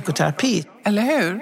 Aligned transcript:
psykoterapi. 0.00 0.64
Eller 0.84 1.02
hur? 1.02 1.40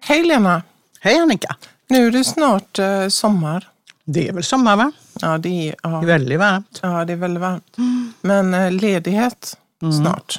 Hej 0.00 0.24
Lena! 0.24 0.62
Hej 1.00 1.18
Annika! 1.18 1.56
Nu 1.88 2.06
är 2.06 2.10
det 2.10 2.24
snart 2.24 2.78
eh, 2.78 3.08
sommar. 3.08 3.68
Det 4.04 4.28
är 4.28 4.32
väl 4.32 4.44
sommar 4.44 4.76
va? 4.76 4.92
Ja, 5.20 5.38
det 5.38 5.68
är, 5.68 5.74
ja, 5.82 5.88
Det 5.88 5.96
är 5.96 6.06
väldigt 6.06 6.38
varmt. 6.38 6.78
ja, 6.82 7.04
det 7.04 7.12
är 7.12 7.16
väldigt 7.16 7.40
varmt. 7.40 7.76
Men 8.20 8.54
eh, 8.54 8.70
ledighet 8.72 9.56
snart. 10.00 10.38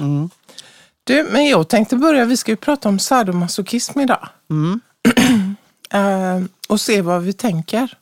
Du, 1.04 1.28
men 1.32 1.46
jag 1.46 1.68
tänkte 1.68 1.96
börja, 1.96 2.24
vi 2.24 2.36
ska 2.36 2.52
ju 2.52 2.56
prata 2.56 2.88
om 2.88 2.98
sadomasochism 2.98 4.00
idag. 4.00 4.28
Eh, 5.90 6.40
och 6.68 6.80
se 6.80 7.02
vad 7.02 7.22
vi 7.22 7.32
tänker. 7.32 7.96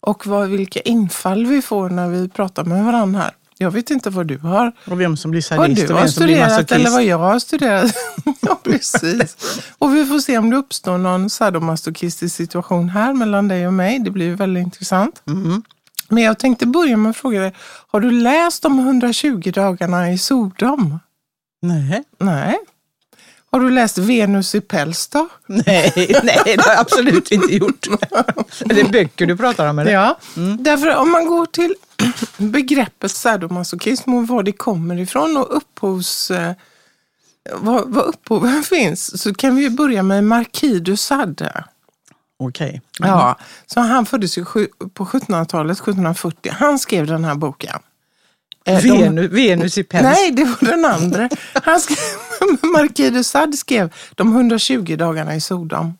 Och 0.00 0.26
vad, 0.26 0.48
vilka 0.48 0.80
infall 0.80 1.46
vi 1.46 1.62
får 1.62 1.90
när 1.90 2.08
vi 2.08 2.28
pratar 2.28 2.64
med 2.64 2.84
varandra 2.84 3.20
här. 3.20 3.30
Jag 3.62 3.70
vet 3.70 3.90
inte 3.90 4.10
vad 4.10 4.26
du 4.26 4.38
har 4.38 4.72
Och 4.86 5.00
vem 5.00 5.16
som 5.16 5.30
blir 5.30 5.40
vad 5.40 5.44
sadist 5.44 5.86
du 5.88 5.92
och 5.92 5.98
har 5.98 6.04
vem 6.04 6.12
som 6.12 6.24
blir 6.24 6.40
masochist. 6.40 6.72
eller 6.72 6.90
vad 6.90 7.04
jag 7.04 7.18
har 7.18 7.38
studerat. 7.38 7.94
ja, 8.40 8.60
precis. 8.62 9.36
Och 9.78 9.96
vi 9.96 10.06
får 10.06 10.18
se 10.18 10.38
om 10.38 10.50
det 10.50 10.56
uppstår 10.56 10.98
någon 10.98 11.30
sadomasochistisk 11.30 12.36
situation 12.36 12.88
här 12.88 13.12
mellan 13.14 13.48
dig 13.48 13.66
och 13.66 13.72
mig. 13.72 13.98
Det 13.98 14.10
blir 14.10 14.34
väldigt 14.34 14.62
intressant. 14.64 15.22
Mm. 15.26 15.62
Men 16.08 16.22
jag 16.22 16.38
tänkte 16.38 16.66
börja 16.66 16.96
med 16.96 17.10
att 17.10 17.16
fråga 17.16 17.40
dig, 17.40 17.52
har 17.88 18.00
du 18.00 18.10
läst 18.10 18.62
de 18.62 18.78
120 18.78 19.50
dagarna 19.54 20.12
i 20.12 20.18
Sodom? 20.18 20.98
Nej. 21.62 22.04
Nej. 22.18 22.58
Har 23.52 23.60
du 23.60 23.70
läst 23.70 23.98
Venus 23.98 24.54
i 24.54 24.60
päls 24.60 25.08
då? 25.08 25.28
Nej, 25.46 25.92
nej, 26.22 26.40
det 26.44 26.60
har 26.62 26.72
jag 26.72 26.80
absolut 26.80 27.30
inte 27.30 27.54
gjort. 27.54 27.86
Är 28.60 28.74
det 28.74 28.90
böcker 28.92 29.26
du 29.26 29.36
pratar 29.36 29.70
om? 29.70 29.78
Eller? 29.78 29.92
Ja, 29.92 30.18
därför 30.58 30.96
om 30.96 31.10
man 31.10 31.26
går 31.26 31.46
till 31.46 31.74
begreppet 32.36 33.10
sadomasochism 33.10 34.14
och 34.14 34.28
var 34.28 34.42
det 34.42 34.52
kommer 34.52 34.98
ifrån 34.98 35.36
och 35.36 35.56
upphovs... 35.56 36.30
Eh, 36.30 36.52
vad, 37.52 37.88
vad 37.88 38.04
upphoven 38.04 38.62
finns 38.68 39.22
så 39.22 39.34
kan 39.34 39.56
vi 39.56 39.70
börja 39.70 40.02
med 40.02 40.24
Marquis 40.24 40.82
de 40.82 40.96
Sade. 40.96 41.64
Okej. 42.38 42.82
Ja, 42.98 43.36
så 43.66 43.80
han 43.80 44.06
föddes 44.06 44.38
ju 44.38 44.44
på 44.94 45.04
1700-talet, 45.04 45.76
1740. 45.78 46.52
Han 46.52 46.78
skrev 46.78 47.06
den 47.06 47.24
här 47.24 47.34
boken. 47.34 47.78
Eh, 48.66 48.82
de- 48.82 48.90
Venus, 48.90 49.30
Venus 49.32 49.78
i 49.78 49.82
päls. 49.84 50.02
Nej, 50.02 50.30
det 50.30 50.44
var 50.44 50.68
den 50.70 50.84
andra. 50.84 51.28
Han 51.54 51.80
skrev, 51.80 51.98
Marquis 52.62 53.12
de 53.12 53.24
Sade 53.24 53.56
skrev 53.56 53.92
De 54.14 54.32
120 54.36 54.96
dagarna 54.98 55.34
i 55.36 55.40
Sodom. 55.40 55.94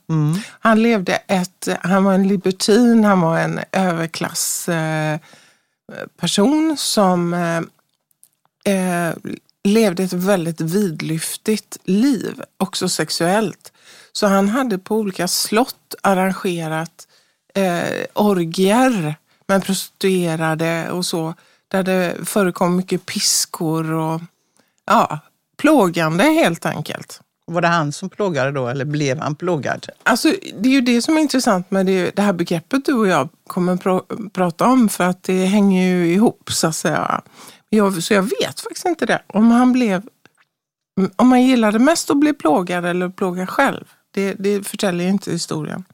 Han 0.61 0.83
levde 0.83 1.15
ett, 1.15 1.69
han 1.83 2.05
var 2.05 2.15
en 2.15 2.29
libertin, 2.29 3.05
han 3.05 3.21
var 3.21 3.39
en 3.39 3.61
överklass 3.73 4.69
eh, 4.69 5.19
person 6.17 6.77
som 6.77 7.35
eh, 7.35 7.63
eh, 8.75 9.15
levde 9.65 10.03
ett 10.03 10.13
väldigt 10.13 10.61
vidlyftigt 10.61 11.79
liv, 11.85 12.43
också 12.57 12.89
sexuellt. 12.89 13.73
Så 14.13 14.27
han 14.27 14.49
hade 14.49 14.79
på 14.79 14.97
olika 14.97 15.29
slott 15.29 15.95
arrangerat 16.03 17.09
eh, 17.55 18.05
orgier 18.13 19.15
med 19.47 19.65
prostituerade 19.65 20.91
och 20.91 21.07
så, 21.07 21.35
där 21.69 21.83
det 21.83 22.17
förekom 22.25 22.77
mycket 22.77 23.07
piskor 23.07 23.93
och 23.93 24.21
ja, 24.85 25.19
plågande 25.57 26.25
helt 26.25 26.67
enkelt. 26.67 27.21
Var 27.51 27.61
det 27.61 27.69
han 27.69 27.93
som 27.93 28.11
plågade 28.11 28.53
då 28.53 28.69
eller 28.69 28.85
blev 28.85 29.19
han 29.19 29.35
plågad? 29.35 29.87
Alltså, 30.03 30.35
det 30.59 30.69
är 30.69 30.73
ju 30.73 30.81
det 30.81 31.03
som 31.03 31.17
är 31.17 31.21
intressant 31.21 31.71
med 31.71 31.87
det, 31.87 32.17
det 32.17 32.23
här 32.23 32.33
begreppet 32.33 32.85
du 32.85 32.93
och 32.93 33.09
jag 33.09 33.29
kommer 33.47 33.77
pr- 33.77 34.31
prata 34.31 34.67
om 34.67 34.89
för 34.89 35.05
att 35.05 35.23
det 35.23 35.45
hänger 35.45 35.83
ju 35.89 36.13
ihop 36.13 36.51
så 36.53 36.67
att 36.67 36.77
säga. 36.77 37.21
Jag, 37.69 38.03
så 38.03 38.15
jag 38.15 38.23
vet 38.23 38.61
faktiskt 38.61 38.87
inte 38.87 39.07
det. 39.07 39.23
Om 39.27 39.51
han 39.51 39.73
blev, 39.73 40.03
om 41.17 41.33
han 41.33 41.43
gillade 41.43 41.79
mest 41.79 42.11
att 42.11 42.17
bli 42.17 42.33
plågad 42.33 42.85
eller 42.85 43.09
plåga 43.09 43.47
själv. 43.47 43.85
Det, 44.11 44.35
det 44.35 44.67
förtäljer 44.67 45.07
ju 45.07 45.13
inte 45.13 45.33
historien. 45.33 45.85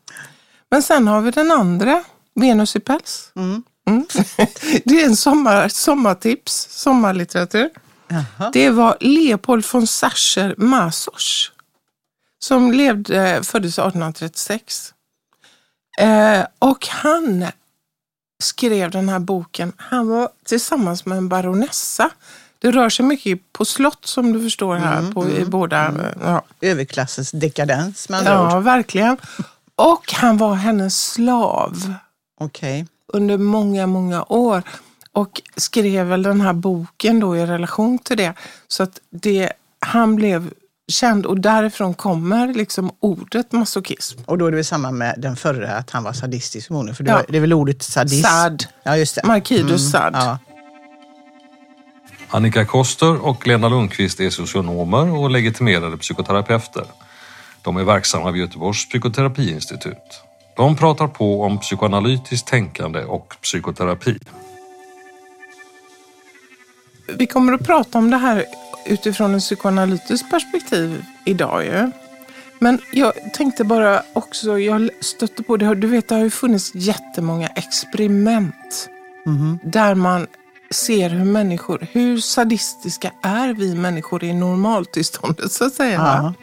Men 0.71 0.83
sen 0.83 1.09
har 1.09 1.21
vi 1.21 1.31
den 1.31 1.51
andra, 1.51 2.05
Venus 2.35 2.77
i 2.77 2.81
päls. 2.81 3.33
Mm. 3.37 3.63
Det 4.85 5.03
är 5.03 5.07
en 5.07 5.17
sommar, 5.17 5.69
sommartips, 5.69 6.69
sommarlitteratur. 6.71 7.71
Jaha. 8.09 8.51
Det 8.53 8.71
var 8.71 8.97
Leopold 9.01 9.65
von 9.73 9.87
Sacher 9.87 10.55
Masoch 10.59 11.53
som 12.39 12.73
levde, 12.73 13.43
föddes 13.45 13.79
1836. 13.79 14.95
Eh, 15.99 16.47
och 16.59 16.87
han 16.87 17.47
skrev 18.43 18.91
den 18.91 19.09
här 19.09 19.19
boken. 19.19 19.73
Han 19.77 20.09
var 20.09 20.29
tillsammans 20.45 21.07
med 21.07 21.19
en 21.19 21.29
baronessa. 21.29 22.11
Det 22.59 22.71
rör 22.71 22.91
sig 22.91 23.05
mycket 23.05 23.53
på 23.53 23.65
slott 23.65 24.07
som 24.07 24.33
du 24.33 24.41
förstår 24.41 24.77
här 24.77 25.13
på, 25.13 25.31
i 25.31 25.45
båda. 25.45 25.95
Ja. 26.21 26.43
Överklassens 26.61 27.31
dekadens 27.31 28.09
med 28.09 28.19
andra 28.19 28.33
ja, 28.33 28.57
ord. 28.57 28.65
verkligen. 28.65 29.17
Och 29.75 30.13
han 30.13 30.37
var 30.37 30.55
hennes 30.55 31.11
slav 31.13 31.95
Okej. 32.41 32.87
under 33.13 33.39
många, 33.39 33.87
många 33.87 34.25
år. 34.25 34.63
Och 35.17 35.43
skrev 35.57 36.07
väl 36.07 36.23
den 36.23 36.41
här 36.41 36.53
boken 36.53 37.21
då 37.21 37.37
i 37.37 37.47
relation 37.47 37.99
till 37.99 38.17
det. 38.17 38.35
Så 38.69 38.83
att 38.83 39.01
det, 39.11 39.53
han 39.81 40.17
blev 40.17 40.51
känd 40.93 41.27
och 41.27 41.41
därifrån 41.41 41.95
kommer 41.95 42.55
liksom 42.55 42.91
ordet 43.01 43.53
masochism. 43.53 44.19
Och 44.27 44.39
då 44.39 44.47
är 44.47 44.51
det 44.51 44.57
väl 44.57 44.65
samma 44.65 44.91
med 44.91 45.15
den 45.19 45.37
förra, 45.37 45.77
att 45.77 45.91
han 45.91 46.05
var 46.05 46.13
sadistisk 46.13 46.67
förmodligen. 46.67 46.97
För 46.97 47.05
det, 47.05 47.11
Ja. 47.11 47.17
var, 47.17 47.25
det 47.29 47.37
är 47.37 47.41
väl 47.41 47.53
ordet 47.53 47.83
sadist? 47.83 48.27
Sad. 48.27 48.65
Ja, 48.83 48.97
just 48.97 49.15
det. 49.15 49.27
Marquis 49.27 49.63
de 49.69 49.79
Sade. 49.79 50.19
Ja. 50.19 50.39
Annika 52.31 52.65
Koster 52.65 53.25
och 53.27 53.47
Lena 53.47 53.69
Lundqvist 53.69 54.21
är 54.21 54.31
socionomer 54.31 55.11
och 55.19 55.31
legitimerade 55.31 55.97
psykoterapeuter. 55.97 56.85
De 57.63 57.77
är 57.77 57.85
verksamma 57.85 58.31
vid 58.31 58.43
Göteborgs 58.43 58.89
psykoterapiinstitut. 58.89 60.23
De 60.57 60.77
pratar 60.77 61.07
på 61.09 61.43
om 61.43 61.59
psykoanalytiskt 61.59 62.49
tänkande 62.49 63.05
och 63.05 63.35
psykoterapi. 63.43 64.19
Vi 67.09 67.27
kommer 67.27 67.53
att 67.53 67.67
prata 67.67 67.99
om 67.99 68.11
det 68.11 68.17
här 68.17 68.45
utifrån 68.87 69.35
ett 69.35 69.43
psykoanalytiskt 69.43 70.31
perspektiv 70.31 71.05
idag 71.25 71.65
ju. 71.65 71.91
Men 72.59 72.79
jag 72.93 73.13
tänkte 73.35 73.65
bara 73.65 74.03
också, 74.13 74.59
jag 74.59 74.91
stötte 75.01 75.43
på 75.43 75.57
det, 75.57 75.75
du 75.75 75.87
vet 75.87 76.09
det 76.09 76.15
har 76.15 76.23
ju 76.23 76.31
funnits 76.31 76.75
jättemånga 76.75 77.49
experiment 77.49 78.89
där 79.63 79.95
man 79.95 80.27
ser 80.71 81.11
hur 81.11 81.25
människor, 81.25 81.87
hur 81.93 82.19
sadistiska 82.19 83.13
är 83.23 83.53
vi 83.53 83.75
människor 83.75 84.25
i 84.25 84.33
normaltillståndet 84.33 85.53
så 85.53 85.65
att 85.65 85.73
säga. 85.75 85.99
va? 85.99 86.35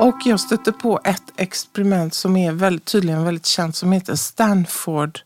Och 0.00 0.16
jag 0.24 0.40
stötte 0.40 0.72
på 0.72 1.00
ett 1.04 1.22
experiment 1.36 2.14
som 2.14 2.36
är 2.36 2.52
väldigt, 2.52 2.84
tydligen 2.84 3.24
väldigt 3.24 3.46
känt 3.46 3.76
som 3.76 3.92
heter 3.92 4.14
Stanford 4.14 5.20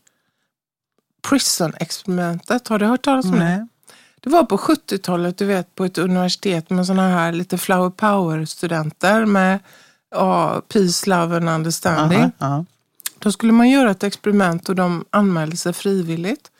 Prison-experimentet. 1.29 2.67
Har 2.67 2.79
du 2.79 2.85
hört 2.85 3.01
talas 3.01 3.25
om? 3.25 3.31
Nej. 3.31 3.57
Det 3.57 3.67
var 4.29 4.43
på 4.43 4.57
70-talet, 4.57 5.37
du 5.37 5.45
vet, 5.45 5.75
på 5.75 5.85
ett 5.85 5.97
universitet 5.97 6.69
med 6.69 6.85
såna 6.85 7.09
här 7.09 7.31
lite 7.31 7.57
flower 7.57 7.89
power-studenter 7.89 9.25
med 9.25 9.59
ja, 10.11 10.61
peace, 10.67 11.09
love 11.09 11.37
and 11.37 11.49
understanding. 11.49 12.19
Aha, 12.19 12.31
ja. 12.37 12.65
Då 13.19 13.31
skulle 13.31 13.51
man 13.51 13.69
göra 13.69 13.91
ett 13.91 14.03
experiment 14.03 14.69
och 14.69 14.75
de 14.75 15.05
anmälde 15.09 15.57
sig 15.57 15.73
frivilligt. 15.73 16.51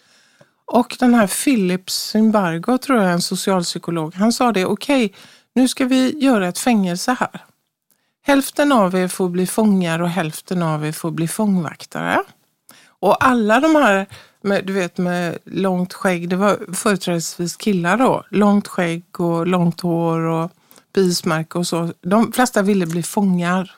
Och 0.65 0.97
den 0.99 1.13
här 1.13 1.27
Philip 1.27 1.89
Zimbargo, 1.89 2.77
tror 2.77 3.01
jag 3.01 3.11
en 3.11 3.21
socialpsykolog, 3.21 4.15
han 4.15 4.33
sa 4.33 4.51
det, 4.51 4.65
okej, 4.65 5.13
nu 5.55 5.67
ska 5.67 5.85
vi 5.85 6.19
göra 6.19 6.47
ett 6.47 6.59
fängelse 6.59 7.15
här. 7.19 7.45
Hälften 8.21 8.71
av 8.71 8.95
er 8.95 9.07
får 9.07 9.29
bli 9.29 9.47
fångar 9.47 10.01
och 10.01 10.09
hälften 10.09 10.63
av 10.63 10.85
er 10.85 10.91
får 10.91 11.11
bli 11.11 11.27
fångvaktare. 11.27 12.23
Och 12.87 13.25
alla 13.25 13.59
de 13.59 13.75
här, 13.75 14.05
med, 14.45 14.65
du 14.65 14.73
vet 14.73 14.97
med 14.97 15.37
långt 15.45 15.93
skägg, 15.93 16.29
det 16.29 16.35
var 16.35 16.73
företrädesvis 16.73 17.55
killar 17.55 17.97
då, 17.97 18.23
långt 18.29 18.67
skägg 18.67 19.19
och 19.19 19.47
långt 19.47 19.81
hår 19.81 20.19
och 20.19 20.51
bismärke 20.93 21.57
och 21.57 21.67
så. 21.67 21.93
De 22.01 22.31
flesta 22.31 22.61
ville 22.61 22.85
bli 22.85 23.03
fångar. 23.03 23.71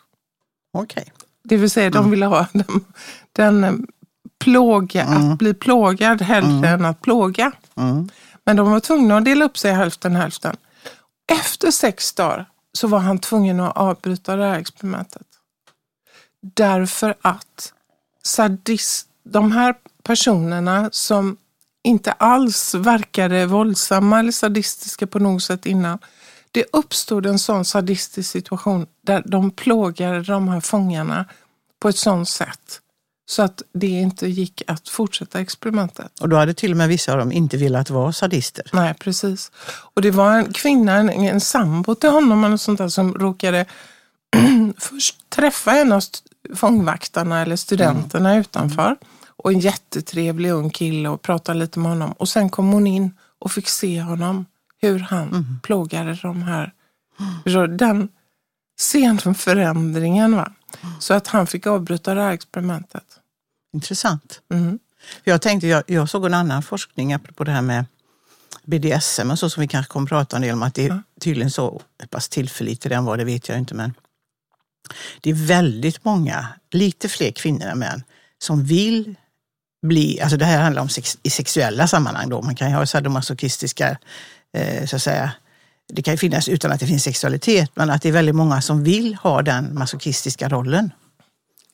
Okej. 0.74 1.12
Det 1.44 1.58
vill 1.58 1.69
säga 1.69 1.90
de 1.90 2.12
ville 2.12 2.25
ha 2.25 2.48
den, 2.54 2.86
den 3.31 3.88
plåga, 4.40 5.04
att 5.04 5.38
bli 5.38 5.54
plågad 5.54 6.22
hellre 6.22 6.69
än 6.69 6.86
att 6.86 7.02
plåga. 7.02 7.52
Mm. 7.75 8.10
Men 8.44 8.56
de 8.56 8.72
var 8.72 8.80
tvungna 8.80 9.18
att 9.18 9.25
dela 9.25 9.46
upp 9.46 9.58
sig 9.58 9.74
hälften 9.74 10.16
hälften. 10.16 10.56
Efter 11.31 11.72
sex 11.72 12.14
dagar 12.14 12.46
så 12.74 12.88
var 12.88 13.00
han 13.00 13.19
tvungen 13.19 13.60
att 13.60 13.78
avbryta 13.78 14.36
det 14.36 14.46
här 14.46 14.60
experimentet. 14.60 15.28
Därför 16.42 17.16
att 17.22 17.74
sadist, 18.24 19.08
de 19.24 19.52
här 19.52 19.75
personerna 20.07 20.89
som 20.92 21.38
inte 21.83 22.12
alls 22.12 22.75
verkade 22.75 23.45
våldsamma 23.45 24.19
eller 24.19 24.31
sadistiska 24.31 25.07
på 25.07 25.19
något 25.19 25.44
sätt 25.44 25.65
innan. 25.65 26.00
Det 26.51 26.65
uppstod 26.74 27.25
en 27.25 27.39
sån 27.39 27.65
sadistisk 27.65 28.31
situation 28.31 28.88
där 29.01 29.24
de 29.25 29.51
plågade 29.51 30.21
de 30.21 30.48
här 30.48 30.59
fångarna 30.59 31.25
på 31.80 31.89
ett 31.89 31.98
sånt 31.98 32.30
sätt 32.30 32.81
så 33.30 33.42
att 33.42 33.62
det 33.74 33.88
inte 33.88 34.27
gick 34.27 34.62
att 34.68 34.89
fortsätta 34.89 35.39
experimentet. 35.39 36.19
Och 36.19 36.30
då 36.30 36.36
hade 36.36 36.54
till 36.54 36.71
och 36.71 36.77
med 36.77 36.88
vissa 36.88 37.12
av 37.12 37.18
dem 37.18 37.31
inte 37.31 37.57
velat 37.57 37.89
vara 37.89 38.13
sadister. 38.13 38.65
Nej, 38.74 38.94
precis. 38.94 39.51
Och 39.94 40.01
det 40.01 40.12
var 40.12 40.31
en 40.31 40.54
kvinna, 40.54 40.95
en, 40.95 41.09
en 41.09 41.42
sambo 41.42 41.95
till 41.95 42.09
honom 42.09 42.44
eller 42.44 42.57
sånt 42.57 42.77
där 42.77 42.89
som 42.89 43.13
råkade 43.13 43.65
först 44.77 45.30
träffa 45.30 45.71
en 45.71 45.92
av 45.92 46.01
fångvaktarna 46.56 47.42
eller 47.42 47.56
studenterna 47.56 48.38
utanför. 48.38 48.95
Och 49.38 49.51
en 49.51 49.60
jättetrevlig 49.60 50.51
ung 50.51 50.69
kille 50.69 51.10
och 51.10 51.22
pratade 51.22 51.60
lite 51.60 51.80
med 51.80 51.92
honom. 51.92 52.12
Och 52.12 52.30
sen 52.30 52.50
kom 52.50 52.72
hon 52.72 52.88
in 52.88 53.12
och 53.39 53.51
fick 53.51 53.68
se 53.68 54.01
honom, 54.01 54.45
hur 54.81 55.00
han 55.00 55.60
plågade 55.63 56.19
de 56.22 56.44
här. 56.44 56.74
Den 57.68 58.10
scenförändringen. 58.80 60.36
Va? 60.36 60.54
Så 61.00 61.13
att 61.13 61.28
han 61.28 61.48
fick 61.48 61.68
avbryta 61.68 62.13
det 62.13 62.22
här 62.22 62.31
experimentet. 62.31 63.04
Intressant. 63.74 64.42
Mm. 64.54 64.80
Jag 65.24 65.42
tänkte, 65.42 65.68
jag, 65.68 65.83
jag 65.88 66.10
såg 66.10 66.25
en 66.25 66.33
annan 66.33 66.63
forskning 66.63 67.13
apropå 67.13 67.44
det 67.44 67.51
här 67.51 67.62
med 67.62 67.86
BDSM 68.63 69.31
och 69.31 69.40
så 69.40 69.50
som 69.50 69.62
vi 69.62 69.68
kanske 69.68 69.92
kommer 69.92 70.06
att 70.06 70.10
prata 70.10 70.36
en 70.36 70.42
del 70.42 70.54
om 70.54 70.63
att 70.63 70.75
det 70.75 70.86
är 70.86 71.04
tydligen 71.19 71.51
så 71.51 71.81
pass 72.10 72.30
tillförlitligt 72.30 72.95
än 72.95 73.06
vad 73.06 73.18
det 73.18 73.25
vet 73.25 73.50
jag 73.50 73.57
inte 73.57 73.75
men 73.75 73.94
det 75.22 75.30
är 75.30 75.33
väldigt 75.48 76.06
många, 76.06 76.48
lite 76.72 77.10
fler 77.10 77.31
kvinnor 77.31 77.68
än 77.68 77.80
män 77.80 78.04
som 78.40 78.63
vill 78.63 79.16
bli, 79.81 80.21
alltså 80.21 80.38
det 80.38 80.45
här 80.45 80.62
handlar 80.62 80.81
om 80.81 80.89
sex, 80.89 81.18
i 81.24 81.29
sexuella 81.29 81.88
sammanhang 81.88 82.29
då, 82.29 82.41
man 82.41 82.56
kan 82.56 82.69
ju 82.69 82.75
ha 82.75 82.85
sadomasochistiska, 82.85 83.97
eh, 84.53 84.85
så 84.85 84.95
att 84.95 85.01
säga, 85.01 85.31
det 85.94 86.01
kan 86.01 86.13
ju 86.13 86.18
finnas 86.18 86.47
utan 86.47 86.71
att 86.71 86.79
det 86.79 86.88
finns 86.88 87.03
sexualitet, 87.03 87.71
men 87.74 87.89
att 87.89 88.01
det 88.01 88.09
är 88.09 88.13
väldigt 88.13 88.35
många 88.35 88.62
som 88.62 88.83
vill 88.83 89.15
ha 89.15 89.41
den 89.41 89.75
masochistiska 89.75 90.50
rollen. 90.50 90.91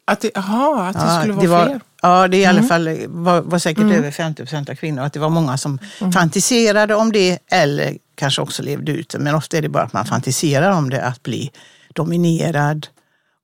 Att 0.06 0.22
det, 0.22 0.38
aha, 0.38 0.86
att 0.88 0.94
det 0.94 1.00
Ja, 1.06 1.20
skulle 1.20 1.34
vara 1.34 1.42
det 1.42 1.48
var, 1.48 1.66
fler. 1.66 1.82
Ja, 2.02 2.28
det 2.28 2.38
är 2.38 2.42
i 2.42 2.46
alla 2.46 2.64
fall 2.64 3.08
var, 3.08 3.42
var 3.42 3.60
säkert 3.60 3.84
över 3.84 4.12
50 4.12 4.42
procent 4.42 4.70
av 4.70 4.76
kvinnor. 4.76 5.04
Att 5.04 5.14
det 5.14 5.20
var 5.20 5.30
många 5.30 5.58
som 5.58 5.80
fantiserade 6.14 6.96
om 6.96 7.12
det 7.12 7.40
eller 7.52 7.98
kanske 8.16 8.42
också 8.42 8.64
levde 8.64 8.92
ut 8.92 9.10
det. 9.10 9.20
Men 9.20 9.36
ofta 9.36 9.58
är 9.58 9.62
det 9.62 9.70
bara 9.70 9.84
att 9.84 9.94
man 9.94 10.06
fantiserar 10.06 10.72
om 10.72 10.90
det, 10.90 11.04
att 11.04 11.24
bli 11.24 11.52
dominerad 11.94 12.88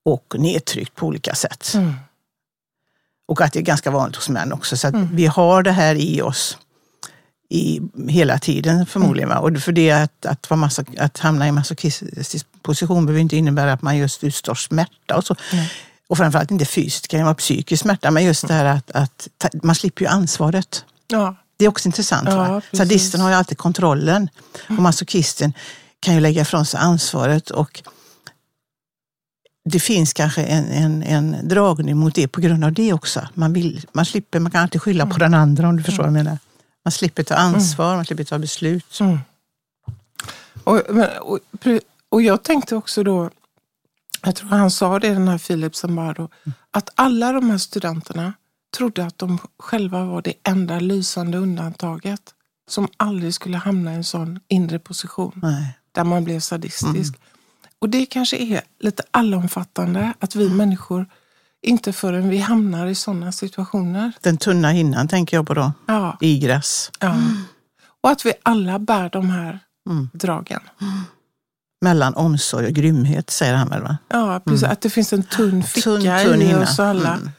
och 0.05 0.35
nedtryckt 0.37 0.95
på 0.95 1.05
olika 1.05 1.35
sätt. 1.35 1.71
Mm. 1.75 1.93
Och 3.29 3.41
att 3.41 3.53
det 3.53 3.59
är 3.59 3.63
ganska 3.63 3.91
vanligt 3.91 4.15
hos 4.15 4.29
män 4.29 4.53
också. 4.53 4.77
Så 4.77 4.87
att 4.87 4.95
vi 4.95 5.25
har 5.25 5.63
det 5.63 5.71
här 5.71 5.95
i 5.95 6.21
oss 6.21 6.57
i, 7.49 7.81
hela 8.07 8.39
tiden 8.39 8.85
förmodligen. 8.85 9.29
Va? 9.29 9.39
Och 9.39 9.57
för 9.57 9.71
det 9.71 9.91
att, 9.91 10.25
att, 10.25 10.49
vara 10.49 10.57
massa, 10.59 10.83
att 10.97 11.17
hamna 11.17 11.47
i 11.47 11.51
masochistisk 11.51 12.45
position 12.61 13.05
behöver 13.05 13.21
inte 13.21 13.37
innebära 13.37 13.73
att 13.73 13.81
man 13.81 13.97
just 13.97 14.23
utstår 14.23 14.55
smärta 14.55 15.15
och 15.17 15.25
så. 15.25 15.35
Och 16.07 16.17
framförallt 16.17 16.51
inte 16.51 16.65
fysiskt, 16.65 17.03
det 17.03 17.07
kan 17.07 17.19
ju 17.19 17.23
vara 17.23 17.35
psykisk 17.35 17.81
smärta. 17.81 18.11
Men 18.11 18.25
just 18.25 18.47
det 18.47 18.53
här 18.53 18.65
att, 18.65 18.91
att 18.91 19.27
ta, 19.37 19.49
man 19.63 19.75
slipper 19.75 20.01
ju 20.01 20.07
ansvaret. 20.07 20.85
Ja, 21.07 21.35
Det 21.57 21.65
är 21.65 21.69
också 21.69 21.87
intressant. 21.87 22.29
Ja. 22.29 22.61
Sadisten 22.73 23.21
har 23.21 23.29
ju 23.29 23.35
alltid 23.35 23.57
kontrollen 23.57 24.29
och 24.67 24.81
masochisten 24.81 25.53
kan 25.99 26.13
ju 26.13 26.19
lägga 26.19 26.41
ifrån 26.41 26.65
sig 26.65 26.79
ansvaret. 26.79 27.49
Och 27.49 27.83
det 29.65 29.79
finns 29.79 30.13
kanske 30.13 30.43
en, 30.43 30.65
en, 30.65 31.03
en 31.03 31.47
dragning 31.47 31.97
mot 31.97 32.15
det 32.15 32.27
på 32.27 32.41
grund 32.41 32.63
av 32.63 32.73
det 32.73 32.93
också. 32.93 33.27
Man, 33.33 33.53
vill, 33.53 33.85
man, 33.93 34.05
slipper, 34.05 34.39
man 34.39 34.51
kan 34.51 34.61
alltid 34.61 34.81
skylla 34.81 35.05
på 35.05 35.17
den 35.17 35.33
andra 35.33 35.69
om 35.69 35.77
du 35.77 35.83
förstår 35.83 36.03
vad 36.03 36.07
jag 36.07 36.13
menar. 36.13 36.37
Man 36.85 36.91
slipper 36.91 37.23
ta 37.23 37.35
ansvar, 37.35 37.95
man 37.95 38.05
slipper 38.05 38.23
ta 38.23 38.39
beslut. 38.39 38.99
Och, 40.63 40.81
men, 40.89 41.07
och, 41.21 41.39
pre- 41.59 41.81
och 42.09 42.21
jag 42.21 42.43
tänkte 42.43 42.75
också 42.75 43.03
då, 43.03 43.29
jag 44.23 44.35
tror 44.35 44.49
han 44.49 44.71
sa 44.71 44.99
det 44.99 45.09
den 45.09 45.27
här 45.27 45.37
Philip 45.37 45.75
Zimbardo, 45.75 46.29
att 46.71 46.89
alla 46.95 47.31
de 47.31 47.49
här 47.49 47.57
studenterna 47.57 48.33
trodde 48.77 49.05
att 49.05 49.17
de 49.17 49.37
själva 49.59 50.05
var 50.05 50.21
det 50.21 50.33
enda 50.43 50.79
lysande 50.79 51.37
undantaget 51.37 52.21
som 52.69 52.87
aldrig 52.97 53.33
skulle 53.33 53.57
hamna 53.57 53.91
i 53.91 53.95
en 53.95 54.03
sån 54.03 54.39
inre 54.47 54.79
position 54.79 55.39
Nej. 55.43 55.77
där 55.91 56.03
man 56.03 56.23
blev 56.23 56.39
sadistisk. 56.39 57.15
Och 57.81 57.89
det 57.89 58.05
kanske 58.05 58.37
är 58.37 58.61
lite 58.79 59.03
allomfattande 59.11 60.13
att 60.19 60.35
vi 60.35 60.49
människor 60.49 61.05
inte 61.61 61.93
förrän 61.93 62.29
vi 62.29 62.37
hamnar 62.37 62.87
i 62.87 62.95
sådana 62.95 63.31
situationer. 63.31 64.11
Den 64.21 64.37
tunna 64.37 64.69
hinnan 64.69 65.07
tänker 65.07 65.37
jag 65.37 65.47
på 65.47 65.53
då, 65.53 65.71
Ja, 65.85 66.17
igräs. 66.21 66.91
ja. 66.99 67.15
Och 68.03 68.09
att 68.09 68.25
vi 68.25 68.33
alla 68.43 68.79
bär 68.79 69.09
de 69.09 69.29
här 69.29 69.59
Mm. 69.89 70.09
dragen. 70.13 70.59
Mellan 71.81 72.13
omsorg 72.15 72.65
och 72.67 72.73
grymhet 72.73 73.29
säger 73.29 73.55
han 73.55 73.69
väl? 73.69 73.81
Va? 73.81 73.97
Ja, 74.09 74.41
precis. 74.45 74.63
Att 74.63 74.81
det 74.81 74.89
finns 74.89 75.13
en 75.13 75.23
tunn 75.23 75.63
ficka 75.63 75.89
Mm. 75.89 76.01
Tunn, 76.23 76.31
tunn 76.31 76.41
i 76.41 76.45
hinna. 76.45 76.61
oss 76.61 76.79
alla. 76.79 77.13
Mm. 77.13 77.29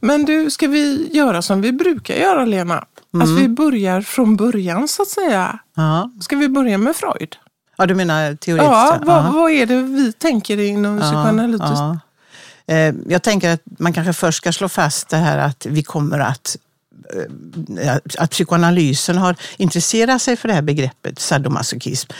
Men 0.00 0.24
du, 0.24 0.50
ska 0.50 0.68
vi 0.68 1.08
göra 1.12 1.42
som 1.42 1.60
vi 1.60 1.72
brukar 1.72 2.14
göra, 2.14 2.44
Lena? 2.44 2.84
Mm. 3.14 3.34
Att 3.34 3.40
vi 3.42 3.48
börjar 3.48 4.00
från 4.00 4.36
början, 4.36 4.88
så 4.88 5.02
att 5.02 5.08
säga. 5.08 5.58
Ja. 5.74 6.10
Ska 6.20 6.36
vi 6.36 6.48
börja 6.48 6.78
med 6.78 6.96
Freud? 6.96 7.36
Ja, 7.78 7.86
du 7.86 7.94
menar 7.94 8.34
teoretiskt? 8.34 8.70
Ja, 8.72 8.98
vad, 9.02 9.24
Ja. 9.26 9.30
vad 9.32 9.50
är 9.50 9.66
det 9.66 9.82
vi 9.82 10.12
tänker 10.12 10.60
inom 10.60 11.00
psykoanalytiskt? 11.00 11.72
Ja. 11.78 11.98
Eh, 12.66 12.94
Jag 13.06 13.22
tänker 13.22 13.50
att 13.50 13.60
man 13.78 13.92
kanske 13.92 14.12
först 14.12 14.36
ska 14.38 14.52
slå 14.52 14.68
fast 14.68 15.08
det 15.08 15.16
här 15.16 15.38
att 15.38 15.66
vi 15.66 15.82
kommer 15.82 16.18
att 16.18 16.56
eh, 17.80 17.96
att 18.18 18.30
psykoanalysen 18.30 19.18
har 19.18 19.36
intresserat 19.56 20.22
sig 20.22 20.36
för 20.36 20.48
det 20.48 20.54
här 20.54 20.62
begreppet 20.62 21.18
sadomasochism 21.18 22.10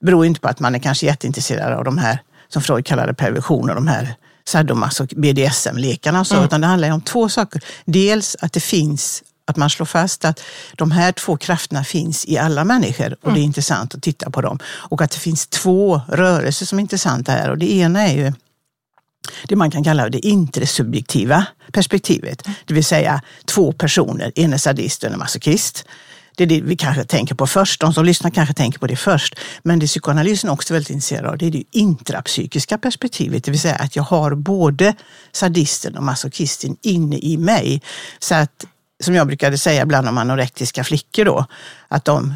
beror 0.00 0.26
inte 0.26 0.40
på 0.40 0.48
att 0.48 0.60
man 0.60 0.74
är 0.74 0.78
kanske 0.78 1.06
jätteintresserad 1.06 1.72
av 1.72 1.84
de 1.84 1.98
här, 1.98 2.18
som 2.48 2.62
Freud 2.62 2.86
kallade 2.86 3.14
perversioner, 3.14 3.74
de 3.74 3.88
här 3.88 4.14
sadomasoch 4.44 5.08
BDSM-lekarna 5.16 6.20
och 6.20 6.26
så, 6.26 6.44
utan 6.44 6.60
det 6.60 6.66
handlar 6.66 6.90
om 6.90 7.00
två 7.00 7.28
saker. 7.28 7.62
Dels 7.84 8.36
att 8.40 8.52
det 8.52 8.60
finns 8.60 9.22
att 9.48 9.56
man 9.56 9.70
slår 9.70 9.86
fast 9.86 10.24
att 10.24 10.40
de 10.76 10.90
här 10.90 11.12
två 11.12 11.36
krafterna 11.36 11.84
finns 11.84 12.24
i 12.26 12.38
alla 12.38 12.64
människor 12.64 13.16
och 13.22 13.32
det 13.32 13.40
är 13.40 13.42
intressant 13.42 13.94
att 13.94 14.02
titta 14.02 14.30
på 14.30 14.40
dem. 14.40 14.58
Och 14.64 15.02
att 15.02 15.10
det 15.10 15.18
finns 15.18 15.46
två 15.46 16.00
rörelser 16.08 16.66
som 16.66 16.78
är 16.78 16.82
intressanta 16.82 17.32
här 17.32 17.50
och 17.50 17.58
det 17.58 17.72
ena 17.72 18.08
är 18.08 18.16
ju 18.16 18.32
det 19.48 19.56
man 19.56 19.70
kan 19.70 19.84
kalla 19.84 20.08
det 20.08 20.26
intersubjektiva 20.26 21.46
perspektivet. 21.72 22.48
Det 22.64 22.74
vill 22.74 22.84
säga 22.84 23.22
två 23.44 23.72
personer, 23.72 24.32
en 24.34 24.52
är 24.52 24.58
sadist 24.58 25.02
och 25.02 25.08
en 25.08 25.14
är 25.14 25.18
masochist. 25.18 25.84
Det 26.36 26.44
är 26.44 26.48
det 26.48 26.60
vi 26.60 26.76
kanske 26.76 27.04
tänker 27.04 27.34
på 27.34 27.46
först. 27.46 27.80
De 27.80 27.92
som 27.92 28.04
lyssnar 28.04 28.30
kanske 28.30 28.54
tänker 28.54 28.78
på 28.78 28.86
det 28.86 28.96
först. 28.96 29.34
Men 29.62 29.78
det 29.78 29.86
psykoanalysen 29.86 30.50
också 30.50 30.72
är 30.72 30.74
väldigt 30.74 30.90
intresserad 30.90 31.26
av 31.26 31.38
det 31.38 31.46
är 31.46 31.50
det 31.50 31.64
intrapsykiska 31.70 32.78
perspektivet. 32.78 33.44
Det 33.44 33.50
vill 33.50 33.60
säga 33.60 33.74
att 33.74 33.96
jag 33.96 34.02
har 34.02 34.34
både 34.34 34.94
sadisten 35.32 35.96
och 35.96 36.02
masochisten 36.02 36.76
inne 36.82 37.18
i 37.18 37.36
mig. 37.36 37.82
Så 38.18 38.34
att, 38.34 38.66
som 39.00 39.14
jag 39.14 39.26
brukade 39.26 39.58
säga 39.58 39.82
ibland 39.82 40.08
om 40.08 40.18
anorektiska 40.18 40.84
flickor 40.84 41.24
då, 41.24 41.46
att 41.88 42.04
de 42.04 42.34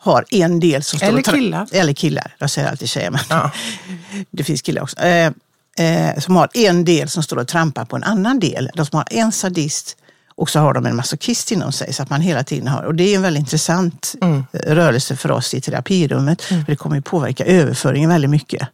har 0.00 0.24
en 0.30 0.60
del 0.60 0.82
som 0.82 0.98
står 0.98 1.08
Eller 1.08 1.22
killar. 1.22 1.66
Eller 1.72 1.92
killar. 1.92 2.34
Jag 2.38 2.50
säger 2.50 2.68
alltid 2.70 2.88
tjejer, 2.88 3.10
men 3.10 3.20
Ja. 3.28 3.50
det 4.30 4.44
finns 4.44 4.62
killar 4.62 4.82
också. 4.82 4.96
Eh, 4.98 5.32
eh, 5.78 6.18
som 6.18 6.36
har 6.36 6.48
en 6.54 6.84
del 6.84 7.08
som 7.08 7.22
står 7.22 7.36
och 7.36 7.48
trampar 7.48 7.84
på 7.84 7.96
en 7.96 8.04
annan 8.04 8.40
del. 8.40 8.70
De 8.74 8.86
som 8.86 8.96
har 8.96 9.06
en 9.10 9.32
sadist 9.32 9.96
och 10.34 10.50
så 10.50 10.58
har 10.60 10.74
de 10.74 10.86
en 10.86 10.96
masochist 10.96 11.50
inom 11.52 11.72
sig. 11.72 11.92
Så 11.92 12.02
att 12.02 12.10
man 12.10 12.20
hela 12.20 12.44
tiden 12.44 12.68
har, 12.68 12.82
och 12.82 12.94
det 12.94 13.04
är 13.04 13.16
en 13.16 13.22
väldigt 13.22 13.40
intressant 13.40 14.14
Mm. 14.20 14.44
eh, 14.52 14.74
rörelse 14.74 15.16
för 15.16 15.30
oss 15.30 15.54
i 15.54 15.60
terapirummet. 15.60 16.42
För 16.42 16.64
det 16.66 16.76
kommer 16.76 16.96
ju 16.96 17.02
påverka 17.02 17.44
överföringen 17.44 18.10
väldigt 18.10 18.30
mycket. 18.30 18.68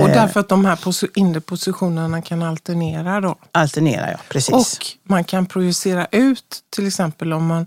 Och 0.00 0.08
därför 0.08 0.40
att 0.40 0.48
de 0.48 0.64
här 0.64 0.78
inre 1.18 1.40
positionerna 1.40 2.22
kan 2.22 2.42
alternera 2.42 3.20
då. 3.20 3.36
Alternera, 3.52 4.10
ja. 4.10 4.18
Precis. 4.28 4.54
Och 4.54 4.86
man 5.10 5.24
kan 5.24 5.46
projicera 5.46 6.06
ut, 6.10 6.60
till 6.70 6.86
exempel 6.86 7.32
om 7.32 7.46
man 7.46 7.66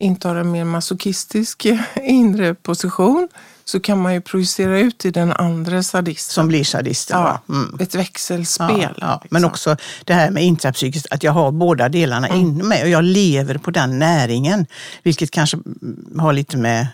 intar 0.00 0.36
en 0.36 0.50
mer 0.50 0.64
masochistisk 0.64 1.66
inre 2.02 2.54
position, 2.54 3.28
så 3.64 3.80
kan 3.80 3.98
man 4.02 4.14
ju 4.14 4.20
projicera 4.20 4.78
ut 4.78 5.04
i 5.04 5.10
den 5.10 5.32
andra 5.32 5.82
sadisten. 5.82 6.32
som 6.34 6.48
blir 6.48 6.64
sadisten. 6.64 7.18
ja. 7.20 7.40
Mm. 7.48 7.76
Ett 7.80 7.94
växelspel. 7.94 8.68
Ja, 8.80 8.90
ja. 9.00 9.20
liksom. 9.22 9.28
Men 9.30 9.44
också 9.44 9.76
det 10.04 10.14
här 10.14 10.30
med 10.30 10.44
intrapsykiskt, 10.44 11.06
att 11.10 11.22
jag 11.22 11.32
har 11.32 11.52
båda 11.52 11.88
delarna 11.88 12.26
Mm. 12.28 12.40
inom 12.40 12.68
mig 12.68 12.82
och 12.82 12.88
jag 12.88 13.04
lever 13.04 13.58
på 13.58 13.70
den 13.70 13.98
näringen. 13.98 14.66
Vilket 15.02 15.30
kanske 15.30 15.58
har 16.18 16.32
lite 16.32 16.56
med 16.56 16.86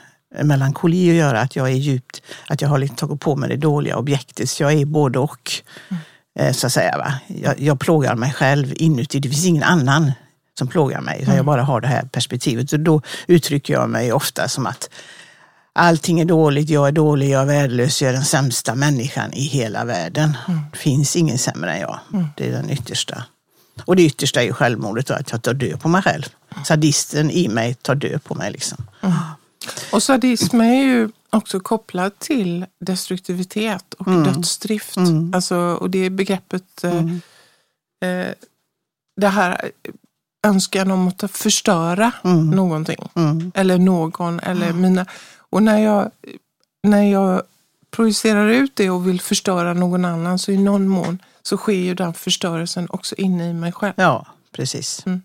melankoli 0.42 1.10
att 1.10 1.16
göra, 1.16 1.40
att 1.40 1.56
jag 1.56 1.68
är 1.68 1.74
djupt, 1.74 2.22
att 2.46 2.60
jag 2.60 2.68
har 2.68 2.78
lite 2.78 2.94
tagit 2.94 3.20
på 3.20 3.36
mig 3.36 3.48
det 3.48 3.56
dåliga 3.56 3.96
objektet. 3.96 4.50
Så 4.50 4.62
jag 4.62 4.72
är 4.72 4.84
både 4.84 5.18
och. 5.18 5.52
Mm. 5.88 6.02
eh, 6.38 6.52
Så 6.52 6.66
att 6.66 6.72
säga. 6.72 6.98
Va? 6.98 7.14
Jag, 7.26 7.60
jag 7.60 7.80
plågar 7.80 8.14
mig 8.14 8.32
själv 8.32 8.72
inuti, 8.76 9.20
det 9.20 9.28
finns 9.28 9.46
ingen 9.46 9.62
annan 9.62 10.12
som 10.58 10.68
plågar 10.68 11.00
mig. 11.00 11.14
Mm. 11.14 11.22
utan 11.22 11.36
Jag 11.36 11.44
bara 11.44 11.62
har 11.62 11.80
det 11.80 11.88
här 11.88 12.02
perspektivet 12.02 12.72
och 12.72 12.80
då 12.80 13.02
uttrycker 13.26 13.74
jag 13.74 13.90
mig 13.90 14.12
ofta 14.12 14.48
som 14.48 14.66
att 14.66 14.90
Allting 15.72 16.20
är 16.20 16.24
dåligt, 16.24 16.70
jag 16.70 16.88
är 16.88 16.92
dålig, 16.92 17.30
jag 17.30 17.42
är 17.42 17.46
värdelös, 17.46 18.02
jag 18.02 18.08
är 18.08 18.12
den 18.12 18.24
sämsta 18.24 18.74
människan 18.74 19.32
i 19.32 19.42
hela 19.42 19.84
världen. 19.84 20.36
Det 20.72 20.78
finns 20.78 21.16
ingen 21.16 21.38
sämre 21.38 21.72
än 21.72 21.80
jag. 21.80 21.98
Det 22.36 22.48
är 22.48 22.52
den 22.52 22.70
yttersta. 22.70 23.24
Och 23.84 23.96
det 23.96 24.02
yttersta 24.02 24.40
är 24.40 24.44
ju 24.44 24.52
självmordet, 24.52 25.06
då, 25.06 25.14
att 25.14 25.30
jag 25.30 25.42
tar 25.42 25.54
död 25.54 25.80
på 25.80 25.88
mig 25.88 26.02
själv. 26.02 26.22
Sadisten 26.64 27.30
i 27.30 27.48
mig 27.48 27.74
tar 27.74 27.94
död 27.94 28.24
på 28.24 28.34
mig. 28.34 28.50
Liksom. 28.52 28.86
Och 29.92 30.02
sadism 30.02 30.60
är 30.60 30.82
ju 30.82 31.08
också 31.30 31.60
kopplad 31.60 32.18
till 32.18 32.66
destruktivitet 32.80 33.94
och 33.94 34.06
Mm. 34.08 34.22
dödsdrift. 34.24 34.96
Alltså, 35.34 35.56
och 35.56 35.90
det 35.90 36.10
begreppet, 36.10 36.84
eh, 36.84 36.92
Mm. 36.96 37.20
eh, 38.04 38.32
det 39.16 39.28
här 39.28 39.70
önskan 40.46 40.90
om 40.90 41.08
att 41.08 41.30
förstöra 41.30 42.12
Mm. 42.24 42.50
någonting. 42.50 43.08
Mm. 43.14 43.52
Eller 43.54 43.78
någon. 43.78 44.40
Eller 44.40 44.72
mina. 44.72 45.06
Och 45.38 45.62
när 45.62 45.78
jag, 45.78 46.10
när 46.82 47.02
jag 47.02 47.42
projicerar 47.90 48.48
ut 48.48 48.76
det 48.76 48.90
och 48.90 49.08
vill 49.08 49.20
förstöra 49.20 49.74
någon 49.74 50.04
annan 50.04 50.38
så 50.38 50.52
i 50.52 50.58
någon 50.58 50.88
mån 50.88 51.18
så 51.42 51.56
sker 51.56 51.72
ju 51.72 51.94
den 51.94 52.14
förstörelsen 52.14 52.86
också 52.90 53.14
inne 53.14 53.50
i 53.50 53.52
mig 53.52 53.72
själv. 53.72 53.92
Ja, 53.96 54.26
precis. 54.52 55.06
Mm. 55.06 55.22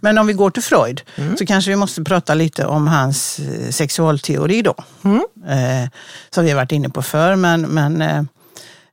Men 0.00 0.18
om 0.18 0.26
vi 0.26 0.32
går 0.32 0.50
till 0.50 0.62
Freud 0.62 1.02
Mm. 1.16 1.36
så 1.36 1.46
kanske 1.46 1.70
vi 1.70 1.76
måste 1.76 2.04
prata 2.04 2.34
lite 2.34 2.66
om 2.66 2.86
hans 2.86 3.38
eh, 3.38 3.70
sexualteori 3.70 4.62
då. 4.62 4.74
Mm. 5.04 5.22
Eh, 5.48 5.88
som 6.30 6.44
vi 6.44 6.50
har 6.50 6.56
varit 6.56 6.72
inne 6.72 6.88
på 6.88 7.02
förr. 7.02 7.36
Men, 7.36 7.60
men, 7.62 8.02
eh, 8.02 8.22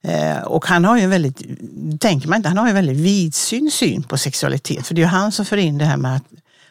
eh, 0.03 0.43
och 0.43 0.65
han 0.65 0.85
har 0.85 0.97
ju 0.97 1.03
en 1.03 1.09
väldigt, 1.09 1.41
tänker 1.99 2.27
man 2.27 2.37
inte, 2.37 2.49
han 2.49 2.57
har 2.57 2.65
ju 2.65 2.69
en 2.69 2.75
väldigt 2.75 2.97
vidsynt 2.97 3.73
syn 3.73 4.03
på 4.03 4.17
sexualitet. 4.17 4.87
För 4.87 4.95
det 4.95 5.01
är 5.01 5.03
ju 5.03 5.09
han 5.09 5.31
som 5.31 5.45
för 5.45 5.57
in 5.57 5.77
det 5.77 5.85
här 5.85 5.97
med 5.97 6.15
att 6.15 6.23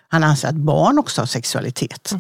han 0.09 0.25
anser 0.25 0.49
att 0.49 0.55
barn 0.55 0.99
också 0.99 1.21
har 1.21 1.27
sexualitet. 1.27 2.13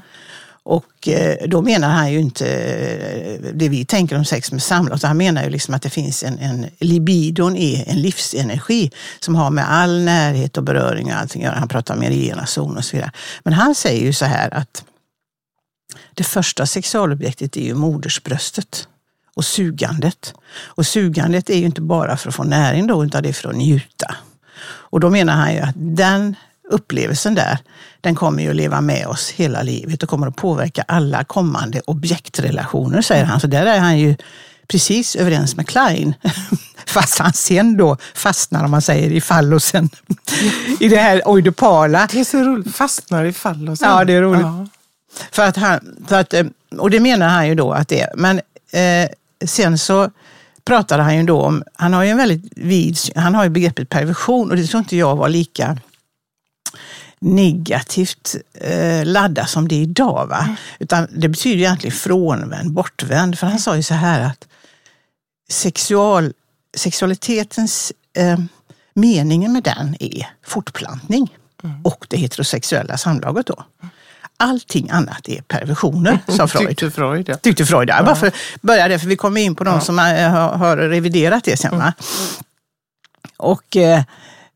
Och 0.64 1.08
eh, 1.08 1.48
då 1.48 1.62
menar 1.62 1.88
han 1.88 2.12
ju 2.12 2.20
inte 2.20 2.48
eh, 2.48 3.52
det 3.54 3.68
vi 3.68 3.84
tänker 3.84 4.16
om 4.16 4.24
sex 4.24 4.52
med 4.52 4.62
samlag, 4.62 4.96
utan 4.96 5.08
han 5.08 5.16
menar 5.16 5.44
ju 5.44 5.50
liksom 5.50 5.74
att 5.74 5.82
det 5.82 5.90
finns 5.90 6.22
en, 6.22 6.38
en 6.38 6.66
libidon 6.78 7.56
är 7.56 7.88
en 7.88 8.02
livsenergi 8.02 8.90
som 9.20 9.34
har 9.34 9.50
med 9.50 9.70
all 9.70 10.00
närhet 10.00 10.56
och 10.56 10.64
beröring 10.64 11.06
och 11.06 11.18
allting 11.18 11.42
att 11.42 11.46
göra. 11.46 11.58
Han 11.58 11.68
pratar 11.68 11.94
om 11.96 12.02
erigena 12.02 12.46
zon 12.46 12.76
och 12.76 12.84
så 12.84 12.96
vidare. 12.96 13.12
Men 13.44 13.52
han 13.52 13.74
säger 13.74 14.02
ju 14.02 14.12
så 14.12 14.24
här 14.24 14.54
att 14.54 14.84
det 16.14 16.24
första 16.24 16.66
sexualobjektet 16.66 17.56
är 17.56 17.60
ju 17.60 17.74
modersbröstet 17.74 18.88
och 19.34 19.44
sugandet. 19.44 20.34
Och 20.64 20.86
sugandet 20.86 21.50
är 21.50 21.56
ju 21.58 21.66
inte 21.66 21.80
bara 21.80 22.16
för 22.16 22.28
att 22.28 22.34
få 22.34 22.44
näring 22.44 22.86
då, 22.86 23.04
utan 23.04 23.22
det 23.22 23.28
är 23.28 23.32
för 23.32 23.48
att 23.48 23.56
njuta. 23.56 24.14
Och 24.64 25.00
då 25.00 25.10
menar 25.10 25.32
han 25.32 25.54
ju 25.54 25.60
att 25.60 25.74
den 25.76 26.36
upplevelsen 26.72 27.34
där, 27.34 27.58
den 28.00 28.14
kommer 28.14 28.42
ju 28.42 28.50
att 28.50 28.56
leva 28.56 28.80
med 28.80 29.06
oss 29.06 29.30
hela 29.30 29.62
livet 29.62 30.02
och 30.02 30.08
kommer 30.08 30.26
att 30.26 30.36
påverka 30.36 30.84
alla 30.88 31.24
kommande 31.24 31.80
objektrelationer, 31.80 33.02
säger 33.02 33.24
han. 33.24 33.40
Så 33.40 33.46
där 33.46 33.66
är 33.66 33.78
han 33.78 33.98
ju 33.98 34.16
precis 34.68 35.16
överens 35.16 35.56
med 35.56 35.68
Klein. 35.68 36.14
Fast 36.86 37.18
han 37.18 37.32
sen 37.32 37.76
då 37.76 37.96
fastnar, 38.14 38.64
om 38.64 38.70
man 38.70 38.82
säger, 38.82 39.10
i 39.10 39.20
fallosen. 39.20 39.90
I 40.80 40.88
det 40.88 40.96
här 40.96 41.28
oidipala. 41.28 42.08
Det 42.12 42.20
är 42.20 42.24
så 42.24 42.38
roligt. 42.38 42.76
Fastnar 42.76 43.24
i 43.24 43.32
fall 43.32 43.68
och 43.68 43.78
så. 43.78 43.84
Ja, 43.84 44.04
det 44.04 44.12
är 44.12 44.22
roligt. 44.22 44.42
Ja. 44.42 44.66
För 45.30 45.42
att 45.42 45.56
han, 45.56 45.96
för 46.06 46.20
att, 46.20 46.34
eh, 46.34 46.46
och 46.78 46.90
det 46.90 47.00
menar 47.00 47.28
han 47.28 47.48
ju 47.48 47.54
då 47.54 47.72
att 47.72 47.88
det 47.88 48.00
är. 48.00 48.10
Men 48.16 48.40
eh, 48.72 49.10
sen 49.46 49.78
så 49.78 50.10
pratade 50.64 51.02
han 51.02 51.16
ju 51.16 51.22
då 51.22 51.42
om, 51.42 51.62
han 51.74 51.92
har 51.92 52.04
ju 52.04 52.10
en 52.10 52.16
väldigt 52.16 52.52
vid, 52.56 52.98
han 53.16 53.34
har 53.34 53.44
ju 53.44 53.50
begreppet 53.50 53.88
perversion 53.88 54.50
och 54.50 54.56
det 54.56 54.66
tror 54.66 54.78
inte 54.78 54.96
jag 54.96 55.16
var 55.16 55.28
lika 55.28 55.78
negativt 57.18 58.34
eh, 58.54 59.04
laddat 59.04 59.50
som 59.50 59.68
det 59.68 59.74
är 59.74 59.82
idag. 59.82 60.26
Va? 60.26 60.56
Utan 60.78 61.08
det 61.10 61.28
betyder 61.28 61.58
egentligen 61.58 61.96
frånvänd, 61.96 62.72
bortvänd. 62.72 63.38
För 63.38 63.46
han 63.46 63.58
sa 63.58 63.76
ju 63.76 63.82
så 63.82 63.94
här 63.94 64.20
att 64.20 64.48
sexual, 65.50 66.32
sexualitetens 66.76 67.92
eh, 68.16 68.38
meningen 68.94 69.52
med 69.52 69.62
den 69.62 69.96
är 70.00 70.26
fortplantning 70.46 71.36
och 71.82 72.06
det 72.08 72.16
heterosexuella 72.16 72.96
samlaget 72.96 73.46
då. 73.46 73.64
Allting 74.36 74.90
annat 74.90 75.28
är 75.28 75.42
perversioner, 75.42 76.18
sa 76.28 76.48
Freud. 76.48 76.68
Tyckte 76.68 76.90
Freud, 76.90 77.28
ja. 77.28 77.36
Tyckte 77.36 77.66
Freud. 77.66 77.88
Ja. 77.88 78.02
Bara 78.02 78.14
för 78.14 78.32
börja 78.60 78.88
där, 78.88 78.98
för 78.98 79.06
vi 79.06 79.16
kommer 79.16 79.40
in 79.40 79.54
på 79.54 79.64
de 79.64 79.80
som 79.80 79.98
eh, 79.98 80.30
har, 80.30 80.48
har 80.48 80.76
reviderat 80.76 81.44
det 81.44 81.56
sen. 81.56 81.78
Va? 81.78 81.92
Och, 83.36 83.76
eh, 83.76 84.02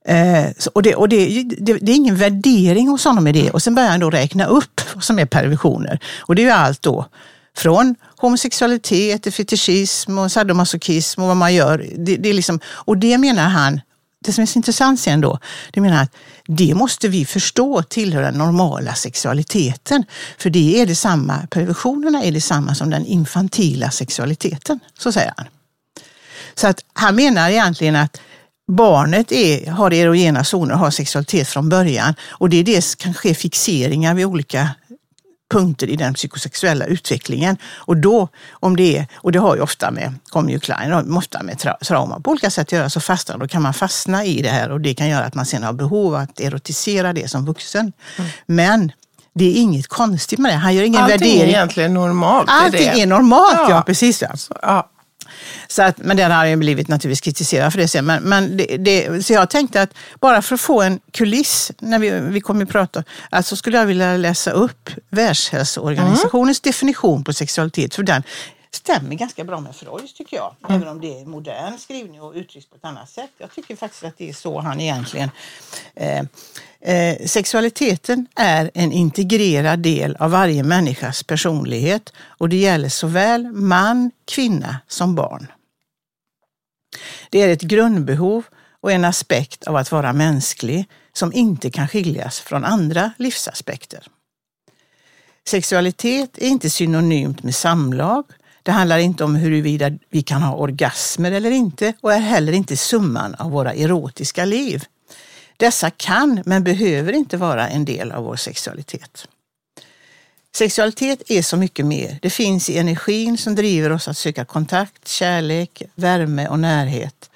eh, 0.07 0.47
så- 0.59 0.71
och, 0.75 0.83
det, 0.83 0.95
och 0.95 1.09
det, 1.09 1.43
det, 1.59 1.73
det 1.83 1.93
är 1.93 1.97
ingen 1.97 2.17
värdering 2.17 2.89
hos 2.89 3.05
honom 3.05 3.27
i 3.27 3.33
det. 3.33 3.51
Och 3.51 3.63
sen 3.63 3.75
börjar 3.75 3.91
han 3.91 4.01
då 4.01 4.11
räkna 4.11 4.47
upp 4.47 4.81
vad 4.95 5.05
som 5.05 5.19
är 5.19 5.27
perversioner. 5.27 6.01
Och 6.19 6.35
det 6.35 6.43
är 6.43 6.47
ju 6.47 6.51
allt 6.51 6.83
då 6.83 7.07
från 7.57 7.95
homosexualitet 8.17 9.23
till 9.23 9.33
fetischism 9.33 10.19
och 10.19 10.33
sadomasochism 10.33 11.21
och 11.23 11.29
vad 11.29 11.37
man 11.37 11.55
gör. 11.55 11.87
Det, 11.97 12.17
det 12.17 12.29
är 12.29 12.35
liksom, 12.35 12.61
och 12.67 12.99
det 12.99 13.19
menar 13.19 13.49
han, 13.49 13.81
det 14.25 14.33
som 14.33 14.43
är 14.43 14.47
så 14.47 14.59
intressant 14.59 15.01
sen 15.01 15.21
då, 15.21 15.39
det 15.73 15.81
menar 15.81 16.03
att 16.03 16.13
det 16.47 16.75
måste 16.75 17.09
vi 17.09 17.25
förstå 17.25 17.83
tillhör 17.83 18.23
den 18.23 18.35
normala 18.35 18.95
sexualiteten. 18.95 20.05
För 20.39 20.51
det 20.51 20.81
är 20.81 20.87
detsamma, 20.87 21.47
perversionerna 21.51 22.23
är 22.23 22.33
detsamma 22.33 22.75
som 22.75 22.91
den 22.91 23.07
infantila 23.07 23.91
sexualiteten. 23.91 24.81
Så 24.99 25.13
säger 25.13 25.33
han. 25.37 25.47
Så 26.55 26.67
att 26.67 26.85
han 26.93 27.17
menar 27.17 27.51
egentligen 27.51 27.97
att 27.97 28.21
barnet 28.69 29.33
är, 29.33 29.71
har 29.71 29.93
erogena 29.93 30.45
zoner 30.45 30.75
och 30.75 30.81
har 30.81 30.91
sexualitet 30.91 31.49
från 31.49 31.69
början. 31.69 32.15
Och 32.31 32.51
det 32.51 32.57
är 32.57 32.65
det 32.65 32.83
som 32.83 32.97
kan 32.99 33.15
ske 33.15 33.35
fixeringar 33.35 34.15
vid 34.15 34.27
olika 34.27 34.69
punkter 35.51 35.87
i 35.87 35.97
den 35.97 36.15
psykosexuella 36.15 36.85
utvecklingen. 36.85 37.57
Och 37.75 37.97
då, 37.97 38.29
om 38.51 38.77
det 38.77 38.97
är, 38.99 39.07
och 39.15 39.33
det 39.33 39.39
har 39.39 39.57
ju 39.57 39.63
ofta 39.63 39.91
med, 39.91 40.15
kommer 40.29 40.51
ju 40.51 40.59
Klein, 40.61 41.17
ofta 41.17 41.43
med 41.43 41.59
tra, 41.59 41.77
trauma 41.85 42.21
på 42.21 42.31
olika 42.31 42.51
sätt 42.51 42.63
att 42.69 42.73
göra, 42.73 42.91
så 42.91 43.01
fastnar, 43.01 43.39
då 43.39 43.49
kan 43.49 43.63
man 43.63 43.75
fastna 43.75 44.25
i 44.25 44.43
det 44.43 44.49
här 44.49 44.71
och 44.71 44.81
det 44.81 44.95
kan 44.95 45.09
göra 45.09 45.25
att 45.25 45.35
man 45.35 45.47
sen 45.47 45.63
har 45.63 45.73
behov 45.73 46.15
av 46.15 46.21
att 46.21 46.41
erotisera 46.41 47.13
det 47.13 47.31
som 47.31 47.45
vuxen. 47.47 47.93
Men 48.47 48.93
det 49.35 49.45
är 49.45 49.55
inget 49.55 49.87
konstigt 49.89 50.39
med 50.39 50.53
det. 50.53 50.57
Han 50.57 50.75
gör 50.75 50.83
ingen 50.83 51.03
Allting 51.03 51.15
är 51.17 51.19
värdering. 51.21 51.49
egentligen 51.55 51.95
normalt. 51.95 52.49
Allting 52.51 52.91
det. 52.95 53.03
är 53.03 53.07
normalt, 53.07 53.55
ja, 53.57 53.71
Ja. 53.71 53.83
precis. 53.87 54.23
Ja. 54.23 54.37
Så, 54.37 54.55
ja. 54.63 54.91
Så 55.69 55.83
att, 55.83 55.99
men 55.99 56.17
den 56.17 56.31
har 56.31 56.47
ju 56.47 56.57
blivit 56.57 56.89
naturligtvis 56.89 57.21
kritiserad 57.21 57.73
för 57.73 57.79
det 57.79 57.89
sen. 57.89 58.05
Men, 58.05 58.23
men 58.23 58.57
det, 58.57 58.77
det, 58.77 59.27
så 59.27 59.33
jag 59.33 59.51
tänkte 59.51 59.83
att 59.83 59.95
bara 60.21 60.43
för 60.43 60.55
att 60.55 60.61
få 60.61 60.83
en 60.83 61.01
kuliss, 61.11 61.73
när 61.79 61.99
vi, 61.99 62.11
vi 62.11 62.41
kommer 62.41 62.65
att 62.65 62.71
prata, 62.71 63.05
alltså 63.31 63.57
skulle 63.57 63.79
jag 63.79 63.87
vilja 63.87 64.17
läsa 64.17 64.51
upp 64.51 64.91
Världshälsoorganisationens 65.11 66.61
mm. 66.65 66.71
definition 66.71 67.25
på 67.25 67.33
sexualitet. 67.33 67.95
För 67.95 68.03
den 68.03 68.23
stämmer 68.77 69.15
ganska 69.15 69.45
bra 69.45 69.61
med 69.61 69.77
Freuds 69.77 70.15
tycker 70.15 70.37
jag. 70.37 70.55
Mm. 70.69 70.77
Även 70.77 70.89
om 70.89 71.01
det 71.01 71.21
är 71.21 71.25
modern 71.25 71.79
skrivning 71.79 72.23
och 72.23 72.33
uttrycks 72.35 72.67
på 72.67 72.77
ett 72.77 72.85
annat 72.85 73.11
sätt. 73.11 73.31
Jag 73.39 73.55
tycker 73.55 73.77
faktiskt 73.77 74.05
att 74.05 74.19
det 74.19 74.29
är 74.29 74.33
så 74.33 74.61
han 74.61 74.81
egentligen... 74.81 75.31
Eh, 75.95 76.25
eh, 76.81 77.27
sexualiteten 77.27 78.27
är 78.35 78.71
en 78.75 78.93
integrerad 78.93 79.79
del 79.79 80.17
av 80.17 80.31
varje 80.31 80.63
människas 80.63 81.23
personlighet 81.23 82.13
och 82.19 82.49
det 82.49 82.57
gäller 82.57 82.89
såväl 82.89 83.47
man, 83.53 84.11
kvinna 84.25 84.77
som 84.89 85.15
barn. 85.15 85.47
Det 87.31 87.43
är 87.43 87.49
ett 87.49 87.63
grundbehov 87.63 88.45
och 88.81 88.93
en 88.93 89.05
aspekt 89.05 89.65
av 89.65 89.77
att 89.77 89.93
vara 89.93 90.13
mänsklig 90.13 90.89
som 91.13 91.33
inte 91.33 91.71
kan 91.71 91.89
skiljas 91.89 92.41
från 92.41 92.65
andra 92.65 93.13
livsaspekter. 93.19 94.07
Sexualitet 95.49 96.39
är 96.39 96.49
inte 96.49 96.71
synonymt 96.71 97.43
med 97.43 97.55
samlag 97.55 98.25
det 98.67 98.73
handlar 98.73 98.99
inte 98.99 99.25
om 99.25 99.35
huruvida 99.35 99.91
vi 100.11 100.23
kan 100.23 100.43
ha 100.43 100.55
orgasmer 100.55 101.33
eller 101.33 101.51
inte 101.51 101.93
och 102.01 102.13
är 102.13 102.19
heller 102.19 102.53
inte 102.53 102.77
summan 102.77 103.35
av 103.35 103.51
våra 103.51 103.75
erotiska 103.75 104.45
liv. 104.45 104.85
Dessa 105.57 105.91
kan, 105.91 106.43
men 106.47 106.65
behöver 106.65 107.13
inte 107.13 107.37
vara 107.37 107.69
en 107.69 107.85
del 107.85 108.13
av 108.13 108.25
vår 108.25 108.37
sexualitet. 108.37 109.29
Sexualitet 110.57 111.23
är 111.31 111.43
så 111.43 111.57
mycket 111.57 111.87
mer. 111.87 112.19
Det 112.23 112.31
finns 112.31 112.71
i 112.71 112.79
energin 112.79 113.39
som 113.39 113.55
driver 113.55 113.93
oss 113.93 114.09
att 114.09 114.17
söka 114.17 114.45
kontakt, 114.45 115.09
kärlek, 115.09 115.83
värme 115.95 116.49
och 116.49 116.59
närhet. 116.59 117.31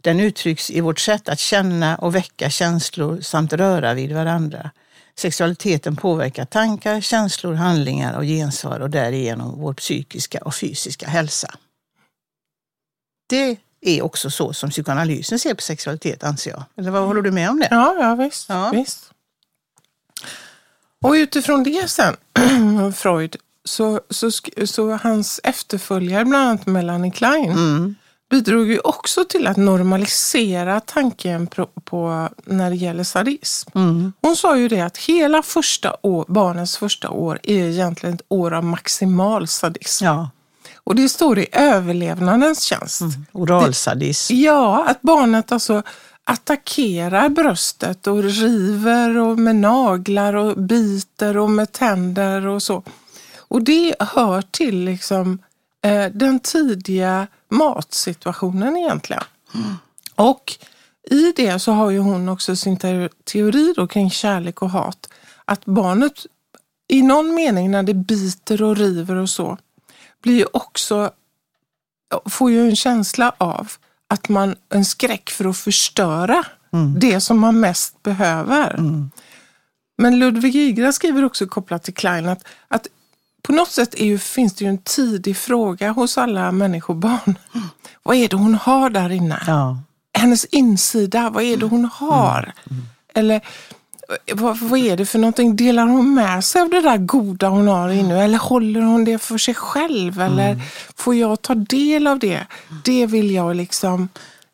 Den 0.00 0.20
uttrycks 0.20 0.70
i 0.70 0.80
vårt 0.80 1.00
sätt 1.00 1.28
att 1.28 1.38
känna 1.38 1.96
och 1.96 2.14
väcka 2.14 2.50
känslor 2.50 3.20
samt 3.20 3.52
röra 3.52 3.94
vid 3.94 4.12
varandra. 4.12 4.70
Sexualiteten 5.14 5.96
påverkar 5.96 6.44
tankar, 6.44 7.00
känslor, 7.00 7.54
handlingar 7.54 8.16
och 8.16 8.24
gensvar 8.24 8.80
och 8.80 8.90
därigenom 8.90 9.60
vår 9.60 9.74
psykiska 9.74 10.38
och 10.38 10.54
fysiska 10.54 11.08
hälsa. 11.08 11.54
Det 13.28 13.56
är 13.80 14.02
också 14.02 14.30
så 14.30 14.52
som 14.52 14.70
psykoanalysen 14.70 15.38
ser 15.38 15.54
på 15.54 15.62
sexualitet 15.62 16.24
anser 16.24 16.50
jag. 16.50 16.64
Eller 16.76 16.90
vad 16.90 17.02
håller 17.02 17.22
du 17.22 17.30
med 17.30 17.50
om 17.50 17.60
det? 17.60 17.68
Ja, 17.70 17.96
ja 18.00 18.14
visst. 18.14 18.48
Ja. 18.48 18.70
visst. 18.70 19.12
Och 21.04 21.12
utifrån 21.12 21.62
det 21.62 21.90
sen, 21.90 22.16
Freud, 22.96 23.36
så, 23.64 24.00
så, 24.10 24.30
så 24.64 24.98
hans 25.02 25.40
efterföljare, 25.44 26.24
bland 26.24 26.48
annat 26.48 26.66
Melanie 26.66 27.12
Klein, 27.12 27.50
mm 27.50 27.94
bidrog 28.30 28.70
ju 28.70 28.78
också 28.78 29.24
till 29.24 29.46
att 29.46 29.56
normalisera 29.56 30.80
tanken 30.80 31.46
på, 31.46 31.66
på 31.66 32.28
när 32.44 32.70
det 32.70 32.76
gäller 32.76 33.04
sadism. 33.04 33.70
Mm. 33.74 34.12
Hon 34.22 34.36
sa 34.36 34.56
ju 34.56 34.68
det 34.68 34.80
att 34.80 34.96
hela 34.96 35.42
första 35.42 35.96
år, 36.02 36.24
barnets 36.28 36.76
första 36.76 37.10
år 37.10 37.40
är 37.42 37.68
egentligen 37.68 38.14
ett 38.14 38.22
år 38.28 38.54
av 38.54 38.64
maximal 38.64 39.48
sadism. 39.48 40.04
Ja. 40.04 40.30
Och 40.76 40.94
det 40.94 41.08
står 41.08 41.38
i 41.38 41.46
överlevnadens 41.52 42.62
tjänst. 42.62 43.00
Mm. 43.00 43.26
Oralsadism. 43.32 44.34
ja, 44.34 44.84
att 44.88 45.02
barnet 45.02 45.52
alltså 45.52 45.82
attackerar 46.28 47.28
bröstet 47.28 48.06
och 48.06 48.22
river 48.22 49.18
och 49.18 49.38
med 49.38 49.56
naglar 49.56 50.36
och 50.36 50.56
biter 50.56 51.36
och 51.36 51.50
med 51.50 51.72
tänder 51.72 52.46
och 52.46 52.62
så. 52.62 52.82
Och 53.38 53.62
det 53.62 53.94
hör 53.98 54.42
till 54.42 54.84
liksom 54.84 55.38
eh, 55.82 56.06
den 56.12 56.40
tidiga 56.40 57.26
matsituationen 57.48 58.76
egentligen. 58.76 59.22
Mm. 59.54 59.74
Och 60.14 60.52
i 61.10 61.32
det 61.36 61.58
så 61.58 61.72
har 61.72 61.90
ju 61.90 61.98
hon 61.98 62.28
också 62.28 62.56
sin 62.56 62.76
teori 63.24 63.72
då 63.76 63.86
kring 63.86 64.10
kärlek 64.10 64.62
och 64.62 64.70
hat. 64.70 65.08
Att 65.44 65.64
barnet 65.64 66.26
i 66.88 67.02
någon 67.02 67.34
mening 67.34 67.70
när 67.70 67.82
det 67.82 67.94
biter 67.94 68.62
och 68.62 68.76
river 68.76 69.14
och 69.14 69.30
så 69.30 69.58
blir 70.22 70.36
ju 70.36 70.46
också, 70.52 71.10
får 72.24 72.50
ju 72.50 72.68
en 72.68 72.76
känsla 72.76 73.32
av 73.38 73.72
att 74.08 74.28
man, 74.28 74.56
en 74.68 74.84
skräck 74.84 75.30
för 75.30 75.44
att 75.44 75.56
förstöra 75.56 76.44
mm. 76.72 76.98
det 76.98 77.20
som 77.20 77.38
man 77.38 77.60
mest 77.60 78.02
behöver. 78.02 78.74
Mm. 78.74 79.10
Men 79.98 80.18
Ludvig 80.18 80.56
Igra 80.56 80.92
skriver 80.92 81.24
också 81.24 81.46
kopplat 81.46 81.82
till 81.82 81.94
Klein 81.94 82.28
att, 82.28 82.44
att 82.68 82.86
på 83.42 83.52
något 83.52 83.70
sätt 83.70 84.00
ju, 84.00 84.18
finns 84.18 84.54
det 84.54 84.64
ju 84.64 84.68
en 84.68 84.78
tidig 84.78 85.36
fråga 85.36 85.90
hos 85.90 86.18
alla 86.18 86.52
människobarn. 86.52 87.38
Mm. 87.54 87.68
Vad 88.02 88.16
är 88.16 88.28
det 88.28 88.36
hon 88.36 88.54
har 88.54 88.90
där 88.90 89.12
inne? 89.12 89.42
Ja. 89.46 89.78
Hennes 90.18 90.44
insida, 90.44 91.30
vad 91.30 91.42
är 91.42 91.56
det 91.56 91.66
hon 91.66 91.84
har? 91.84 92.42
Mm. 92.42 92.54
Mm. 92.70 92.86
Eller 93.14 93.40
vad, 94.32 94.58
vad, 94.58 94.80
är 94.80 94.96
det 94.96 95.06
för 95.06 95.18
någonting? 95.18 95.56
Delar 95.56 95.86
hon 95.86 96.14
med 96.14 96.44
sig 96.44 96.62
av 96.62 96.70
det 96.70 96.80
där 96.80 96.96
goda 96.96 97.48
hon 97.48 97.68
har 97.68 97.88
inne? 97.88 98.24
Eller 98.24 98.38
håller 98.38 98.80
hon 98.80 99.04
det 99.04 99.18
för 99.18 99.38
sig 99.38 99.54
själv? 99.54 100.20
Eller 100.20 100.50
mm. 100.50 100.60
får 100.96 101.14
jag 101.14 101.42
ta 101.42 101.54
del 101.54 102.06
av 102.06 102.18
det? 102.18 102.46
Det 102.84 103.06
vill 103.06 103.30
jag 103.30 103.56
liksom 103.56 104.08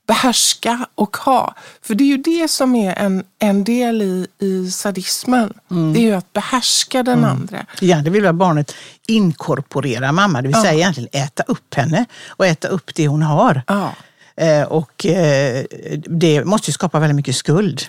behärska 0.07 0.87
och 0.95 1.17
ha. 1.17 1.55
För 1.83 1.95
det 1.95 2.05
är 2.05 2.07
ju 2.07 2.17
det 2.17 2.51
som 2.51 2.75
är 2.75 2.95
en, 2.99 3.25
en 3.39 3.65
del 3.65 4.03
i, 4.03 4.27
i 4.39 4.71
sadismen. 4.71 5.53
Mm. 5.71 5.93
Det 5.93 5.99
är 5.99 6.03
ju 6.03 6.13
att 6.13 6.33
behärska 6.33 7.03
den 7.03 7.19
mm. 7.19 7.31
andra. 7.31 7.67
Ja, 7.81 7.97
det 7.97 8.11
vill 8.11 8.33
barnet 8.33 8.75
inkorporera 9.07 10.13
mamma, 10.13 10.43
det 10.43 10.49
vill 10.49 10.57
ja. 10.57 10.63
säga 10.63 10.75
egentligen 10.75 11.09
äta 11.13 11.43
upp 11.43 11.75
henne 11.75 12.05
och 12.29 12.47
äta 12.47 12.69
upp 12.69 12.95
det 12.95 13.09
hon 13.09 13.23
har. 13.23 13.63
Ja. 13.67 13.93
Eh, 14.37 14.63
och 14.63 15.07
eh, 15.07 15.65
det 16.07 16.45
måste 16.45 16.71
ju 16.71 16.73
skapa 16.73 16.99
väldigt 16.99 17.17
mycket 17.17 17.37
skuld. 17.37 17.83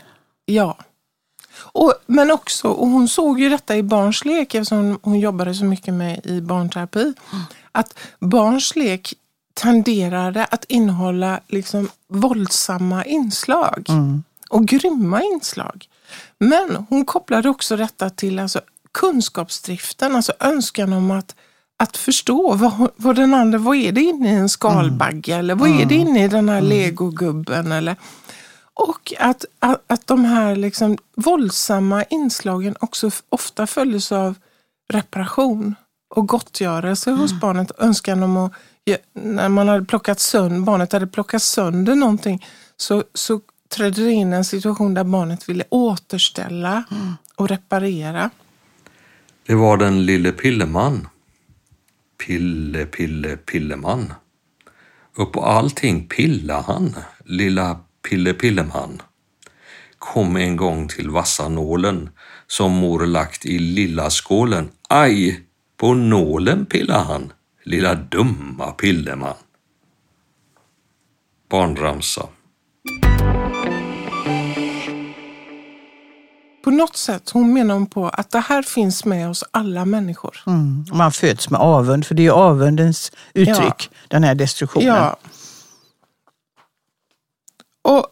Ja. 0.45 0.78
Och, 1.73 1.93
men 2.05 2.31
också, 2.31 2.67
och 2.67 2.88
hon 2.88 3.07
såg 3.09 3.39
ju 3.39 3.49
detta 3.49 3.77
i 3.77 3.83
barns 3.83 4.25
lek 4.25 4.55
eftersom 4.55 4.99
hon 5.01 5.19
jobbade 5.19 5.53
så 5.53 5.65
mycket 5.65 5.93
med 5.93 6.25
i 6.25 6.41
barnterapi. 6.41 7.01
Mm. 7.01 7.43
Att 7.71 7.99
barns 8.19 8.75
lek 8.75 9.13
tenderade 9.53 10.45
att 10.45 10.65
innehålla 10.65 11.39
liksom 11.47 11.89
våldsamma 12.07 13.05
inslag 13.05 13.86
mm. 13.89 14.23
och 14.49 14.65
grymma 14.65 15.21
inslag. 15.21 15.88
Men 16.39 16.86
hon 16.89 17.05
kopplade 17.05 17.49
också 17.49 17.77
detta 17.77 18.09
till 18.09 18.39
alltså 18.39 18.62
kunskapsdriften, 18.91 20.15
alltså 20.15 20.33
önskan 20.39 20.93
om 20.93 21.12
att, 21.12 21.36
att 21.77 21.97
förstå 21.97 22.53
vad, 22.53 22.91
vad 22.95 23.15
den 23.15 23.33
andra, 23.33 23.57
vad 23.57 23.75
är 23.75 23.91
det 23.91 24.01
inne 24.01 24.33
i 24.33 24.36
en 24.36 24.49
skalbagge 24.49 25.33
mm. 25.33 25.39
eller 25.39 25.55
vad 25.55 25.69
är 25.69 25.86
det 25.86 25.95
mm. 25.95 26.07
inne 26.07 26.25
i 26.25 26.27
den 26.27 26.49
här 26.49 26.57
mm. 26.57 26.69
legogubben 26.69 27.71
eller 27.71 27.95
och 28.73 29.13
att, 29.19 29.45
att, 29.59 29.83
att 29.88 30.07
de 30.07 30.25
här 30.25 30.55
liksom 30.55 30.97
våldsamma 31.15 32.03
inslagen 32.03 32.75
också 32.79 33.12
ofta 33.29 33.67
följdes 33.67 34.12
av 34.12 34.36
reparation 34.93 35.75
och 36.15 36.27
gottgörelse 36.27 37.12
hos 37.12 37.31
mm. 37.31 37.39
barnet. 37.39 37.71
Önskan 37.77 38.23
om 38.23 38.38
att 38.38 38.53
när 39.13 39.49
man 39.49 39.67
hade 39.67 39.86
plockat 39.86 40.19
sönder, 40.19 40.59
barnet 40.59 40.91
hade 40.91 41.07
plockat 41.07 41.41
sönder 41.41 41.95
någonting 41.95 42.45
så, 42.77 43.03
så 43.13 43.41
trädde 43.75 44.03
det 44.03 44.12
in 44.12 44.33
en 44.33 44.45
situation 44.45 44.93
där 44.93 45.03
barnet 45.03 45.49
ville 45.49 45.63
återställa 45.69 46.83
mm. 46.91 47.13
och 47.36 47.49
reparera. 47.49 48.29
Det 49.45 49.55
var 49.55 49.77
den 49.77 50.05
lille 50.05 50.31
Pilleman. 50.31 51.07
Pille, 52.25 52.86
pille, 52.86 53.38
Pilleman. 53.38 54.13
Upp 55.15 55.31
på 55.31 55.45
allting 55.45 56.07
pilla 56.07 56.62
han, 56.62 56.95
lilla 57.25 57.79
Pille 58.09 58.33
Pilleman. 58.33 59.01
Kom 59.99 60.37
en 60.37 60.55
gång 60.55 60.87
till 60.87 61.09
vassa 61.09 61.49
nålen 61.49 62.09
som 62.47 62.71
mor 62.71 63.05
lagt 63.05 63.45
i 63.45 63.59
lilla 63.59 64.09
skålen. 64.09 64.69
Aj, 64.89 65.43
på 65.77 65.93
nålen 65.93 66.65
pilla 66.65 67.03
han 67.03 67.33
lilla 67.63 67.95
dumma 67.95 68.71
Pilleman. 68.71 69.35
Barnramsa. 71.49 72.27
På 76.63 76.71
något 76.71 76.97
sätt, 76.97 77.29
hon 77.29 77.53
menar 77.53 77.73
hon 77.73 77.85
på 77.85 78.09
att 78.09 78.31
det 78.31 78.39
här 78.39 78.61
finns 78.61 79.05
med 79.05 79.29
oss 79.29 79.43
alla 79.51 79.85
människor. 79.85 80.43
Mm. 80.47 80.85
Man 80.93 81.11
föds 81.11 81.49
med 81.49 81.61
avund, 81.61 82.05
för 82.05 82.15
det 82.15 82.25
är 82.25 82.31
avundens 82.31 83.11
uttryck, 83.33 83.89
ja. 83.91 83.97
den 84.07 84.23
här 84.23 84.35
destruktionen. 84.35 84.87
Ja. 84.87 85.17
Och 87.83 88.07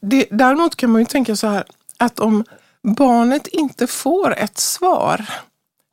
det, 0.00 0.26
däremot 0.30 0.76
kan 0.76 0.90
man 0.90 1.00
ju 1.00 1.06
tänka 1.06 1.36
så 1.36 1.46
här, 1.46 1.64
att 1.98 2.20
om 2.20 2.44
barnet 2.82 3.46
inte 3.46 3.86
får 3.86 4.34
ett 4.38 4.58
svar, 4.58 5.26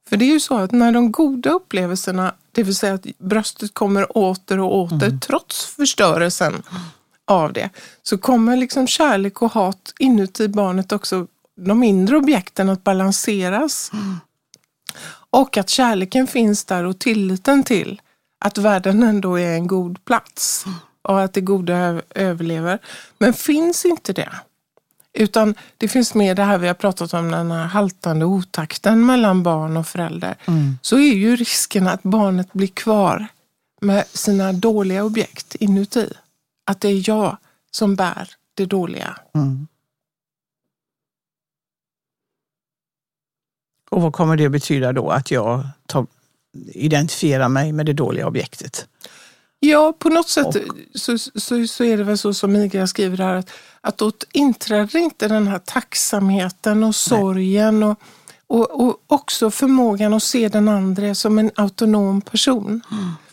för 0.09 0.17
det 0.17 0.25
är 0.25 0.33
ju 0.33 0.39
så 0.39 0.57
att 0.57 0.71
när 0.71 0.91
de 0.91 1.11
goda 1.11 1.49
upplevelserna 1.49 2.33
det 2.51 2.63
vill 2.63 2.75
säga 2.75 2.93
att 2.93 3.05
bröstet 3.17 3.73
kommer 3.73 4.17
åter 4.17 4.59
och 4.59 4.77
åter 4.77 5.07
mm. 5.07 5.19
trots 5.19 5.65
förstörelsen 5.65 6.63
av 7.25 7.53
det. 7.53 7.69
Så 8.03 8.17
kommer 8.17 8.57
liksom 8.57 8.87
kärlek 8.87 9.41
och 9.41 9.51
hat 9.51 9.93
inuti 9.99 10.47
barnet 10.47 10.91
också, 10.91 11.27
de 11.55 11.79
mindre 11.79 12.17
objekten 12.17 12.69
att 12.69 12.83
balanseras. 12.83 13.89
Mm. 13.93 14.19
Och 15.29 15.57
att 15.57 15.69
kärleken 15.69 16.27
finns 16.27 16.65
där 16.65 16.83
och 16.83 16.99
tilliten 16.99 17.63
till 17.63 18.01
att 18.39 18.57
världen 18.57 19.03
ändå 19.03 19.39
är 19.39 19.53
en 19.53 19.67
god 19.67 20.05
plats 20.05 20.65
och 21.03 21.21
att 21.21 21.33
det 21.33 21.41
goda 21.41 22.01
överlever. 22.15 22.79
Men 23.17 23.33
finns 23.33 23.85
inte 23.85 24.13
det, 24.13 24.29
utan 25.13 25.55
det 25.77 25.87
finns 25.87 26.13
mer 26.13 26.35
det 26.35 26.43
här 26.43 26.57
vi 26.57 26.67
har 26.67 26.73
pratat 26.73 27.13
om, 27.13 27.31
den 27.31 27.51
här 27.51 27.65
haltande 27.65 28.25
otakten 28.25 29.05
mellan 29.05 29.43
barn 29.43 29.77
och 29.77 29.87
förälder, 29.87 30.35
så 30.81 30.97
är 30.97 31.13
ju 31.13 31.35
risken 31.35 31.87
att 31.87 32.03
barnet 32.03 32.53
blir 32.53 32.67
kvar 32.67 33.27
med 33.81 34.07
sina 34.07 34.53
dåliga 34.53 35.03
objekt 35.03 35.55
inuti. 35.55 36.13
Att 36.65 36.81
det 36.81 36.87
är 36.87 37.09
jag 37.09 37.37
som 37.71 37.95
bär 37.95 38.29
det 38.53 38.65
dåliga. 38.65 39.17
Mm. 39.35 39.67
Och 43.89 44.01
vad 44.01 44.13
kommer 44.13 44.37
det 44.37 44.49
betyda 44.49 44.93
då 44.93 45.09
att 45.09 45.31
jag 45.31 45.67
tar, 45.85 46.07
identifierar 46.73 47.49
mig 47.49 47.71
med 47.71 47.85
det 47.85 47.93
dåliga 47.93 48.27
objektet? 48.27 48.87
Ja, 49.65 49.93
på 49.99 50.09
något 50.09 50.29
sätt 50.29 50.57
så, 50.95 51.17
så, 51.17 51.67
så 51.67 51.83
är 51.83 51.97
det 51.97 52.03
väl 52.03 52.17
så 52.17 52.33
som 52.33 52.51
Mikael 52.51 52.87
skriver 52.87 53.17
här, 53.17 53.35
att, 53.35 53.49
att 53.81 53.97
då 53.97 54.11
inträder 54.31 54.99
inte 54.99 55.27
den 55.27 55.47
här 55.47 55.59
tacksamheten 55.59 56.83
och 56.83 56.95
sorgen 56.95 57.83
och, 57.83 58.01
och, 58.47 58.81
och 58.81 59.03
också 59.07 59.51
förmågan 59.51 60.13
att 60.13 60.23
se 60.23 60.47
den 60.47 60.67
andra 60.67 61.15
som 61.15 61.39
en 61.39 61.51
autonom 61.55 62.21
person. 62.21 62.81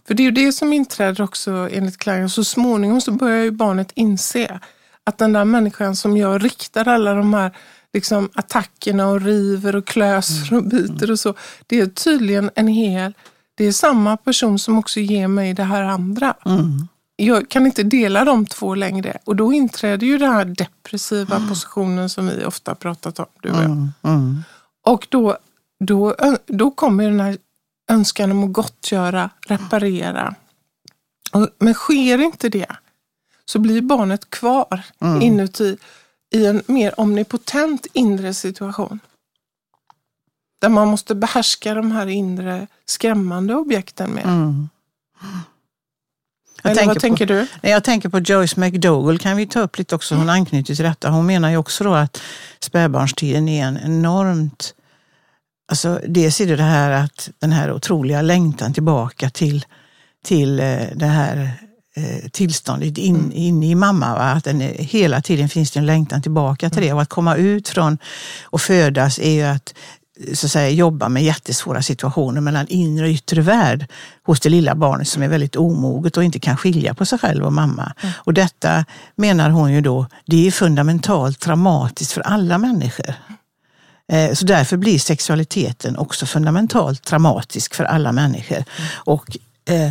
För 0.06 0.14
det 0.14 0.22
är 0.22 0.24
ju 0.24 0.30
det 0.30 0.52
som 0.52 0.72
inträder 0.72 1.24
också 1.24 1.68
enligt 1.72 1.98
Klein. 1.98 2.30
Så 2.30 2.44
småningom 2.44 3.00
så 3.00 3.12
börjar 3.12 3.44
ju 3.44 3.50
barnet 3.50 3.92
inse 3.94 4.60
att 5.04 5.18
den 5.18 5.32
där 5.32 5.44
människan 5.44 5.96
som 5.96 6.16
jag 6.16 6.44
riktar 6.44 6.88
alla 6.88 7.14
de 7.14 7.34
här 7.34 7.56
liksom, 7.92 8.30
attackerna 8.34 9.08
och 9.08 9.20
river 9.20 9.76
och 9.76 9.86
klöser 9.86 10.56
och 10.56 10.64
biter 10.64 11.10
och 11.10 11.20
så. 11.20 11.34
Det 11.66 11.80
är 11.80 11.86
tydligen 11.86 12.50
en 12.54 12.68
hel, 12.68 13.14
det 13.60 13.66
är 13.66 13.72
samma 13.72 14.16
person 14.16 14.58
som 14.58 14.78
också 14.78 15.00
ger 15.00 15.28
mig 15.28 15.54
det 15.54 15.62
här 15.62 15.82
andra. 15.82 16.34
Jag 17.16 17.48
kan 17.48 17.66
inte 17.66 17.82
dela 17.82 18.24
de 18.24 18.46
två 18.46 18.74
längre 18.74 19.18
och 19.24 19.36
då 19.36 19.52
inträder 19.52 20.06
ju 20.06 20.18
den 20.18 20.32
här 20.32 20.44
depressiva 20.44 21.48
positionen 21.48 22.10
som 22.10 22.28
vi 22.28 22.44
ofta 22.44 22.74
pratat 22.74 23.18
om, 23.18 23.26
du 23.42 23.50
och 23.50 23.56
jag. 23.56 23.64
Mm. 23.64 23.88
Mm. 24.02 24.42
Och 24.86 25.06
då, 25.10 25.36
då, 25.84 26.16
då 26.46 26.70
kommer 26.70 27.04
den 27.04 27.20
här 27.20 27.38
önskan 27.90 28.30
om 28.30 28.44
att 28.44 28.52
gottgöra, 28.52 29.30
reparera. 29.46 30.34
Men 31.58 31.74
sker 31.74 32.22
inte 32.22 32.48
det 32.48 32.76
så 33.44 33.58
blir 33.58 33.82
barnet 33.82 34.30
kvar 34.30 34.82
inuti 35.20 35.76
i 36.34 36.46
en 36.46 36.62
mer 36.66 37.00
omnipotent 37.00 37.86
inre 37.92 38.34
situation. 38.34 39.00
Där 40.60 40.68
man 40.68 40.88
måste 40.88 41.14
behärska 41.14 41.74
de 41.74 41.92
här 41.92 42.06
inre 42.06 42.66
skrämmande 42.86 43.54
objekten 43.54 44.10
med. 44.10 44.24
Mm. 44.24 44.68
Jag 46.62 46.70
Eller 46.70 46.76
tänker 46.76 46.94
vad 46.94 47.00
tänker 47.00 47.26
på, 47.26 47.32
du? 47.32 47.46
Jag 47.68 47.84
tänker 47.84 48.08
på 48.08 48.18
Joyce 48.18 48.56
McDougall 48.56 49.18
kan 49.18 49.36
vi 49.36 49.46
ta 49.46 49.60
upp 49.60 49.78
lite 49.78 49.94
också, 49.94 50.14
hon 50.14 50.30
anknyter 50.30 50.74
till 50.74 50.84
detta. 50.84 51.10
Hon 51.10 51.26
menar 51.26 51.50
ju 51.50 51.56
också 51.56 51.84
då 51.84 51.94
att 51.94 52.22
spädbarnstiden 52.60 53.48
är 53.48 53.66
en 53.66 53.78
enormt 53.84 54.74
Alltså, 55.70 56.00
dels 56.08 56.40
är 56.40 56.46
det 56.46 56.56
det 56.56 56.62
här 56.62 56.90
att 56.90 57.30
den 57.38 57.52
här 57.52 57.72
otroliga 57.72 58.22
längtan 58.22 58.72
tillbaka 58.72 59.30
till, 59.30 59.64
till 60.24 60.60
eh, 60.60 60.82
det 60.94 61.06
här 61.06 61.50
eh, 61.96 62.28
tillståndet 62.30 62.98
in, 62.98 63.32
inne 63.32 63.70
i 63.70 63.74
mamma. 63.74 64.14
Va? 64.14 64.22
Att 64.22 64.44
den 64.44 64.60
hela 64.60 65.20
tiden 65.20 65.48
finns 65.48 65.70
det 65.70 65.78
en 65.78 65.86
längtan 65.86 66.22
tillbaka 66.22 66.70
till 66.70 66.82
det. 66.82 66.92
Och 66.92 67.02
att 67.02 67.08
komma 67.08 67.36
ut 67.36 67.68
från 67.68 67.98
och 68.42 68.60
födas 68.60 69.18
är 69.18 69.30
ju 69.30 69.42
att 69.42 69.74
så 70.34 70.46
att 70.46 70.52
säga, 70.52 70.70
jobba 70.70 71.08
med 71.08 71.22
jättesvåra 71.24 71.82
situationer 71.82 72.40
mellan 72.40 72.66
inre 72.68 73.04
och 73.04 73.10
yttre 73.10 73.40
värld 73.42 73.86
hos 74.22 74.40
det 74.40 74.48
lilla 74.48 74.74
barnet 74.74 75.08
som 75.08 75.22
är 75.22 75.28
väldigt 75.28 75.56
omoget 75.56 76.16
och 76.16 76.24
inte 76.24 76.38
kan 76.40 76.56
skilja 76.56 76.94
på 76.94 77.06
sig 77.06 77.18
själv 77.18 77.44
och 77.44 77.52
mamma. 77.52 77.92
Och 78.16 78.34
detta 78.34 78.84
menar 79.16 79.50
hon 79.50 79.72
ju 79.72 79.80
då, 79.80 80.06
det 80.26 80.46
är 80.46 80.50
fundamentalt 80.50 81.40
traumatiskt 81.40 82.12
för 82.12 82.20
alla 82.20 82.58
människor. 82.58 83.14
Eh, 84.12 84.32
Så 84.32 84.46
därför 84.46 84.76
blir 84.76 84.98
sexualiteten 84.98 85.96
också 85.96 86.26
fundamentalt 86.26 87.04
traumatisk 87.04 87.74
för 87.74 87.84
alla 87.84 88.12
människor. 88.12 88.64
Och 88.94 89.36
eh, 89.68 89.90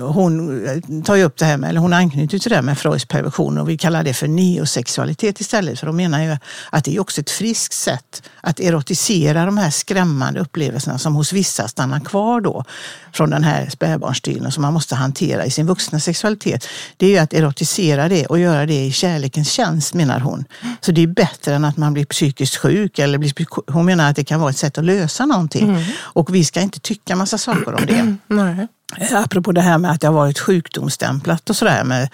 hon 0.00 1.02
tar 1.02 1.16
ju 1.16 1.24
upp 1.24 1.38
det 1.38 1.44
här 1.44 1.56
med, 1.56 1.70
eller 1.70 1.80
hon 1.80 1.92
anknyter 1.92 2.38
till 2.38 2.50
det 2.50 2.54
här 2.54 2.62
med 2.62 2.78
Freuds 2.78 3.04
perversion 3.04 3.58
och 3.58 3.68
vi 3.68 3.78
kallar 3.78 4.02
det 4.02 4.14
för 4.14 4.28
neosexualitet 4.28 5.40
istället. 5.40 5.80
För 5.80 5.86
de 5.86 5.96
menar 5.96 6.22
ju 6.22 6.36
att 6.70 6.84
det 6.84 6.96
är 6.96 7.00
också 7.00 7.20
ett 7.20 7.30
friskt 7.30 7.74
sätt 7.74 8.22
att 8.40 8.60
erotisera 8.60 9.44
de 9.44 9.58
här 9.58 9.70
skrämmande 9.70 10.40
upplevelserna 10.40 10.98
som 10.98 11.14
hos 11.14 11.32
vissa 11.32 11.68
stannar 11.68 12.00
kvar 12.00 12.40
då 12.40 12.64
från 13.12 13.30
den 13.30 13.44
här 13.44 13.68
spädbarnstiden 13.70 14.52
som 14.52 14.62
man 14.62 14.72
måste 14.72 14.94
hantera 14.94 15.44
i 15.44 15.50
sin 15.50 15.66
vuxna 15.66 16.00
sexualitet. 16.00 16.68
Det 16.96 17.06
är 17.06 17.10
ju 17.10 17.18
att 17.18 17.34
erotisera 17.34 18.08
det 18.08 18.26
och 18.26 18.38
göra 18.38 18.66
det 18.66 18.84
i 18.84 18.92
kärlekens 18.92 19.52
tjänst 19.52 19.94
menar 19.94 20.20
hon. 20.20 20.44
Så 20.80 20.92
det 20.92 21.02
är 21.02 21.06
bättre 21.06 21.54
än 21.54 21.64
att 21.64 21.76
man 21.76 21.94
blir 21.94 22.04
psykiskt 22.04 22.56
sjuk. 22.56 22.98
Eller 22.98 23.18
blir, 23.18 23.70
hon 23.72 23.86
menar 23.86 24.10
att 24.10 24.16
det 24.16 24.24
kan 24.24 24.40
vara 24.40 24.50
ett 24.50 24.56
sätt 24.56 24.78
att 24.78 24.84
lösa 24.84 25.26
någonting. 25.26 25.86
Och 25.98 26.34
vi 26.34 26.44
ska 26.44 26.60
inte 26.60 26.80
tycka 26.80 27.16
massa 27.16 27.38
saker 27.38 27.74
om 27.74 27.86
det. 27.86 28.16
Nej. 28.34 28.68
Apropå 29.12 29.52
det 29.52 29.60
här 29.60 29.78
med 29.78 29.90
att 29.90 30.00
det 30.00 30.06
har 30.06 30.14
varit 30.14 30.38
sjukdomsstämplat 30.38 31.50
och 31.50 31.56
sådär 31.56 31.84
med 31.84 32.08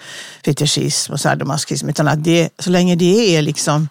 fetischism 0.45 1.13
och 1.13 1.19
sadomasochism. 1.19 1.89
Utan 1.89 2.07
att 2.07 2.23
det, 2.23 2.49
så 2.59 2.69
länge 2.69 2.95
det 2.95 3.35
är 3.35 3.41
liksom 3.41 3.89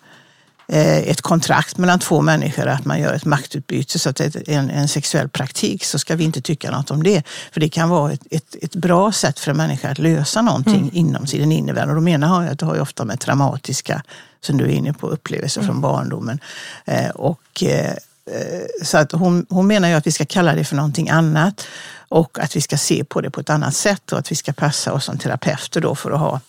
eh, 0.69 0.99
ett 0.99 1.21
kontrakt 1.21 1.79
mellan 1.79 1.99
två 1.99 2.21
människor, 2.21 2.67
att 2.67 2.85
man 2.85 3.01
gör 3.01 3.15
ett 3.15 3.25
maktutbyte, 3.25 3.99
så 3.99 4.11
att 4.11 4.17
det 4.17 4.37
är 4.37 4.51
en, 4.59 4.71
en 4.71 4.89
sexuell 4.89 5.29
praktik, 5.29 5.85
så 5.85 5.99
ska 5.99 6.17
vi 6.17 6.25
inte 6.25 6.41
tycka 6.41 6.71
något 6.71 6.91
om 6.91 7.03
det. 7.03 7.23
För 7.53 7.61
det 7.61 7.69
kan 7.69 7.89
vara 7.89 8.13
ett, 8.13 8.23
ett, 8.31 8.57
ett 8.63 8.75
bra 8.75 9.13
sätt 9.13 9.39
för 9.39 9.51
en 9.51 9.57
människa 9.57 9.91
att 9.91 9.99
lösa 9.99 10.43
någonting 10.43 10.91
inom 10.93 11.27
sin 11.27 11.53
inre 11.53 11.75
värld. 11.75 11.89
Och 11.89 11.95
då 11.95 12.01
menar 12.01 12.43
jag 12.43 12.53
att 12.53 12.59
det 12.59 12.67
har 12.67 12.75
ju 12.75 12.81
ofta 12.81 13.05
med 13.05 13.21
traumatiska, 13.21 14.03
som 14.41 14.57
du 14.57 14.65
är 14.65 14.69
inne 14.69 14.93
på, 14.93 15.09
upplevelser 15.09 15.63
från 15.63 15.81
barndomen. 15.81 16.41
Eh, 16.85 17.11
och 17.11 17.63
eh, 17.63 17.95
Eh, 18.33 18.85
så 18.85 18.99
att 18.99 19.13
hon, 19.13 19.47
hon 19.49 19.67
menar 19.67 19.89
ju 19.89 19.95
att 19.95 20.07
vi 20.07 20.13
ska 20.13 20.25
kalla 20.25 20.55
det 20.55 20.65
för 20.65 20.77
någonting 20.77 21.09
annat 21.09 21.67
och 22.09 22.39
att 22.39 22.57
vi 22.57 22.61
ska 22.61 22.77
se 22.77 23.05
på 23.05 23.21
det 23.21 23.31
på 23.31 23.41
ett 23.41 23.51
annat 23.51 23.75
sätt 23.75 24.13
och 24.13 24.19
att 24.19 24.31
vi 24.31 24.37
ska 24.37 24.53
passa 24.53 24.93
oss 24.93 25.05
som 25.05 25.19
terapeuter 25.19 25.81
då 25.81 25.95
för 25.95 26.11
att 26.11 26.21
ha 26.21 26.41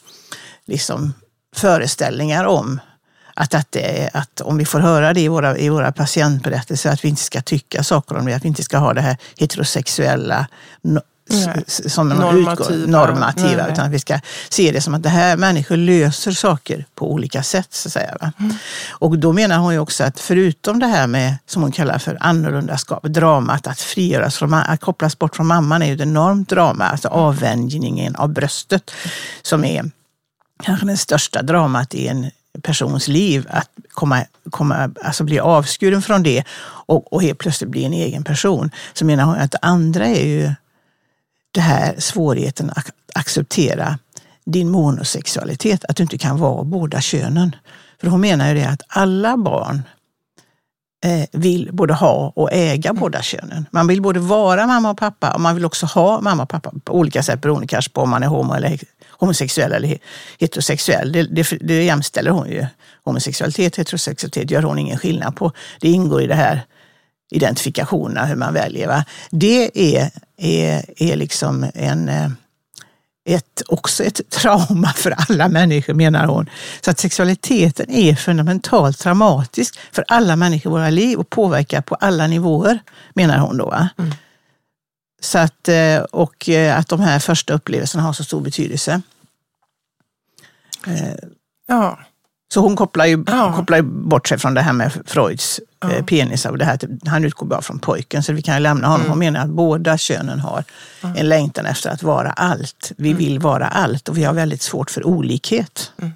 liksom 0.65 1.13
föreställningar 1.55 2.45
om 2.45 2.79
att, 3.33 3.53
att, 3.53 3.71
det, 3.71 4.09
att 4.13 4.41
om 4.41 4.57
vi 4.57 4.65
får 4.65 4.79
höra 4.79 5.13
det 5.13 5.21
i 5.21 5.27
våra, 5.27 5.57
i 5.57 5.69
våra 5.69 5.91
patientberättelser 5.91 6.89
att 6.89 7.05
vi 7.05 7.09
inte 7.09 7.21
ska 7.21 7.41
tycka 7.41 7.83
saker 7.83 8.17
om 8.17 8.25
det, 8.25 8.33
att 8.33 8.43
vi 8.43 8.47
inte 8.47 8.63
ska 8.63 8.77
ha 8.77 8.93
det 8.93 9.01
här 9.01 9.17
heterosexuella 9.37 10.47
Nej. 11.29 11.63
som 11.67 12.09
Normativa. 12.09 12.85
normativa 12.87 13.63
Nej, 13.63 13.71
utan 13.71 13.85
att 13.85 13.91
vi 13.91 13.99
ska 13.99 14.19
se 14.49 14.71
det 14.71 14.81
som 14.81 14.93
att 14.93 15.03
det 15.03 15.09
här 15.09 15.37
människor 15.37 15.77
löser 15.77 16.31
saker 16.31 16.85
på 16.95 17.11
olika 17.11 17.43
sätt. 17.43 17.73
Så 17.73 17.87
att 17.87 17.93
säga? 17.93 18.31
Mm. 18.39 18.53
Och 18.89 19.19
då 19.19 19.33
menar 19.33 19.57
hon 19.57 19.73
ju 19.73 19.79
också 19.79 20.03
att 20.03 20.19
förutom 20.19 20.79
det 20.79 20.87
här 20.87 21.07
med, 21.07 21.37
som 21.45 21.61
hon 21.61 21.71
kallar 21.71 21.97
för 21.97 22.17
annorlundaskap, 22.19 23.03
dramat 23.03 23.67
att 23.67 23.79
frigöras 23.79 24.37
från, 24.37 24.53
att 24.53 24.81
kopplas 24.81 25.19
bort 25.19 25.35
från 25.35 25.47
mamman 25.47 25.81
är 25.81 25.87
ju 25.87 25.93
ett 25.93 26.01
enormt 26.01 26.49
drama, 26.49 26.85
alltså 26.85 27.07
avvänjningen 27.07 28.15
av 28.15 28.29
bröstet 28.29 28.91
som 29.41 29.65
är 29.65 29.91
kanske 30.63 30.85
det 30.85 30.97
största 30.97 31.41
dramat 31.41 31.93
i 31.93 32.07
en 32.07 32.31
persons 32.61 33.07
liv. 33.07 33.47
Att 33.49 33.69
komma, 33.91 34.25
komma, 34.49 34.91
alltså 35.03 35.23
bli 35.23 35.39
avskuren 35.39 36.01
från 36.01 36.23
det 36.23 36.43
och, 36.61 37.13
och 37.13 37.21
helt 37.21 37.39
plötsligt 37.39 37.69
bli 37.69 37.83
en 37.83 37.93
egen 37.93 38.23
person. 38.23 38.71
Så 38.93 39.05
menar 39.05 39.23
hon 39.23 39.35
att 39.35 39.51
det 39.51 39.59
andra 39.61 40.05
är 40.05 40.25
ju 40.25 40.51
det 41.51 41.62
här 41.62 41.95
svårigheten 41.99 42.69
att 42.75 42.91
acceptera 43.15 43.99
din 44.45 44.69
monosexualitet, 44.69 45.85
att 45.85 45.95
du 45.95 46.03
inte 46.03 46.17
kan 46.17 46.39
vara 46.39 46.63
båda 46.63 47.01
könen. 47.01 47.55
För 48.01 48.07
hon 48.07 48.21
menar 48.21 48.49
ju 48.49 48.53
det 48.53 48.69
att 48.69 48.81
alla 48.88 49.38
barn 49.38 49.81
eh, 51.05 51.25
vill 51.31 51.69
både 51.73 51.93
ha 51.93 52.33
och 52.35 52.53
äga 52.53 52.93
båda 52.93 53.21
könen. 53.21 53.65
Man 53.71 53.88
vill 53.88 54.01
både 54.01 54.19
vara 54.19 54.67
mamma 54.67 54.89
och 54.89 54.97
pappa 54.97 55.33
och 55.33 55.41
man 55.41 55.55
vill 55.55 55.65
också 55.65 55.85
ha 55.85 56.21
mamma 56.21 56.43
och 56.43 56.49
pappa 56.49 56.71
på 56.83 56.93
olika 56.93 57.23
sätt 57.23 57.41
beroende 57.41 57.67
kanske 57.67 57.91
på 57.91 58.01
om 58.01 58.09
man 58.09 58.23
är 58.23 58.27
homo 58.27 58.53
eller 58.53 58.79
homosexuell 59.19 59.71
eller 59.71 59.88
he- 59.88 59.99
heterosexuell. 60.39 61.12
Det, 61.12 61.23
det, 61.23 61.57
det 61.62 61.83
jämställer 61.83 62.31
hon 62.31 62.49
ju. 62.49 62.65
Homosexualitet 63.03 63.75
heterosexualitet 63.75 64.51
gör 64.51 64.63
hon 64.63 64.79
ingen 64.79 64.97
skillnad 64.97 65.35
på. 65.35 65.51
Det 65.81 65.89
ingår 65.89 66.21
i 66.21 66.27
det 66.27 66.35
här 66.35 66.62
identifikationerna, 67.29 68.25
hur 68.25 68.35
man 68.35 68.53
väljer. 68.53 68.87
Va? 68.87 69.05
Det 69.29 69.95
är, 69.95 70.11
är, 70.37 70.85
är 70.97 71.15
liksom 71.15 71.65
en, 71.73 72.09
eh, 72.09 72.29
ett, 73.29 73.61
också 73.67 74.03
ett 74.03 74.29
trauma 74.29 74.93
för 74.93 75.15
alla 75.29 75.47
människor 75.47 75.93
menar 75.93 76.25
hon. 76.25 76.49
Så 76.81 76.91
att 76.91 76.99
sexualiteten 76.99 77.89
är 77.89 78.15
fundamentalt 78.15 78.99
traumatisk 78.99 79.79
för 79.91 80.05
alla 80.07 80.35
människor 80.35 80.71
i 80.71 80.73
våra 80.73 80.89
liv 80.89 81.19
och 81.19 81.29
påverkar 81.29 81.81
på 81.81 81.95
alla 81.95 82.27
nivåer 82.27 82.79
menar 83.13 83.37
hon 83.37 83.57
då. 83.57 83.65
va? 83.65 83.89
Så 85.21 85.37
att, 85.37 85.67
eh, 85.67 85.97
och 85.99 86.49
eh, 86.49 86.77
att 86.77 86.87
de 86.87 86.99
här 86.99 87.19
första 87.19 87.53
upplevelserna 87.53 88.03
har 88.03 88.13
så 88.13 88.23
stor 88.23 88.41
betydelse. 88.41 89.01
Ja, 91.67 91.99
Så 92.53 92.62
hon 92.62 92.75
kopplar 92.75 93.05
ju, 93.05 93.23
Ja. 93.27 93.53
kopplar 93.55 93.77
ju 93.77 93.83
bort 93.83 94.27
sig 94.27 94.38
från 94.38 94.53
det 94.53 94.62
här 94.62 94.73
med 94.73 94.91
Freuds 95.05 95.59
eh, 95.83 96.05
penis. 96.05 96.45
Och 96.45 96.57
det 96.57 96.65
här, 96.65 96.73
att 96.73 96.83
han 97.07 97.25
utgår 97.25 97.45
bara 97.47 97.62
från 97.62 97.79
pojken, 97.79 98.23
så 98.23 98.33
vi 98.33 98.41
kan 98.41 98.53
ju 98.55 98.59
lämna 98.59 98.88
honom. 98.88 99.01
Mm. 99.01 99.09
Hon 99.09 99.19
menar 99.19 99.39
att 99.43 99.49
båda 99.49 99.97
könen 99.97 100.39
har 100.39 100.63
en 101.15 101.29
längtan 101.29 101.65
efter 101.65 101.89
att 101.89 102.03
vara 102.03 102.31
allt. 102.31 102.91
Vi 102.97 103.09
Mm. 103.09 103.17
vill 103.17 103.39
vara 103.39 103.67
allt 103.67 104.09
och 104.09 104.17
vi 104.17 104.23
har 104.23 104.33
väldigt 104.33 104.62
svårt 104.62 104.91
för 104.91 105.07
olikhet 105.07 105.91
Mm. 105.97 106.12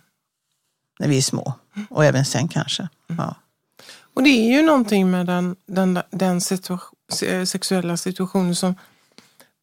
när 0.99 1.07
vi 1.07 1.17
är 1.17 1.21
små. 1.21 1.53
Och 1.89 2.05
även 2.05 2.25
sen 2.25 2.47
kanske. 2.47 2.87
Ja. 3.07 3.35
Och 4.15 4.23
det 4.23 4.29
är 4.29 4.57
ju 4.57 4.61
någonting 4.61 5.11
med 5.11 5.25
den, 5.25 5.55
den, 5.65 5.99
den 6.11 6.39
situa- 6.39 6.79
se- 7.11 7.45
sexuella 7.45 7.97
situationen 7.97 8.55
som 8.55 8.75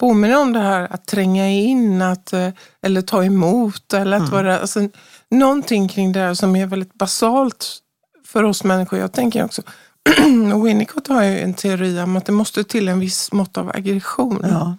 påminner 0.00 0.40
om 0.40 0.52
det 0.52 0.60
här 0.60 0.92
att 0.92 1.06
tränga 1.06 1.50
in, 1.50 2.02
att, 2.02 2.32
eh, 2.32 2.48
eller 2.82 3.02
ta 3.02 3.24
emot. 3.24 3.94
Eller 3.94 4.16
att 4.16 4.28
vara, 4.28 4.58
alltså, 4.58 4.88
någonting 5.30 5.88
kring 5.88 6.12
det 6.12 6.20
här 6.20 6.34
som 6.34 6.56
är 6.56 6.66
väldigt 6.66 6.94
basalt 6.94 7.78
för 8.26 8.44
oss 8.44 8.64
människor. 8.64 8.98
Jag 8.98 9.12
tänker 9.12 9.44
också, 9.44 9.62
Winnicott 10.64 11.08
har 11.08 11.22
ju 11.22 11.40
en 11.40 11.54
teori 11.54 12.00
om 12.00 12.16
att 12.16 12.26
det 12.26 12.32
måste 12.32 12.64
till 12.64 12.88
en 12.88 13.00
viss 13.00 13.32
mått 13.32 13.56
av 13.56 13.70
aggression 13.74 14.40
Ja. 14.42 14.76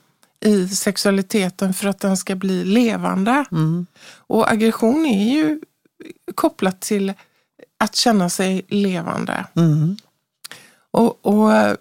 i 0.49 0.67
sexualiteten 0.67 1.73
för 1.73 1.88
att 1.88 1.99
den 1.99 2.17
ska 2.17 2.36
bli 2.36 2.63
levande. 2.63 3.45
Mm. 3.51 3.86
Och 4.17 4.51
aggression 4.51 5.05
är 5.05 5.34
ju 5.34 5.62
kopplat 6.36 6.81
till 6.81 7.13
att 7.79 7.95
känna 7.95 8.29
sig 8.29 8.65
levande. 8.67 9.45
Mm. 9.55 9.97
Och, 10.91 11.25
och 11.25 11.53
eh, 11.53 11.75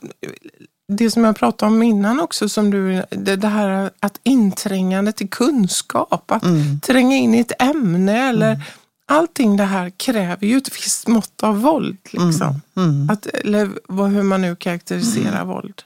det 0.97 1.11
som 1.11 1.25
jag 1.25 1.37
pratade 1.37 1.73
om 1.73 1.83
innan 1.83 2.21
också, 2.21 2.49
som 2.49 2.71
du, 2.71 3.03
det, 3.11 3.37
det 3.37 3.49
här 3.49 3.91
att 4.01 4.21
inträngande 4.23 5.13
till 5.13 5.31
kunskap, 5.31 6.31
att 6.31 6.43
Mm. 6.45 6.81
tränga 6.81 7.17
in 7.17 7.35
i 7.35 7.39
ett 7.41 7.63
ämne 7.63 8.29
eller 8.29 8.63
allting 9.07 9.57
det 9.57 9.65
här 9.65 9.91
kräver 9.91 10.47
ju 10.47 10.57
ett 10.57 10.77
visst 10.77 11.09
mått 11.09 11.43
av 11.43 11.61
våld. 11.61 11.99
Liksom. 12.13 12.61
Mm. 12.77 13.11
Att, 13.11 13.27
eller 13.27 13.71
vad, 13.89 14.11
hur 14.11 14.23
man 14.23 14.43
nu 14.43 14.57
karaktäriserar 14.57 15.45
våld. 15.45 15.83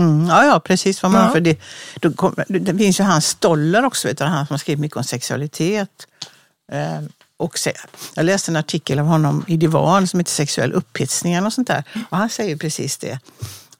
Mm, 0.00 0.26
ja, 0.26 0.44
ja, 0.44 0.60
precis 0.60 1.02
vad 1.02 1.12
man 1.12 1.24
Ja. 1.26 1.32
för 1.32 1.40
det, 1.40 1.60
då 2.00 2.12
kom, 2.12 2.34
det 2.48 2.74
finns 2.78 3.00
ju 3.00 3.04
han 3.04 3.22
Stoller 3.22 3.84
också, 3.84 4.08
vet 4.08 4.18
du, 4.18 4.24
han 4.24 4.46
som 4.46 4.54
har 4.54 4.58
skrivit 4.58 4.80
mycket 4.80 4.96
om 4.96 5.04
sexualitet. 5.04 6.06
Eh, 6.72 7.00
och 7.36 7.58
se, 7.58 7.72
jag 8.14 8.24
läste 8.24 8.50
en 8.52 8.56
artikel 8.56 8.98
av 8.98 9.06
honom 9.06 9.44
i 9.48 9.56
Divan 9.56 10.06
som 10.06 10.20
heter 10.20 10.30
Sexuell 10.32 10.72
upphetsning 10.72 11.46
och 11.46 11.52
sånt 11.52 11.68
där. 11.68 11.84
Och 12.10 12.16
han 12.16 12.28
säger 12.28 12.56
precis 12.56 12.98
det. 12.98 13.18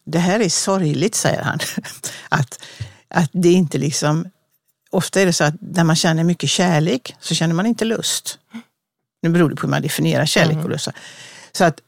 Det 0.05 0.19
här 0.19 0.41
är 0.41 0.49
sorgligt, 0.49 1.15
säger 1.15 1.43
han. 1.43 1.59
att, 2.29 2.63
att 3.09 3.31
det 3.33 3.53
inte 3.53 3.79
liksom... 3.79 4.29
Ofta 4.93 5.21
är 5.21 5.27
det 5.27 5.33
så 5.33 5.45
att 5.45 5.55
när 5.61 5.85
man 5.85 5.97
känner 5.97 6.25
mycket 6.25 6.51
kärlek 6.51 7.17
så 7.21 7.35
känner 7.35 7.55
man 7.55 7.67
inte 7.67 7.85
lust. 7.85 8.39
Nu 9.23 9.29
beror 9.29 9.51
det 9.51 9.57
på 9.57 9.63
hur 9.63 9.71
man 9.71 9.83
definierar 9.83 10.27
kärlek 10.27 10.65
och 10.65 10.71
lust. 10.71 10.89
Så 11.53 11.65
att, 11.65 11.81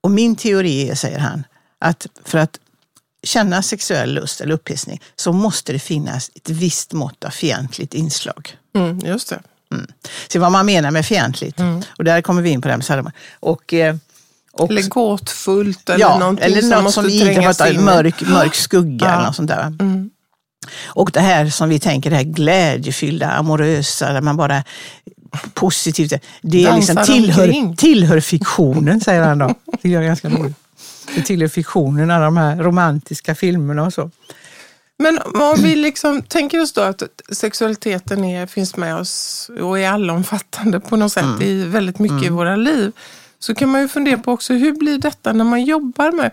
och 0.00 0.10
min 0.10 0.36
teori 0.36 0.90
är, 0.90 0.94
säger 0.94 1.18
han, 1.18 1.44
att 1.78 2.06
för 2.24 2.38
att 2.38 2.58
känna 3.22 3.62
sexuell 3.62 4.14
lust 4.14 4.40
eller 4.40 4.54
upphetsning 4.54 5.02
så 5.16 5.32
måste 5.32 5.72
det 5.72 5.78
finnas 5.78 6.30
ett 6.34 6.48
visst 6.48 6.92
mått 6.92 7.24
av 7.24 7.30
fientligt 7.30 7.94
inslag. 7.94 8.56
Mm, 8.74 8.98
just 8.98 9.28
det. 9.28 9.42
Se 10.28 10.38
vad 10.38 10.52
man 10.52 10.66
menar 10.66 10.90
med 10.90 11.06
fientligt. 11.06 11.58
Mm. 11.58 11.82
Och 11.98 12.04
där 12.04 12.20
kommer 12.20 12.42
vi 12.42 12.50
in 12.50 12.60
på 12.60 12.68
det 12.68 12.72
här 12.72 12.78
med 12.78 12.84
Salomon. 12.84 13.12
Och, 13.32 13.74
eh, 13.74 13.96
och, 14.60 14.70
Eller 14.70 14.82
gåtfullt 14.88 15.88
eller 15.88 16.00
ja, 16.00 16.18
någonting 16.18 16.44
eller 16.46 16.60
som 16.60 16.70
något 16.70 16.82
måste 16.82 17.00
som 17.00 17.10
inte 17.10 17.62
har 17.64 17.72
in. 17.72 17.84
mörk, 17.84 18.20
mörk 18.28 18.54
skugga 18.54 19.06
Ja. 19.06 19.12
eller 19.14 19.24
något 19.26 19.36
sånt 19.36 19.48
där. 19.48 19.66
Mm. 19.66 20.10
Och 20.86 21.10
det 21.12 21.20
här 21.20 21.46
som 21.50 21.68
vi 21.68 21.78
tänker, 21.78 22.10
det 22.10 22.16
här 22.16 22.22
glädjefyllda, 22.22 23.30
amorösa, 23.30 24.12
där 24.12 24.20
man 24.20 24.36
bara 24.36 24.64
positivt. 25.54 26.12
Det 26.42 26.64
är 26.64 26.76
liksom 26.76 26.96
tillhör, 27.06 27.76
tillhör 27.76 28.20
fiktionen, 28.20 29.00
säger 29.00 29.22
han 29.22 29.38
då. 29.38 29.54
Det 29.82 29.94
är 29.94 30.02
ganska 30.02 30.28
roligt. 30.28 30.56
Det 31.14 31.22
tillhör 31.22 31.48
fiktionen, 31.48 32.10
alla 32.10 32.24
de 32.24 32.36
här 32.36 32.56
romantiska 32.56 33.34
filmerna 33.34 33.82
och 33.82 33.92
så. 33.94 34.10
Men 34.98 35.18
om 35.34 35.56
vi 35.62 35.76
liksom 35.76 36.22
tänker 36.22 36.60
oss 36.62 36.72
då 36.72 36.80
att 36.80 37.02
sexualiteten 37.32 38.24
är, 38.24 38.46
finns 38.46 38.76
med 38.76 38.96
oss 38.96 39.50
och 39.60 39.78
är 39.78 39.90
allomfattande 39.90 40.80
på 40.80 40.96
något 40.96 41.12
sätt 41.12 41.40
i 41.40 41.64
väldigt 41.64 41.98
mycket 41.98 42.22
i 42.22 42.28
våra 42.28 42.56
liv. 42.56 42.92
Så 43.38 43.54
kan 43.54 43.68
man 43.68 43.80
ju 43.80 43.88
fundera 43.88 44.18
på 44.18 44.32
också 44.32 44.54
hur 44.54 44.72
blir 44.72 44.98
detta 44.98 45.32
när 45.32 45.44
man 45.44 45.64
jobbar 45.64 46.12
med... 46.12 46.30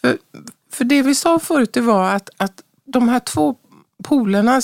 För, 0.00 0.18
för 0.72 0.84
det 0.84 1.02
vi 1.02 1.14
sa 1.14 1.38
förut 1.38 1.72
det 1.72 1.80
var 1.80 2.10
att, 2.10 2.30
att 2.36 2.62
de 2.84 3.08
här 3.08 3.20
två 3.20 3.56
polerna, 4.04 4.60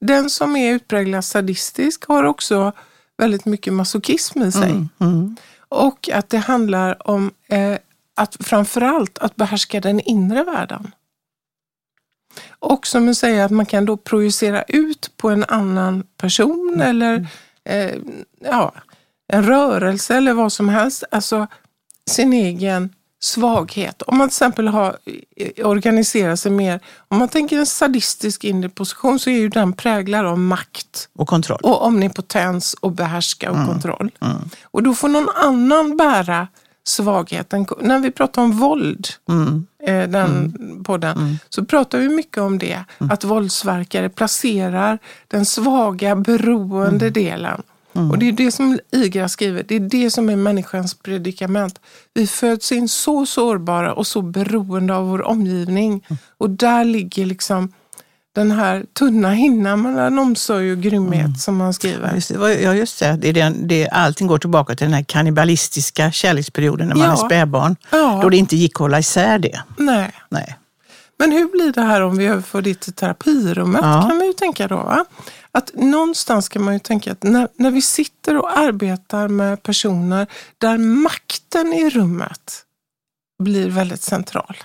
den 0.00 0.30
som 0.30 0.56
är 0.56 0.74
utpräglat 0.74 1.24
sadistisk 1.24 2.04
har 2.04 2.24
också 2.24 2.72
väldigt 3.18 3.44
mycket 3.44 3.72
masochism 3.72 4.42
i 4.42 4.52
sig. 4.52 4.86
Mm. 4.98 5.36
Och 5.68 6.08
att 6.12 6.30
det 6.30 6.38
handlar 6.38 7.08
om 7.10 7.30
eh, 7.48 7.78
att 8.14 8.36
framförallt 8.40 9.18
att 9.18 9.36
behärska 9.36 9.80
den 9.80 10.00
inre 10.00 10.44
världen. 10.44 10.92
Och 12.48 12.86
som 12.86 13.06
du 13.06 13.14
säger, 13.14 13.44
att 13.44 13.50
man 13.50 13.66
kan 13.66 13.84
då 13.84 13.96
projicera 13.96 14.62
ut 14.62 15.10
på 15.16 15.30
en 15.30 15.44
annan 15.48 16.04
person 16.16 16.80
eller 16.80 17.26
eh, 17.64 17.94
ja, 18.40 18.74
en 19.28 19.42
rörelse 19.42 20.16
eller 20.16 20.32
vad 20.32 20.52
som 20.52 20.68
helst. 20.68 21.04
Alltså 21.10 21.46
sin 22.10 22.32
egen 22.32 22.90
svaghet. 23.20 24.02
Om 24.02 24.18
man 24.18 24.28
till 24.28 24.32
exempel 24.32 24.68
har 24.68 24.96
eh, 25.36 25.66
organiserat 25.66 26.40
sig 26.40 26.52
mer, 26.52 26.80
om 27.08 27.18
man 27.18 27.28
tänker 27.28 27.58
en 27.58 27.66
sadistisk 27.66 28.44
inre 28.44 28.68
position 28.68 29.18
så 29.18 29.30
är 29.30 29.34
ju 29.38 29.48
den 29.48 29.72
präglad 29.72 30.26
av 30.26 30.38
makt 30.38 31.08
Och 31.16 31.28
kontroll. 31.28 31.58
och 31.62 31.82
omnipotens 31.86 32.74
och 32.74 32.92
behärska 32.92 33.50
och 33.50 33.66
kontroll. 33.66 34.10
Och 34.62 34.82
då 34.82 34.94
får 34.94 35.08
någon 35.08 35.28
annan 35.36 35.96
bära 35.96 36.48
svagheten. 36.84 37.66
När 37.80 37.98
vi 37.98 38.10
pratar 38.10 38.42
om 38.42 38.52
våld, 38.52 39.08
Mm. 39.28 39.66
eh, 39.82 40.08
den 40.08 40.54
podden, 40.84 41.38
så 41.48 41.64
pratar 41.64 41.98
vi 41.98 42.08
mycket 42.08 42.38
om 42.38 42.58
det. 42.58 42.84
Att 43.10 43.24
våldsverkare 43.24 44.08
placerar 44.08 44.98
den 45.28 45.44
svaga, 45.46 46.16
beroende 46.16 47.10
delen. 47.10 47.62
Och 48.10 48.18
det 48.18 48.28
är 48.28 48.32
det 48.32 48.52
som 48.52 48.78
Igra 48.92 49.28
skriver, 49.28 49.64
det 49.68 49.74
är 49.76 49.80
det 49.80 50.10
som 50.10 50.30
är 50.30 50.36
människans 50.36 50.94
predikament. 50.94 51.80
Vi 52.14 52.26
föds 52.26 52.72
in 52.72 52.88
så 52.88 53.26
sårbara 53.26 53.92
och 53.92 54.06
så 54.06 54.22
beroende 54.22 54.94
av 54.94 55.08
vår 55.08 55.22
omgivning. 55.22 56.04
Och 56.38 56.50
där 56.50 56.84
ligger 56.84 57.26
liksom 57.26 57.72
den 58.34 58.50
här 58.50 58.84
tunna 58.98 59.30
hinnan 59.30 59.82
mellan 59.82 60.18
omsorg 60.18 60.72
och 60.72 60.78
grymhet 60.78 61.40
som 61.40 61.60
han 61.60 61.74
skriver. 61.74 62.14
Just 62.14 62.28
det, 62.28 62.60
ja, 62.62 62.74
just 62.74 63.00
det. 63.00 63.16
det, 63.20 63.28
är 63.28 63.32
den, 63.32 63.68
det 63.68 63.88
allting 63.88 64.26
går 64.26 64.38
tillbaka 64.38 64.74
till 64.74 64.84
den 64.86 64.94
här 64.94 65.02
kannibalistiska 65.02 66.10
kärleksperioden 66.12 66.88
när 66.88 66.94
man 66.96 67.04
Ja. 67.06 67.12
är 67.12 67.16
spädbarn. 67.16 67.76
Ja. 67.90 68.18
Då 68.22 68.28
det 68.28 68.36
inte 68.36 68.56
gick 68.56 68.72
att 68.74 68.78
hålla 68.80 68.98
isär 68.98 69.38
det. 69.38 69.62
Nej. 69.78 70.10
Nej. 70.28 70.56
Men 71.18 71.32
hur 71.32 71.48
blir 71.48 71.72
det 71.72 71.82
här 71.82 72.00
om 72.00 72.16
vi 72.16 72.26
överför 72.26 72.62
det 72.62 72.80
till 72.80 72.92
terapirummet? 72.92 73.80
Ja. 73.84 74.06
kan 74.08 74.18
vi 74.18 74.26
ju 74.26 74.32
tänka 74.32 74.68
då. 74.68 74.76
Va? 74.76 75.04
Att 75.52 75.70
någonstans 75.74 76.48
kan 76.48 76.62
man 76.62 76.74
ju 76.74 76.80
tänka 76.80 77.12
att 77.12 77.22
när, 77.22 77.48
när 77.56 77.70
vi 77.70 77.82
sitter 77.82 78.36
och 78.36 78.58
arbetar 78.58 79.28
med 79.28 79.62
personer 79.62 80.26
där 80.58 80.78
makten 80.78 81.72
i 81.72 81.90
rummet 81.90 82.64
blir 83.42 83.70
väldigt 83.70 84.02
central. 84.02 84.56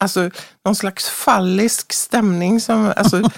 Alltså 0.00 0.30
någon 0.64 0.76
slags 0.76 1.08
fallisk 1.08 1.92
stämning. 1.92 2.60
Som, 2.60 2.92
alltså, 2.96 3.16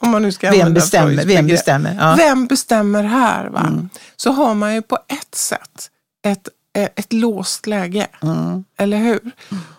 om 0.00 0.10
man 0.10 0.22
nu 0.22 0.32
ska 0.32 0.50
Vem 0.50 0.74
bestämmer? 0.74 1.24
Vem 1.24 1.46
bestämmer? 1.46 1.96
Ja. 2.00 2.14
Vem 2.18 2.46
bestämmer 2.46 3.04
här? 3.04 3.46
Va? 3.48 3.88
Så 4.16 4.32
har 4.32 4.54
man 4.54 4.74
ju 4.74 4.82
på 4.82 4.98
ett 5.08 5.34
sätt 5.34 5.90
ett, 6.26 6.48
ett 6.72 7.12
låst 7.12 7.66
läge. 7.66 8.06
Mm. 8.22 8.64
Eller 8.76 8.98
hur? 8.98 9.30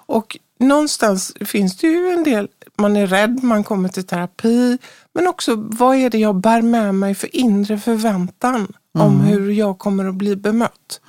Och 0.06 0.38
någonstans 0.60 1.34
finns 1.41 1.78
det 1.78 1.88
ju 1.88 2.12
en 2.12 2.24
del, 2.24 2.48
man 2.78 2.95
är 2.95 3.08
rädd, 3.08 3.43
man 3.43 3.63
kommer 3.63 3.89
till 3.89 4.04
terapi. 4.04 4.78
Men 5.13 5.28
också, 5.28 5.56
vad 5.56 5.95
är 5.95 6.10
det 6.10 6.17
jag 6.17 6.36
bär 6.36 6.62
med 6.62 6.95
mig 6.95 7.15
för 7.15 7.36
inre 7.36 7.80
förväntan 7.80 8.74
om 9.00 9.22
hur 9.22 9.52
jag 9.52 9.80
kommer 9.80 10.06
att 10.06 10.15
bli 10.15 10.36
bemött? 10.36 11.02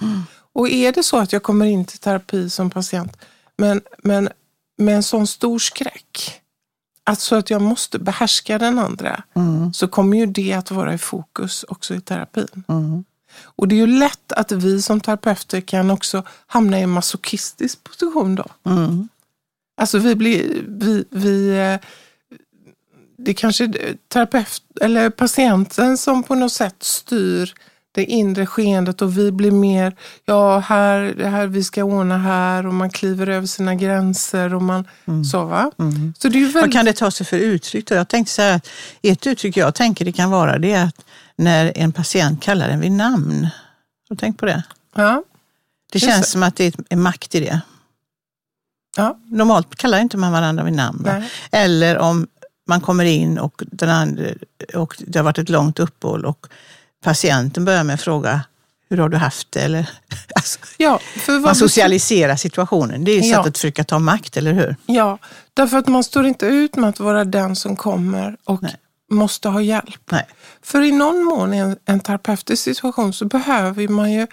Och 0.52 0.68
är 0.68 0.92
det 0.92 1.02
så 1.02 1.18
att 1.18 1.32
jag 1.32 1.42
kommer 1.42 1.66
in 1.66 1.84
till 1.84 1.98
terapi 1.98 2.50
som 2.50 2.70
patient 2.70 3.16
men, 3.60 3.80
men 4.02 4.28
med 4.78 4.96
en 4.96 5.02
sån 5.02 5.26
stor 5.26 5.58
skräck, 5.58 6.40
alltså 7.04 7.36
att 7.36 7.50
jag 7.50 7.62
måste 7.62 7.98
behärska 7.98 8.58
den 8.58 8.78
andra, 8.78 9.22
så 9.74 9.88
kommer 9.88 10.18
ju 10.18 10.26
det 10.26 10.52
att 10.52 10.70
vara 10.70 10.94
i 10.94 10.98
fokus 10.98 11.64
också 11.68 11.94
i 11.94 12.00
terapin. 12.00 12.64
Mm. 12.68 13.04
Och 13.42 13.68
det 13.68 13.74
är 13.74 13.76
ju 13.76 13.86
lätt 13.86 14.32
att 14.32 14.52
vi 14.52 14.82
som 14.82 15.00
terapeuter 15.00 15.60
kan 15.60 15.90
också 15.90 16.22
hamna 16.46 16.78
i 16.78 16.82
en 16.82 16.90
masochistisk 16.90 17.84
position 17.84 18.34
då. 18.34 18.46
Mm. 18.64 19.08
Alltså 19.80 19.98
vi 19.98 20.14
blir, 20.14 20.64
vi, 20.68 21.04
vi 21.10 21.58
eh, 21.58 21.88
det 23.18 23.34
kanske 23.34 23.64
är 23.64 23.96
terapeut 24.12 24.62
eller 24.80 25.10
patienten 25.10 25.98
som 25.98 26.22
på 26.22 26.34
något 26.34 26.52
sätt 26.52 26.76
styr 26.80 27.54
det 27.92 28.04
inre 28.04 28.46
skeendet 28.46 29.02
och 29.02 29.18
vi 29.18 29.32
blir 29.32 29.50
mer, 29.50 29.96
ja 30.24 30.58
här, 30.58 31.14
det 31.18 31.28
här 31.28 31.46
vi 31.46 31.64
ska 31.64 31.84
ordna 31.84 32.18
här 32.18 32.66
och 32.66 32.74
man 32.74 32.90
kliver 32.90 33.26
över 33.26 33.46
sina 33.46 33.74
gränser 33.74 34.54
och 34.54 34.62
man 34.62 34.88
så 35.30 35.44
va. 35.44 35.70
Så 36.18 36.28
det 36.28 36.38
är 36.38 36.40
ju 36.40 36.44
Vad 36.44 36.54
väldigt, 36.54 36.72
kan 36.72 36.84
det 36.84 36.92
ta 36.92 37.10
sig 37.10 37.26
för 37.26 37.36
uttryck? 37.36 37.86
Då? 37.86 37.94
Jag 37.94 38.08
tänkte 38.08 38.32
så 38.32 38.42
här, 38.42 38.56
att 38.56 38.68
ett 39.02 39.26
uttryck 39.26 39.56
jag 39.56 39.74
tänker 39.74 40.04
det 40.04 40.12
kan 40.12 40.30
vara 40.30 40.58
det 40.58 40.72
är 40.72 40.84
att 40.84 41.04
när 41.36 41.72
en 41.76 41.92
patient 41.92 42.42
kallar 42.42 42.68
en 42.68 42.80
vid 42.80 42.92
namn. 42.92 43.48
Har 44.08 44.16
du 44.16 44.20
tänkt 44.20 44.40
på 44.40 44.46
det? 44.46 44.62
Ja. 44.94 45.22
Det 45.92 45.98
känns 45.98 46.30
som 46.30 46.42
att 46.42 46.56
det 46.56 46.64
är 46.64 46.74
en 46.88 47.02
makt 47.02 47.34
i 47.34 47.40
det. 47.40 47.60
Ja. 49.00 49.18
Normalt 49.26 49.76
kallar 49.76 49.98
inte 50.00 50.16
man 50.16 50.32
varandra 50.32 50.64
vid 50.64 50.72
namn. 50.74 51.02
va? 51.04 51.22
Eller 51.52 51.98
om 51.98 52.26
man 52.68 52.80
kommer 52.80 53.04
in 53.04 53.38
och, 53.38 53.62
den 53.66 53.88
andra, 53.90 54.24
och 54.74 54.96
det 55.06 55.18
har 55.18 55.24
varit 55.24 55.38
ett 55.38 55.48
långt 55.48 55.78
uppehåll 55.78 56.24
och 56.24 56.46
patienten 57.04 57.64
börjar 57.64 57.84
med 57.84 57.94
att 57.94 58.00
fråga 58.02 58.40
hur 58.90 58.98
har 58.98 59.08
du 59.08 59.16
haft 59.16 59.52
det? 59.52 59.60
Eller, 59.60 59.90
alltså, 60.34 60.58
Ja, 60.78 61.00
man 61.44 61.54
socialiserar 61.54 62.36
situationen. 62.36 63.04
Det 63.04 63.10
är 63.10 63.22
ju 63.22 63.28
Ja. 63.28 63.36
sättet 63.36 63.50
att 63.50 63.58
försöka 63.58 63.84
ta 63.84 63.98
makt, 63.98 64.36
eller 64.36 64.52
hur? 64.52 64.76
Ja, 64.86 65.18
därför 65.54 65.76
att 65.78 65.86
man 65.88 66.04
står 66.04 66.26
inte 66.26 66.46
ut 66.46 66.76
med 66.76 66.90
att 66.90 67.00
vara 67.00 67.24
den 67.24 67.56
som 67.56 67.76
kommer 67.76 68.36
och 68.44 68.62
Nej. 68.62 68.76
måste 69.10 69.48
ha 69.48 69.60
hjälp. 69.62 70.00
Nej. 70.10 70.26
För 70.62 70.82
i 70.82 70.92
någon 70.92 71.24
mån 71.24 71.54
i 71.54 71.58
en, 71.58 71.76
en 71.84 72.00
terapeutisk 72.00 72.62
situation 72.62 73.12
så 73.12 73.24
behöver 73.24 73.88
man 73.88 74.12
ju 74.12 74.26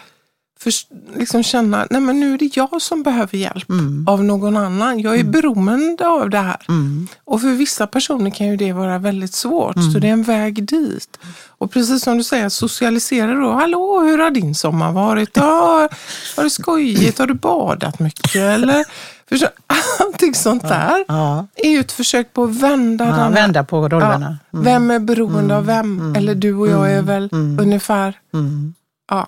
först, 0.59 0.87
liksom 1.15 1.43
känna, 1.43 1.87
nej 1.89 2.01
men 2.01 2.19
nu 2.19 2.33
är 2.33 2.37
det 2.37 2.57
jag 2.57 2.81
som 2.81 3.03
behöver 3.03 3.37
hjälp 3.37 3.67
av 4.07 4.23
någon 4.23 4.57
annan. 4.57 4.99
Jag 4.99 5.19
är 5.19 5.23
beroende 5.23 6.07
av 6.07 6.29
det 6.29 6.37
här. 6.37 6.65
Mm. 6.69 7.07
Och 7.25 7.41
för 7.41 7.47
vissa 7.51 7.87
personer 7.87 8.29
kan 8.31 8.47
ju 8.47 8.55
det 8.57 8.73
vara 8.73 8.97
väldigt 8.97 9.33
svårt, 9.33 9.75
så 9.93 9.99
det 9.99 10.07
är 10.07 10.11
en 10.13 10.23
väg 10.23 10.63
dit. 10.67 11.19
Och 11.59 11.71
precis 11.71 12.03
som 12.03 12.17
du 12.17 12.23
säger, 12.23 12.49
socialisera 12.49 13.33
då. 13.33 13.51
Hallå, 13.51 13.99
hur 13.99 14.17
har 14.17 14.29
din 14.31 14.55
sommar 14.55 14.91
varit? 14.91 15.29
Ja, 15.37 15.89
har 16.37 16.43
du 16.43 16.49
skojigt? 16.49 17.19
Har 17.19 17.27
du 17.27 17.33
badat 17.33 17.99
mycket? 17.99 18.35
Eller, 18.35 18.85
förstår, 19.29 19.49
allting 19.99 20.35
sånt 20.35 20.61
där 20.67 21.05
Ja. 21.07 21.47
är 21.55 21.69
ju 21.69 21.79
ett 21.79 21.91
försök 21.91 22.33
på 22.33 22.43
att 22.43 22.55
vända 22.55 23.05
Ja, 23.05 23.11
den 23.11 23.19
här 23.19 23.31
vända 23.31 23.63
på 23.63 23.89
rollerna. 23.89 24.37
Ja, 24.51 24.59
vem 24.59 24.91
är 24.91 24.99
beroende 24.99 25.55
av 25.57 25.65
vem? 25.65 26.15
Eller 26.15 26.35
du 26.35 26.53
och 26.55 26.67
jag 26.67 26.91
är 26.91 27.01
väl 27.01 27.29
ungefär... 27.59 28.13
Mm. 28.33 28.73
Ja. 29.09 29.27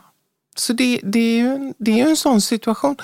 Så 0.55 0.73
det, 0.73 0.99
det, 1.03 1.19
är 1.19 1.37
ju, 1.37 1.47
en- 1.55 1.73
det 1.77 2.01
är 2.01 2.07
en 2.09 2.17
sån 2.17 2.41
situation. 2.41 2.95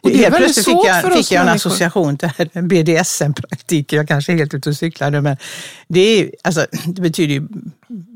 Och 0.00 0.10
Helt 0.10 0.20
det 0.22 0.26
är 0.26 0.30
väldigt 0.30 0.54
plötsligt 0.54 0.64
fick 0.76 0.86
jag, 0.86 1.12
fick 1.16 1.32
jag 1.32 1.40
en 1.40 1.46
människor. 1.46 1.70
association 1.70 2.18
till 2.18 2.62
BDSM-praktik. 2.62 3.92
Jag 3.92 4.08
kanske 4.08 4.32
är 4.32 4.36
helt 4.36 4.54
ute 4.54 4.68
och 4.68 4.76
cyklar 4.76 5.10
nu, 5.10 5.20
men 5.20 5.36
det, 5.88 6.00
är, 6.00 6.30
alltså, 6.44 6.66
det 6.86 7.02
betyder 7.02 7.34
ju 7.34 7.48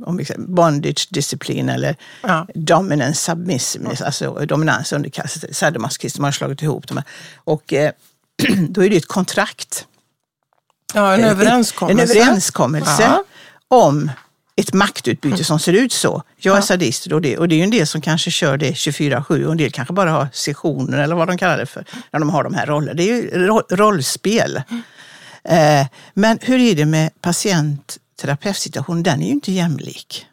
om 0.06 0.16
vi 0.16 0.24
säger, 0.24 0.40
bondage, 0.40 1.08
disciplin 1.10 1.68
eller 1.68 1.96
Ja. 2.22 2.46
dominance, 2.54 3.14
submissiveness, 3.20 4.00
alltså 4.02 4.34
dominans, 4.46 4.92
underkastelse, 4.92 5.54
sadomasochism, 5.54 6.22
man 6.22 6.26
har 6.26 6.32
slagit 6.32 6.62
ihop 6.62 6.88
de 6.88 6.96
här. 6.96 7.06
Och 7.36 7.72
eh, 7.72 7.92
då 8.68 8.84
är 8.84 8.90
det 8.90 8.96
ett 8.96 9.06
kontrakt. 9.08 9.86
Ja, 10.94 11.14
en 11.14 11.20
Eh, 11.20 11.30
överenskommelse. 11.30 12.02
En 12.14 12.20
överenskommelse 12.22 13.02
Ja. 13.02 13.24
om 13.68 14.10
ett 14.60 14.72
maktutbyte 14.74 15.44
som 15.44 15.58
ser 15.58 15.72
ut 15.72 15.92
så. 15.92 16.22
Jag 16.36 16.56
är 16.56 16.60
sadist 16.60 17.06
och 17.06 17.22
det, 17.22 17.38
och 17.38 17.48
det 17.48 17.54
är 17.54 17.56
ju 17.56 17.62
en 17.64 17.70
del 17.70 17.86
som 17.86 18.00
kanske 18.00 18.30
kör 18.30 18.56
det 18.56 18.70
24-7 18.70 19.44
och 19.44 19.52
en 19.52 19.58
del 19.58 19.70
kanske 19.70 19.94
bara 19.94 20.10
har 20.10 20.28
sessioner 20.32 20.98
eller 20.98 21.14
vad 21.16 21.28
de 21.28 21.38
kallar 21.38 21.58
det 21.58 21.66
för, 21.66 21.84
när 22.10 22.20
de 22.20 22.30
har 22.30 22.44
de 22.44 22.54
här 22.54 22.66
rollerna. 22.66 22.94
Det 22.94 23.02
är 23.02 23.06
ju 23.16 23.30
ro- 23.46 23.62
rollspel. 23.70 24.62
Eh, 25.44 25.86
men 26.14 26.38
hur 26.42 26.58
är 26.58 26.74
det 26.74 26.84
med 26.86 27.10
patient-terapeutsituationen? 27.20 29.02
Den 29.02 29.22
är 29.22 29.26
ju 29.26 29.32
inte 29.32 29.52
jämlik. 29.52 30.26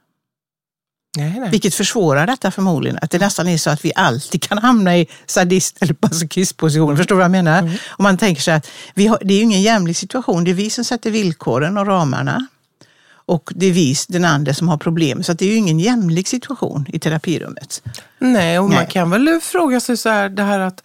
Nej, 1.18 1.40
nej. 1.40 1.50
Vilket 1.50 1.76
försvårar 1.76 2.28
detta 2.28 2.52
förmodligen. 2.52 3.00
Att 3.02 3.12
det 3.12 3.20
nästan 3.20 3.48
är 3.48 3.58
så 3.58 3.70
att 3.70 3.86
vi 3.86 3.92
alltid 3.96 4.42
kan 4.44 4.58
hamna 4.58 4.98
i 4.98 5.08
sadist 5.26 5.78
eller 5.80 5.96
masochistposition. 6.00 6.98
Förstår 6.98 7.16
du 7.16 7.18
vad 7.18 7.24
jag 7.24 7.32
menar? 7.32 7.60
Mm. 7.60 7.74
Om 7.88 8.04
man 8.04 8.18
tänker 8.18 8.42
sig 8.42 8.54
att 8.54 8.68
har, 8.96 9.20
det 9.24 9.34
är 9.34 9.38
ju 9.38 9.44
ingen 9.44 9.62
jämlik 9.62 9.98
situation. 9.98 10.44
Det 10.44 10.52
är 10.52 10.56
vi 10.56 10.70
som 10.70 10.84
sätter 10.84 11.12
villkoren 11.12 11.78
och 11.78 11.88
ramarna. 11.88 12.48
Och 13.28 13.52
det 13.56 13.66
är 13.66 13.72
vi, 13.72 13.96
den 14.08 14.26
andra, 14.26 14.54
som 14.54 14.68
har 14.70 14.78
problem. 14.78 15.24
Så 15.24 15.34
det 15.34 15.46
är 15.46 15.50
ju 15.50 15.56
ingen 15.56 15.80
jämlik 15.80 16.28
situation 16.28 16.86
i 16.94 17.00
terapirummet. 17.00 17.82
nej, 18.20 18.60
och 18.60 18.66
man 18.70 18.76
Nej. 18.78 18.88
kan 18.90 19.10
väl 19.10 19.40
fråga 19.42 19.80
sig 19.80 19.98
så 19.98 20.10
här, 20.10 20.30
det 20.30 20.44
här 20.44 20.60
att, 20.60 20.84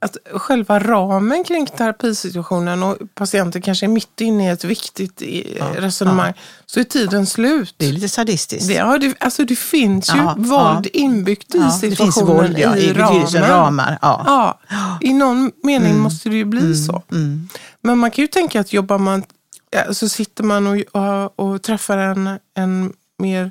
att 0.00 0.16
själva 0.34 0.78
ramen 0.78 1.44
kring 1.44 1.66
terapisituationen 1.66 2.82
och 2.82 2.96
patienten 3.14 3.62
kanske 3.62 3.86
är 3.86 3.88
mitt 3.88 4.20
inne 4.20 4.44
i 4.44 4.48
ett 4.48 4.64
viktigt 4.64 5.22
eh, 5.22 5.64
resonemang, 5.76 6.32
så 6.66 6.80
är 6.80 6.84
tiden 6.84 7.26
slut. 7.26 7.74
Det 7.76 7.88
är 7.88 7.92
lite 7.92 8.08
sadistiskt. 8.08 8.68
Det, 8.68 8.74
ja, 8.74 8.98
det, 8.98 9.14
alltså 9.20 9.44
det 9.44 9.56
finns 9.56 10.14
ju 10.14 10.18
Ja, 10.18 10.34
våld 10.38 10.86
ja. 10.92 11.00
inbyggt 11.00 11.54
i 11.54 11.58
Ja, 11.58 11.64
det 11.64 11.70
situationen 11.70 12.12
finns 12.12 12.28
våld 12.28 12.58
ja, 12.58 12.76
i 12.76 12.94
betydelsen 12.94 13.42
ramen. 13.42 13.50
ramar. 13.50 13.98
Ja. 14.02 14.58
Ja, 14.70 14.98
i 15.00 15.12
någon 15.12 15.52
mening 15.62 15.98
måste 15.98 16.28
det 16.28 16.36
ju 16.36 16.44
bli 16.44 16.74
så. 16.74 17.02
Mm. 17.12 17.48
Men 17.82 17.98
man 17.98 18.10
kan 18.10 18.22
ju 18.22 18.28
tänka 18.28 18.60
att 18.60 18.72
jobbar 18.72 18.98
man, 18.98 19.22
ja, 19.70 19.94
så 19.94 20.08
sitter 20.08 20.44
man 20.44 20.66
och, 20.66 20.76
och, 21.02 21.40
och 21.52 21.62
träffar 21.62 21.98
en, 21.98 22.38
en 22.54 22.92
mer 23.18 23.50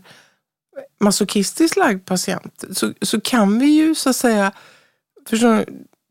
masochistiskt 0.99 1.77
lagd 1.77 2.06
patient 2.06 2.63
så, 2.71 2.91
så 3.01 3.21
kan 3.21 3.60
vi 3.60 3.65
ju 3.65 3.95
så 3.95 4.10
att 4.10 4.15
säga 4.15 4.51
förstår 5.30 5.65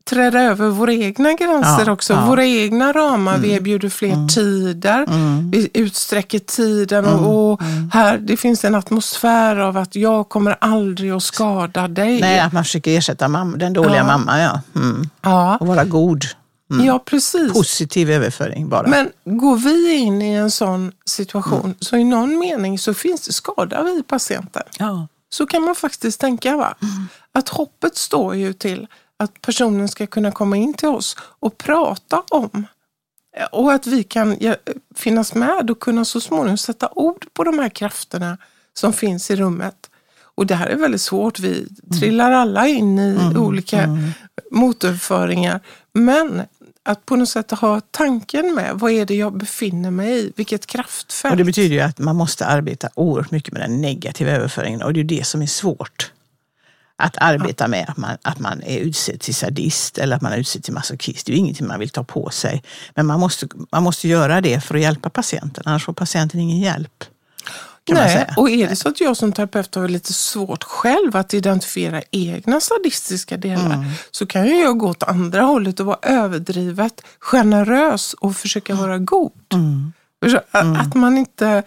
träda 0.09 0.39
över 0.41 0.67
våra 0.69 0.93
egna 0.93 1.33
gränser 1.33 1.83
Ja, 1.85 1.91
också. 1.91 2.13
ja. 2.13 2.25
Våra 2.25 2.45
egna 2.45 2.91
ramar. 2.93 3.37
Vi 3.37 3.51
erbjuder 3.51 3.89
fler 3.89 4.27
tider. 4.27 5.03
Mm. 5.03 5.51
Vi 5.51 5.69
utsträcker 5.73 6.39
tiden 6.39 7.05
och, 7.05 7.51
och 7.53 7.61
här 7.93 8.17
det 8.17 8.37
finns 8.37 8.65
en 8.65 8.75
atmosfär 8.75 9.55
av 9.55 9.77
att 9.77 9.95
jag 9.95 10.29
kommer 10.29 10.57
aldrig 10.61 11.11
att 11.11 11.23
skada 11.23 11.87
dig. 11.87 12.21
Nej, 12.21 12.39
att 12.39 12.53
man 12.53 12.63
försöker 12.63 12.97
ersätta 12.97 13.27
mamma, 13.27 13.57
den 13.57 13.73
dåliga 13.73 13.95
Ja. 13.97 14.03
mamman. 14.03 14.39
Ja. 14.39 14.61
Mm. 14.75 15.09
Ja, 15.21 15.57
Och 15.57 15.67
vara 15.67 15.83
god. 15.83 16.23
Ja, 16.85 16.99
precis. 16.99 17.53
Positiv 17.53 18.11
överföring 18.11 18.69
bara. 18.69 18.87
Men 18.87 19.11
går 19.25 19.57
vi 19.57 19.93
in 19.93 20.21
i 20.21 20.33
en 20.33 20.51
sån 20.51 20.91
situation 21.05 21.75
så 21.79 21.97
i 21.97 22.03
någon 22.03 22.39
mening 22.39 22.79
så 22.79 22.93
finns 22.93 23.21
det 23.21 23.33
skada 23.33 23.83
vi 23.83 24.03
patienten. 24.03 24.63
ja. 24.79 25.07
Så 25.29 25.45
kan 25.45 25.61
man 25.61 25.75
faktiskt 25.75 26.19
tänka. 26.19 26.57
va? 26.57 26.75
Att 27.31 27.49
hoppet 27.49 27.97
står 27.97 28.35
ju 28.35 28.53
till 28.53 28.87
att 29.17 29.41
personen 29.41 29.87
ska 29.87 30.07
kunna 30.07 30.31
komma 30.31 30.57
in 30.57 30.73
till 30.73 30.87
oss 30.89 31.15
och 31.19 31.57
prata 31.57 32.23
om. 32.29 32.67
Och 33.51 33.73
att 33.73 33.87
vi 33.87 34.03
kan 34.03 34.37
finnas 34.95 35.33
med 35.33 35.71
och 35.71 35.79
kunna 35.79 36.05
så 36.05 36.21
småningom 36.21 36.57
sätta 36.57 36.89
ord 36.95 37.25
på 37.33 37.43
de 37.43 37.59
här 37.59 37.69
krafterna 37.69 38.37
som 38.73 38.93
finns 38.93 39.31
i 39.31 39.35
rummet. 39.35 39.89
Och 40.21 40.45
det 40.45 40.55
här 40.55 40.67
är 40.67 40.75
väldigt 40.75 41.01
svårt. 41.01 41.39
Vi 41.39 41.67
trillar 41.99 42.31
alla 42.31 42.67
in 42.67 42.99
i 42.99 43.33
olika 43.37 43.97
motorföringar. 44.51 45.59
Men 45.93 46.41
att 46.87 47.05
på 47.05 47.15
något 47.15 47.29
sätt 47.29 47.51
ha 47.51 47.81
tanken 47.91 48.55
med, 48.55 48.71
vad 48.75 48.91
är 48.91 49.05
det 49.05 49.15
jag 49.15 49.37
befinner 49.37 49.91
mig 49.91 50.19
i? 50.19 50.33
Vilket 50.35 50.67
kraftfält? 50.67 51.31
Och 51.31 51.37
det 51.37 51.43
betyder 51.43 51.75
ju 51.75 51.81
att 51.81 51.99
man 51.99 52.15
måste 52.15 52.45
arbeta 52.45 52.89
oerhört 52.95 53.31
mycket 53.31 53.53
med 53.53 53.61
den 53.61 53.81
negativa 53.81 54.31
överföringen 54.31 54.81
och 54.81 54.93
det 54.93 54.99
är 54.99 55.03
det 55.03 55.25
som 55.25 55.41
är 55.41 55.47
svårt. 55.47 56.11
Att 56.95 57.17
arbeta 57.17 57.67
med 57.67 57.85
att 57.89 57.97
man, 57.97 58.17
att 58.21 58.39
man 58.39 58.63
är 58.63 58.79
utsedd 58.79 59.19
till 59.19 59.35
sadist 59.35 59.97
eller 59.97 60.15
att 60.15 60.21
man 60.21 60.31
är 60.31 60.37
utsedd 60.37 60.63
till 60.63 60.73
masochist. 60.73 61.25
Det 61.25 61.31
är 61.31 61.33
ju 61.33 61.39
ingenting 61.39 61.67
man 61.67 61.79
vill 61.79 61.89
ta 61.89 62.03
på 62.03 62.29
sig. 62.29 62.63
Men 62.95 63.05
man 63.05 63.19
måste, 63.19 63.47
man 63.71 63.83
måste 63.83 64.07
göra 64.07 64.41
det 64.41 64.61
för 64.61 64.75
att 64.75 64.81
hjälpa 64.81 65.09
patienten, 65.09 65.63
annars 65.67 65.85
får 65.85 65.93
patienten 65.93 66.39
ingen 66.39 66.59
hjälp. 66.59 67.03
Kan 67.87 67.95
Nej, 67.97 68.27
och 68.37 68.49
är 68.49 68.67
det 68.69 68.75
så 68.75 68.89
att 68.89 69.01
jag 69.01 69.17
som 69.17 69.31
terapeut 69.33 69.75
har 69.75 69.87
lite 69.87 70.13
svårt 70.13 70.63
själv 70.63 71.15
att 71.15 71.33
identifiera 71.33 72.01
egna 72.11 72.59
sadistiska 72.61 73.37
delar 73.37 73.65
Mm. 73.75 73.85
så 74.11 74.25
kan 74.25 74.45
ju 74.47 74.59
jag 74.59 74.77
gå 74.77 74.89
åt 74.89 75.03
andra 75.03 75.41
hållet 75.41 75.79
och 75.79 75.85
vara 75.85 75.99
överdrivet 76.01 77.01
generös 77.19 78.13
och 78.13 78.35
försöka 78.35 78.75
vara 78.75 78.97
god. 78.97 79.31
Mm. 79.53 79.93
Förstå- 80.23 80.41
Att 80.51 80.95
man 80.95 81.17
inte... 81.17 81.63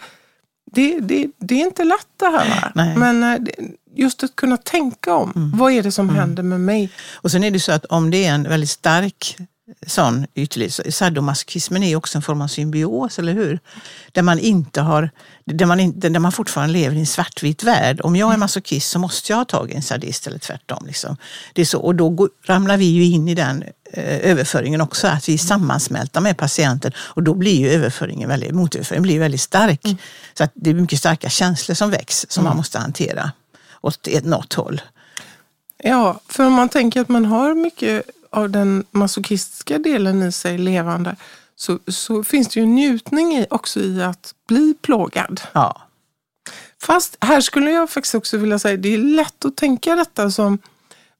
Det, 0.73 0.99
det, 0.99 1.27
det 1.37 1.55
är 1.61 1.65
inte 1.65 1.83
lätt 1.83 2.07
det 2.19 2.25
här. 2.25 2.71
Nej. 2.75 2.91
Mm. 2.95 3.17
Men 3.17 3.33
eh, 3.47 3.51
just 3.95 4.23
att 4.23 4.35
kunna 4.35 4.57
tänka 4.57 5.13
om, 5.13 5.51
vad 5.55 5.71
är 5.71 5.83
det 5.83 5.91
som 5.91 6.09
händer 6.09 6.43
med 6.43 6.59
mig? 6.61 6.89
Och 7.13 7.31
sen 7.31 7.43
är 7.43 7.51
det 7.51 7.59
så 7.59 7.71
att 7.71 7.85
om 7.85 8.11
det 8.11 8.25
är 8.25 8.33
en 8.33 8.43
väldigt 8.43 8.69
stark 8.69 9.37
sån 9.87 10.27
ytterlighet, 10.33 10.73
så 10.73 10.91
sadomasochismen 10.91 11.83
är 11.83 11.95
också 11.95 12.17
en 12.17 12.21
form 12.21 12.41
av 12.41 12.47
symbios, 12.47 13.19
eller 13.19 13.33
hur? 13.33 13.59
Där 14.11 14.21
man 14.21 14.39
inte 14.39 14.81
har, 14.81 15.09
där 15.45 15.65
man, 15.65 15.79
inte, 15.79 16.09
där 16.09 16.19
man 16.19 16.31
fortfarande 16.31 16.73
lever 16.73 16.95
i 16.95 16.99
en 16.99 17.05
svartvit 17.05 17.63
värld. 17.63 18.01
Om 18.03 18.15
jag 18.15 18.33
är 18.33 18.37
masochist 18.37 18.89
så 18.89 18.99
måste 18.99 19.31
jag 19.31 19.37
ha 19.37 19.45
tag 19.45 19.71
i 19.71 19.75
en 19.75 19.81
sadist 19.81 20.27
eller 20.27 20.39
tvärtom. 20.39 20.85
Liksom. 20.85 21.17
Det 21.53 21.61
är 21.61 21.65
så, 21.65 21.79
och 21.79 21.95
då 21.95 22.09
går, 22.09 22.29
ramlar 22.43 22.77
vi 22.77 22.85
ju 22.85 23.05
in 23.05 23.27
i 23.27 23.35
den 23.35 23.63
eh, 23.93 24.31
överföringen 24.31 24.81
också, 24.81 25.07
att 25.07 25.29
vi 25.29 25.33
är 25.33 25.37
sammansmälta 25.37 26.21
med 26.21 26.37
patienten 26.37 26.91
och 26.97 27.23
då 27.23 27.33
blir 27.33 27.59
ju 27.59 27.69
överföringen 27.69 28.29
väldigt, 28.29 28.51
motöverföringen 28.51 29.03
blir 29.03 29.19
väldigt 29.19 29.41
stark. 29.41 29.81
Så 30.33 30.43
att 30.43 30.51
det 30.53 30.69
är 30.69 30.73
mycket 30.73 30.99
starka 30.99 31.29
känslor 31.29 31.75
som 31.75 31.89
väcks 31.89 32.25
som 32.29 32.43
man 32.43 32.57
måste 32.57 32.79
hantera 32.79 33.31
åt 33.81 34.07
ett, 34.07 34.25
något 34.25 34.53
håll. 34.53 34.81
Ja, 35.83 36.19
för 36.27 36.45
om 36.45 36.53
man 36.53 36.69
tänker 36.69 37.01
att 37.01 37.09
man 37.09 37.25
har 37.25 37.55
mycket 37.55 38.05
av 38.31 38.49
den 38.49 38.83
masochistiska 38.91 39.79
delen 39.79 40.23
i 40.23 40.31
sig 40.31 40.57
levande 40.57 41.15
så, 41.55 41.79
så 41.87 42.23
finns 42.23 42.47
det 42.47 42.59
ju 42.59 42.65
njutning 42.65 43.33
i, 43.37 43.45
också 43.49 43.79
i 43.79 44.03
att 44.03 44.33
bli 44.47 44.73
plågad. 44.81 45.41
Ja. 45.53 45.81
Fast 46.81 47.17
här 47.21 47.41
skulle 47.41 47.71
jag 47.71 47.89
faktiskt 47.89 48.15
också 48.15 48.37
vilja 48.37 48.59
säga, 48.59 48.77
det 48.77 48.93
är 48.93 48.97
lätt 48.97 49.45
att 49.45 49.57
tänka 49.57 49.95
detta 49.95 50.31
som 50.31 50.59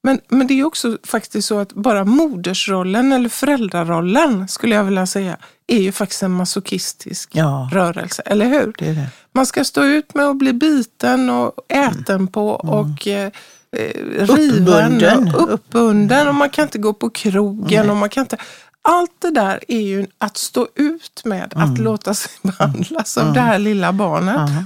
men, 0.02 0.20
men 0.28 0.46
det 0.46 0.60
är 0.60 0.64
också 0.64 0.98
faktiskt 1.04 1.48
så 1.48 1.58
att 1.58 1.72
bara 1.72 2.04
modersrollen 2.04 3.12
eller 3.12 3.28
föräldrarollen 3.28 4.48
skulle 4.48 4.74
jag 4.74 4.84
vilja 4.84 5.06
säga 5.06 5.36
är 5.66 5.78
ju 5.80 5.92
faktiskt 5.92 6.22
en 6.22 6.30
masochistisk 6.30 7.30
Ja. 7.32 7.68
rörelse, 7.72 8.22
eller 8.26 8.46
hur? 8.46 8.74
Det 8.78 8.86
är 8.88 8.94
det. 8.94 9.08
Man 9.32 9.46
ska 9.46 9.64
stå 9.64 9.84
ut 9.84 10.14
med 10.14 10.26
att 10.26 10.36
bli 10.36 10.52
biten 10.52 11.30
och 11.30 11.52
äten 11.68 12.26
på 12.28 12.48
och 12.50 13.06
eh, 13.08 13.30
eh, 13.76 14.26
riven 14.26 15.34
och 15.34 15.52
uppbunden 15.54 16.28
och 16.28 16.34
man 16.34 16.50
kan 16.50 16.62
inte 16.62 16.78
gå 16.78 16.92
på 16.92 17.10
krogen. 17.10 17.80
Nej. 17.86 17.90
och 17.90 17.96
man 17.96 18.08
kan 18.08 18.20
inte... 18.20 18.36
Allt 18.84 19.10
det 19.18 19.30
där 19.30 19.60
är 19.68 19.80
ju 19.80 20.06
att 20.18 20.36
stå 20.36 20.68
ut 20.74 21.22
med, 21.24 21.44
att 21.56 21.68
Mm. 21.68 21.82
låta 21.84 22.14
sig 22.14 22.30
behandlas 22.42 23.16
av 23.18 23.32
det 23.32 23.40
här 23.40 23.58
lilla 23.58 23.92
barnet. 23.92 24.34
Ja. 24.36 24.64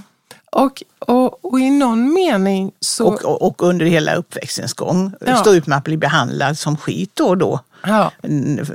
Och, 0.51 0.83
och, 0.99 1.45
och 1.45 1.61
i 1.61 1.71
någon 1.71 2.13
mening 2.13 2.73
så... 2.81 3.07
Och, 3.07 3.25
och, 3.25 3.43
och 3.43 3.63
under 3.63 3.87
hela 3.87 4.15
uppväxtens 4.15 4.73
gång 4.73 5.13
Ja. 5.21 5.37
stå 5.37 5.55
ut 5.55 5.67
med 5.67 5.79
att 5.79 5.85
bli 5.85 5.97
behandlad 5.97 6.59
som 6.59 6.77
skit 6.77 7.11
då 7.15 7.27
och 7.29 7.39
då. 7.39 7.61
ja, 7.87 8.11
Mm, 8.23 8.67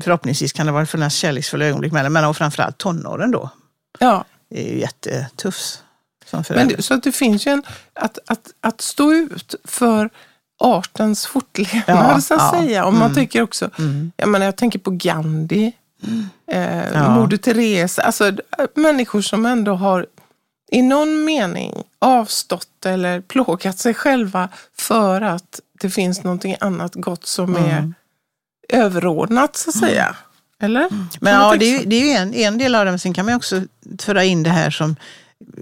Förhoppningsvis 0.00 0.52
kan 0.52 0.66
det 0.66 0.72
vara 0.72 0.86
finnas 0.86 1.14
kärleksfulla 1.14 1.64
ögonblick 1.64 1.92
mellan, 1.92 2.12
men 2.12 2.24
och 2.24 2.36
framförallt 2.36 2.78
tonåren 2.78 3.30
då. 3.30 3.50
ja. 3.98 4.24
Det 4.50 4.68
är 4.68 4.72
ju 4.74 4.80
jättetufft 4.80 5.82
som 6.30 6.44
Men 6.50 6.68
det, 6.68 6.82
så 6.82 6.94
att 6.94 7.02
det 7.02 7.12
finns 7.12 7.46
ju 7.46 7.50
en... 7.52 7.62
Att, 7.94 8.18
att, 8.26 8.48
att 8.60 8.80
stå 8.80 9.12
ut 9.12 9.54
för 9.64 10.10
artens 10.58 11.26
fortlevnad, 11.26 11.82
Ja, 11.86 12.20
så 12.20 12.34
att 12.34 12.40
ja. 12.40 12.60
säga. 12.60 12.84
Och 12.84 12.92
man 12.92 13.02
Mm. 13.02 13.14
tycker 13.14 13.42
också... 13.42 13.70
Mm. 13.78 14.12
Jag, 14.16 14.28
menar, 14.28 14.46
jag 14.46 14.56
tänker 14.56 14.78
på 14.78 14.90
Gandhi, 14.90 15.72
eh, 16.52 16.92
Ja. 16.94 17.14
Moder 17.14 17.36
Teresa. 17.36 18.02
Alltså 18.02 18.28
äh, 18.28 18.34
människor 18.74 19.20
som 19.22 19.46
ändå 19.46 19.74
har 19.74 20.06
i 20.72 20.82
någon 20.82 21.24
mening 21.24 21.82
avstått 21.98 22.86
eller 22.86 23.20
plågat 23.20 23.78
sig 23.78 23.94
själva 23.94 24.48
för 24.78 25.20
att 25.20 25.60
det 25.80 25.90
finns 25.90 26.24
någonting 26.24 26.56
annat 26.60 26.94
gott 26.94 27.26
som 27.26 27.56
är 27.56 27.78
Mm. 27.78 27.94
överordnat, 28.68 29.56
så 29.56 29.70
att 29.70 29.76
säga. 29.76 30.16
Eller? 30.62 30.80
Men 30.90 31.08
Kan 31.08 31.08
man 31.20 31.32
ja, 31.32 31.56
det 31.58 31.64
är, 31.74 31.76
så? 31.78 31.82
ju- 31.82 31.88
det 31.88 31.96
är 31.96 32.04
ju 32.04 32.10
en, 32.10 32.34
en 32.34 32.58
del 32.58 32.74
av 32.74 32.84
det, 32.84 32.90
men 32.90 32.98
sen 32.98 33.14
kan 33.14 33.26
man 33.26 33.34
också 33.34 33.62
föra 34.02 34.24
in 34.24 34.42
det 34.42 34.50
här 34.50 34.70
som 34.70 34.96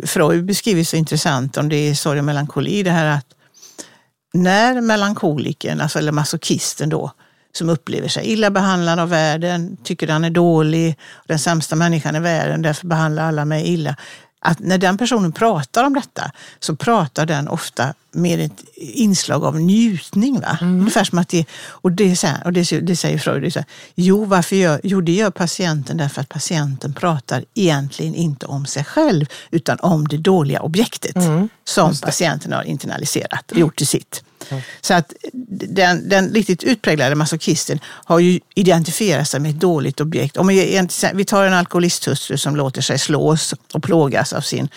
Freud 0.05 0.45
beskriver 0.45 0.85
så 0.85 0.97
intressant 0.97 1.57
om 1.57 1.69
det 1.69 1.77
är 1.77 1.95
sorg 1.95 2.19
och 2.19 2.25
melankoli. 2.25 2.83
Det 2.83 2.91
här 2.91 3.07
att 3.07 3.27
när 4.35 4.81
melankolikern, 4.81 5.81
alltså, 5.81 5.99
eller 5.99 6.13
masochisten 6.13 6.89
då, 6.89 7.13
som 7.53 7.69
upplever 7.69 8.09
sig 8.09 8.27
illa 8.27 8.51
behandlad 8.51 8.99
av 8.99 9.09
världen, 9.09 9.77
tycker 9.85 10.09
han 10.09 10.25
är 10.25 10.31
dålig, 10.31 10.99
den 11.27 11.39
sämsta 11.39 11.77
människan 11.77 12.17
i 12.17 12.21
världen, 12.21 12.63
därför 12.63 12.87
behandlar 12.87 13.29
alla 13.29 13.45
mig 13.45 13.69
illa. 13.69 13.97
Att 14.41 14.59
när 14.59 14.79
den 14.79 14.99
personen 14.99 15.33
pratar 15.33 15.85
om 15.85 15.95
detta 15.95 16.31
så 16.61 16.77
pratar 16.77 17.27
den 17.27 17.49
ofta 17.49 17.95
med 18.13 18.41
ett 18.41 18.65
inslag 18.77 19.45
av 19.45 19.61
njutning. 19.61 20.41
Va? 20.41 20.59
Ungefär 20.61 21.05
som 21.05 21.19
att 21.19 21.29
det, 21.29 21.47
och 21.67 21.93
det, 21.93 22.17
så 22.17 22.27
här, 22.27 22.45
och 22.45 22.53
det, 22.53 22.81
det 22.81 22.97
säger 22.97 23.19
Freud, 23.19 23.43
det 23.43 23.51
så 23.51 23.59
här, 23.59 23.67
jo, 23.95 24.25
varför 24.25 24.57
gör, 24.57 24.81
jo 24.83 25.01
det 25.01 25.13
gör 25.13 25.31
patienten 25.31 25.97
därför 25.97 26.21
att 26.21 26.29
patienten 26.29 26.95
pratar 26.95 27.45
egentligen 27.55 28.15
inte 28.15 28.47
om 28.47 28.67
sig 28.67 28.85
själv 28.85 29.27
utan 29.51 29.79
om 29.81 30.09
det 30.09 30.17
dåliga 30.17 30.61
objektet 30.63 31.17
som 31.65 31.95
patienten 32.03 32.53
har 32.53 32.63
internaliserat 32.63 33.53
och 33.53 33.59
gjort 33.59 33.77
till 33.77 33.87
sitt. 33.87 34.23
Så 34.81 34.95
att 34.95 35.13
den, 35.69 36.09
den 36.09 36.35
riktigt 36.35 36.65
utpräglade 36.65 37.15
masochisten 37.15 37.79
har 37.85 38.19
ju 38.19 38.41
identifierat 38.55 39.29
sig 39.29 39.41
med 39.41 39.51
ett 39.51 39.61
dåligt 39.61 40.01
objekt. 40.01 40.37
Om 40.37 40.47
vi, 40.47 40.89
vi 41.15 41.25
tar 41.25 41.45
en 41.45 41.53
alkoholisthustru 41.53 42.39
som 42.39 42.57
låter 42.57 42.81
sig 42.81 42.99
slås 42.99 43.55
och 43.73 43.83
plågas 43.83 44.33
av 44.33 44.41
sin 44.41 44.69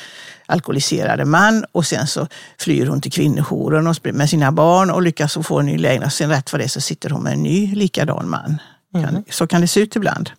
alkoholiserade 0.46 1.26
man 1.26 1.66
och 1.72 1.86
sen 1.86 2.08
så 2.08 2.28
flyr 2.60 2.86
hon 2.86 3.02
till 3.02 3.12
kvinnojouren 3.12 3.96
med 4.04 4.30
sina 4.30 4.52
barn 4.52 4.92
och 4.92 5.02
lyckas 5.02 5.38
få 5.44 5.60
en 5.60 5.66
ny 5.66 5.78
lägenhet. 5.78 6.14
Sen 6.14 6.30
rätt 6.30 6.54
vad 6.54 6.62
det 6.62 6.66
är 6.66 6.70
så 6.70 6.82
sitter 6.82 7.10
hon 7.10 7.24
med 7.24 7.34
en 7.34 7.44
ny 7.44 7.76
likadan 7.76 8.30
man. 8.30 8.58
Kan, 8.94 9.24
så 9.30 9.48
kan 9.48 9.62
det 9.62 9.68
se 9.68 9.80
ut 9.80 9.96
ibland. 9.96 10.32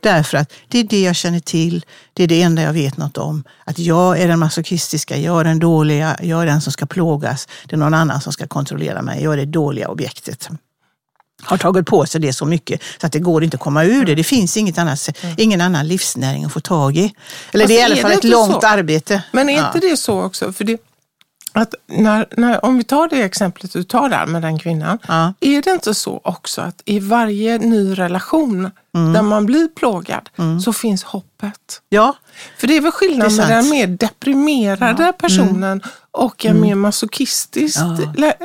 Därför 0.00 0.38
att 0.38 0.52
det 0.68 0.78
är 0.78 0.84
det 0.84 1.02
jag 1.02 1.16
känner 1.16 1.40
till, 1.40 1.84
det 2.14 2.22
är 2.22 2.28
det 2.28 2.42
enda 2.42 2.62
jag 2.62 2.72
vet 2.72 2.96
något 2.96 3.18
om. 3.18 3.44
Att 3.64 3.78
jag 3.78 4.20
är 4.20 4.28
den 4.28 4.38
masochistiska, 4.38 5.16
jag 5.16 5.40
är 5.40 5.44
den 5.44 5.58
dåliga, 5.58 6.16
jag 6.22 6.42
är 6.42 6.46
den 6.46 6.60
som 6.60 6.72
ska 6.72 6.86
plågas. 6.86 7.48
Det 7.66 7.76
är 7.76 7.78
någon 7.78 7.94
annan 7.94 8.20
som 8.20 8.32
ska 8.32 8.46
kontrollera 8.46 9.02
mig, 9.02 9.22
jag 9.22 9.32
är 9.32 9.36
det 9.36 9.44
dåliga 9.44 9.88
objektet. 9.88 10.48
Har 11.42 11.56
tagit 11.58 11.86
på 11.86 12.06
sig 12.06 12.20
det 12.20 12.32
så 12.32 12.46
mycket 12.46 12.82
så 13.00 13.06
att 13.06 13.12
det 13.12 13.18
går 13.18 13.44
inte 13.44 13.54
att 13.54 13.60
komma 13.60 13.84
ur 13.84 14.04
det. 14.04 14.14
Det 14.14 14.24
finns 14.24 14.56
inget 14.56 14.78
annat, 14.78 15.08
ingen 15.36 15.60
annan 15.60 15.88
livsnäring 15.88 16.44
att 16.44 16.52
få 16.52 16.60
tag 16.60 16.96
i. 16.96 17.14
Eller 17.52 17.64
Fast 17.64 17.68
det 17.68 17.74
är 17.76 17.80
i 17.80 17.82
alla 17.82 17.96
är 17.96 18.02
fall 18.02 18.12
ett 18.12 18.24
långt 18.24 18.52
så? 18.62 18.66
arbete. 18.66 19.22
Men 19.32 19.48
är 19.48 19.56
Ja. 19.56 19.66
inte 19.66 19.78
det 19.88 19.96
så 19.96 20.22
också? 20.22 20.52
För 20.52 20.64
det, 20.64 20.78
att 21.52 21.74
när, 21.86 22.26
när, 22.36 22.64
om 22.64 22.76
vi 22.78 22.84
tar 22.84 23.08
det 23.08 23.22
exemplet 23.22 23.72
du 23.72 23.84
tar 23.84 24.08
där 24.08 24.26
med 24.26 24.42
den 24.42 24.58
kvinnan. 24.58 24.98
Ja. 25.08 25.34
Är 25.40 25.62
det 25.62 25.70
inte 25.70 25.94
så 25.94 26.20
också 26.24 26.60
att 26.60 26.82
i 26.84 26.98
varje 26.98 27.58
ny 27.58 27.94
relation 27.98 28.70
Mm. 28.94 29.12
där 29.12 29.22
man 29.22 29.46
blir 29.46 29.68
plågad 29.68 30.28
så 30.64 30.72
finns 30.72 31.02
hoppet? 31.04 31.82
Ja, 31.88 32.14
För 32.58 32.66
det 32.66 32.76
är 32.76 32.80
väl 32.80 32.92
skillnad 32.92 33.32
med. 33.32 33.44
Mm. 33.50 33.56
den 33.62 33.70
mer 33.70 33.86
deprimerade 33.86 35.12
personen 35.18 35.82
och 36.10 36.44
en 36.44 36.60
mer 36.60 36.74
masochistisk. 36.74 37.78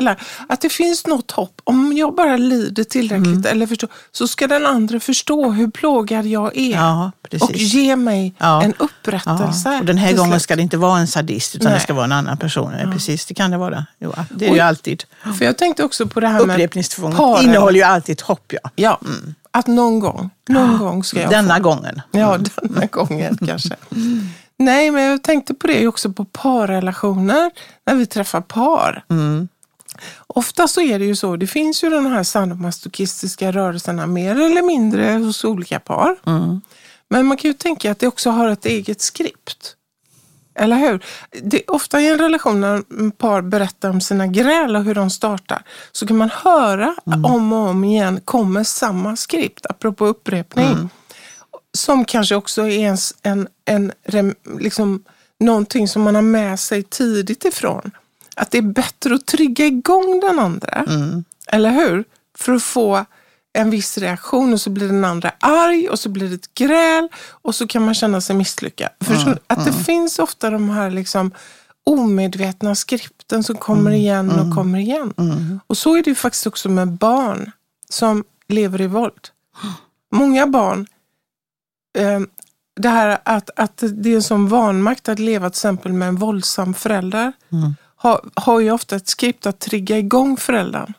Ja. 0.01 0.15
Att 0.49 0.61
det 0.61 0.69
finns 0.69 1.07
något 1.07 1.31
hopp. 1.31 1.61
Om 1.63 1.93
jag 1.97 2.15
bara 2.15 2.37
lider 2.37 2.83
tillräckligt 2.83 3.27
Mm. 3.27 3.45
eller 3.51 3.67
förstår, 3.67 3.89
så 4.11 4.27
ska 4.27 4.47
den 4.47 4.65
andra 4.65 4.99
förstå 4.99 5.51
hur 5.51 5.67
plågad 5.67 6.25
jag 6.25 6.57
är. 6.57 6.71
ja 6.75 7.11
och 7.41 7.51
ge 7.55 7.95
mig 7.95 8.33
Ja. 8.37 8.63
en 8.63 8.73
Ja, 8.79 8.85
upprättelse. 8.85 9.77
och 9.79 9.85
den 9.85 9.97
här 9.97 10.13
gången 10.13 10.39
ska 10.39 10.55
det 10.55 10.61
inte 10.61 10.77
vara 10.77 10.99
en 10.99 11.07
sadist 11.07 11.55
utan 11.55 11.65
Nej. 11.65 11.73
det 11.73 11.83
ska 11.83 11.93
vara 11.93 12.05
en 12.05 12.11
annan 12.11 12.37
person. 12.37 12.73
Ja. 12.83 12.91
Precis, 12.91 13.25
det 13.25 13.33
kan 13.33 13.51
det 13.51 13.57
vara. 13.57 13.85
Jo, 13.99 14.13
det 14.29 14.45
är 14.45 14.49
Och- 14.49 14.55
ju 14.55 14.61
alltid. 14.61 15.03
För 15.37 15.45
jag 15.45 15.57
tänkte 15.57 15.83
också 15.83 16.07
på 16.07 16.19
det 16.19 16.27
här 16.27 16.45
med 16.45 16.55
Upprepningstvånget 16.55 17.43
innehåller 17.43 17.77
ju 17.79 17.83
alltid 17.83 18.13
ett 18.13 18.21
hopp. 18.21 18.53
Ja. 18.53 18.69
Ja, 18.75 18.99
att 19.55 19.67
någon 19.67 19.99
gång, 19.99 20.29
någon 20.49 20.77
gång 20.77 21.03
ska 21.03 21.21
jag 21.21 21.29
Denna 21.29 21.55
få. 21.55 21.61
gången. 21.61 22.01
Ja, 22.11 22.37
denna 22.61 22.85
gången 22.85 23.37
kanske. 23.47 23.75
Nej, 24.57 24.91
men 24.91 25.03
jag 25.03 25.23
tänkte 25.23 25.53
på 25.53 25.67
det 25.67 25.87
också 25.87 26.11
på 26.13 26.25
parrelationer, 26.25 27.51
när 27.85 27.95
vi 27.95 28.05
träffar 28.05 28.41
par. 28.41 29.05
Mm. 29.09 29.47
Ofta 30.27 30.67
så 30.67 30.81
är 30.81 30.99
det 30.99 31.05
ju 31.05 31.15
så, 31.15 31.35
det 31.35 31.47
finns 31.47 31.83
ju 31.83 31.89
de 31.89 32.05
här 32.05 32.23
sadomasochistiska 32.23 33.51
rörelserna 33.51 34.07
mer 34.07 34.35
eller 34.41 34.61
mindre 34.61 35.11
hos 35.11 35.43
olika 35.43 35.79
par. 35.79 36.15
Mm. 36.25 36.61
Men 37.09 37.25
man 37.25 37.37
kan 37.37 37.49
ju 37.49 37.53
tänka 37.53 37.91
att 37.91 37.99
det 37.99 38.07
också 38.07 38.29
har 38.29 38.49
ett 38.49 38.65
eget 38.65 39.01
skript. 39.01 39.74
Eller 40.55 40.75
hur? 40.75 41.03
Det, 41.41 41.63
ofta 41.67 42.01
i 42.01 42.07
en 42.09 42.17
relation 42.17 42.61
när 42.61 43.11
par 43.11 43.41
berättar 43.41 43.89
om 43.89 44.01
sina 44.01 44.27
gräl 44.27 44.75
och 44.75 44.83
hur 44.83 44.95
de 44.95 45.09
startar 45.09 45.63
så 45.91 46.07
kan 46.07 46.17
man 46.17 46.29
höra 46.43 46.95
Mm. 47.07 47.25
om 47.25 47.53
och 47.53 47.59
om 47.69 47.83
igen 47.83 48.19
kommer 48.25 48.63
samma 48.63 49.15
skript, 49.15 49.65
apropå 49.65 50.05
upprepning. 50.05 50.65
Mm. 50.67 50.89
Som 51.77 52.05
kanske 52.05 52.35
också 52.35 52.61
är 52.61 52.69
ens 52.69 53.15
en, 53.23 53.47
en, 53.65 53.91
liksom, 54.59 55.03
någonting 55.39 55.87
som 55.87 56.01
man 56.01 56.15
har 56.15 56.21
med 56.21 56.59
sig 56.59 56.83
tidigt 56.83 57.45
ifrån. 57.45 57.91
Att 58.35 58.51
det 58.51 58.57
är 58.57 58.61
bättre 58.61 59.15
att 59.15 59.25
trigga 59.25 59.65
igång 59.65 60.19
den 60.19 60.39
andra, 60.39 60.85
Mm. 60.87 61.23
eller 61.47 61.69
hur? 61.71 62.03
För 62.37 62.53
att 62.53 62.63
få 62.63 63.05
en 63.55 63.69
viss 63.69 63.97
reaktion 63.97 64.53
och 64.53 64.61
så 64.61 64.69
blir 64.69 64.87
den 64.87 65.05
andra 65.05 65.31
arg 65.39 65.89
och 65.89 65.99
så 65.99 66.09
blir 66.09 66.29
det 66.29 66.35
ett 66.35 66.53
gräl 66.53 67.09
och 67.29 67.55
så 67.55 67.67
kan 67.67 67.85
man 67.85 67.93
känna 67.93 68.21
sig 68.21 68.35
misslyckad. 68.35 68.89
Förstår 69.01 69.31
du? 69.31 69.39
Att 69.47 69.65
det 69.65 69.73
finns 69.73 70.19
ofta 70.19 70.49
de 70.49 70.69
här 70.69 70.91
liksom 70.91 71.31
omedvetna 71.83 72.75
skripten 72.75 73.43
som 73.43 73.55
kommer 73.55 73.91
igen 73.91 74.31
och 74.39 74.55
kommer 74.55 74.79
igen. 74.79 75.13
Och 75.67 75.77
så 75.77 75.95
är 75.95 76.03
det 76.03 76.09
ju 76.09 76.15
faktiskt 76.15 76.47
också 76.47 76.69
med 76.69 76.87
barn 76.87 77.51
som 77.89 78.23
lever 78.47 78.81
i 78.81 78.87
våld. 78.87 79.29
Många 80.11 80.47
barn, 80.47 80.87
eh, 81.97 82.19
det 82.75 82.89
här 82.89 83.17
att, 83.25 83.49
att 83.55 83.83
det 83.93 84.11
är 84.11 84.15
en 84.15 84.23
sån 84.23 84.47
vanmakt 84.47 85.09
att 85.09 85.19
leva 85.19 85.49
till 85.49 85.57
exempel 85.57 85.93
med 85.93 86.07
en 86.07 86.15
våldsam 86.15 86.73
förälder 86.73 87.33
har, 87.95 88.29
har 88.33 88.59
ju 88.59 88.71
ofta 88.71 88.95
ett 88.95 89.07
skript 89.07 89.45
att 89.45 89.59
trigga 89.59 89.97
igång 89.97 90.37
föräldern. 90.37 90.93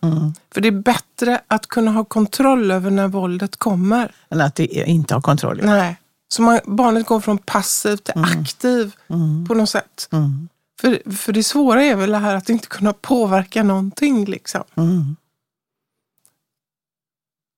För 0.54 0.60
det 0.60 0.68
är 0.68 0.72
bättre 0.72 1.40
att 1.46 1.66
kunna 1.66 1.90
ha 1.90 2.04
kontroll 2.04 2.70
över 2.70 2.90
när 2.90 3.08
våldet 3.08 3.56
kommer. 3.56 4.14
Eller 4.30 4.44
att 4.44 4.54
det 4.54 4.64
inte 4.66 5.14
har 5.14 5.20
kontroll. 5.20 5.60
Nej. 5.62 5.96
Så 6.28 6.42
man, 6.42 6.60
barnet 6.64 7.06
går 7.06 7.20
från 7.20 7.38
passiv 7.38 7.96
till 7.96 8.14
aktiv 8.16 8.96
på 9.48 9.54
något 9.54 9.70
sätt. 9.70 10.08
Mm. 10.12 10.48
För, 10.80 11.12
för 11.12 11.32
det 11.32 11.42
svåra 11.42 11.84
är 11.84 11.96
väl 11.96 12.10
det 12.10 12.18
här 12.18 12.34
att 12.34 12.48
inte 12.48 12.68
kunna 12.68 12.92
påverka 12.92 13.62
någonting. 13.62 14.24
Liksom. 14.24 14.64
Mm. 14.74 15.16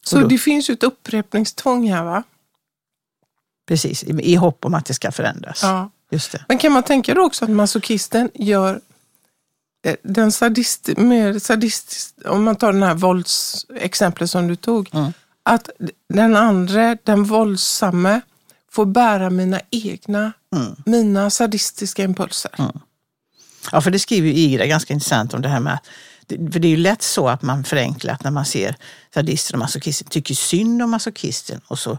Så 0.07 0.21
det 0.21 0.39
finns 0.39 0.71
ju 0.71 0.75
ett 0.75 0.83
upprepningstvång 0.83 1.91
här 1.91 2.05
va? 2.05 2.23
Precis, 3.69 4.05
i, 4.05 4.33
i 4.33 4.35
hopp 4.35 4.65
om 4.65 4.75
att 4.75 4.87
det 4.87 4.95
ska 4.95 5.13
förändras. 5.13 5.61
Ja. 5.63 5.91
Just 6.11 6.33
det. 6.33 6.45
Men 6.49 6.59
kan 6.59 6.73
man 6.73 6.83
tänka 6.83 7.15
då 7.15 7.27
också 7.27 7.45
att 7.45 7.51
masochisten 7.51 8.31
gör 8.35 8.81
den 10.03 10.33
sadist, 10.33 10.89
mer 10.97 11.39
sadistisk, 11.39 12.15
om 12.25 12.45
man 12.45 12.57
tar 12.57 12.73
den 12.73 12.83
här 12.83 12.95
våldsexemplet 12.95 14.31
som 14.31 14.49
du 14.49 14.57
tog, 14.57 14.89
Mm. 14.95 15.13
att 15.43 15.71
den 16.09 16.37
andra, 16.37 16.97
den 17.05 17.25
våldsamme, 17.25 18.21
får 18.73 18.87
bära 18.87 19.31
mina 19.31 19.61
egna, 19.71 20.33
Mm. 20.57 20.77
mina 20.87 21.31
sadistiska 21.31 22.05
impulser. 22.05 22.51
Ja, 23.73 23.81
för 23.81 23.91
det 23.91 23.99
skriver 23.99 24.29
ju 24.29 24.35
Ira 24.35 24.67
ganska 24.67 24.95
intressant 24.95 25.35
om 25.35 25.43
det 25.43 25.49
här 25.49 25.61
med 25.61 25.75
att 25.75 25.87
för 26.53 26.59
det 26.61 26.69
är 26.69 26.71
ju 26.71 26.77
lätt 26.77 27.03
så 27.03 27.29
att 27.29 27.43
man 27.43 27.65
förenklar 27.65 28.15
att 28.15 28.25
när 28.25 28.31
man 28.31 28.45
ser 28.45 28.77
sadister 29.15 29.55
och 29.55 29.59
masochister 29.59 30.05
tycker 30.05 30.35
synd 30.35 30.83
om 30.83 30.91
masochisten 30.91 31.61
och 31.69 31.79
så 31.79 31.99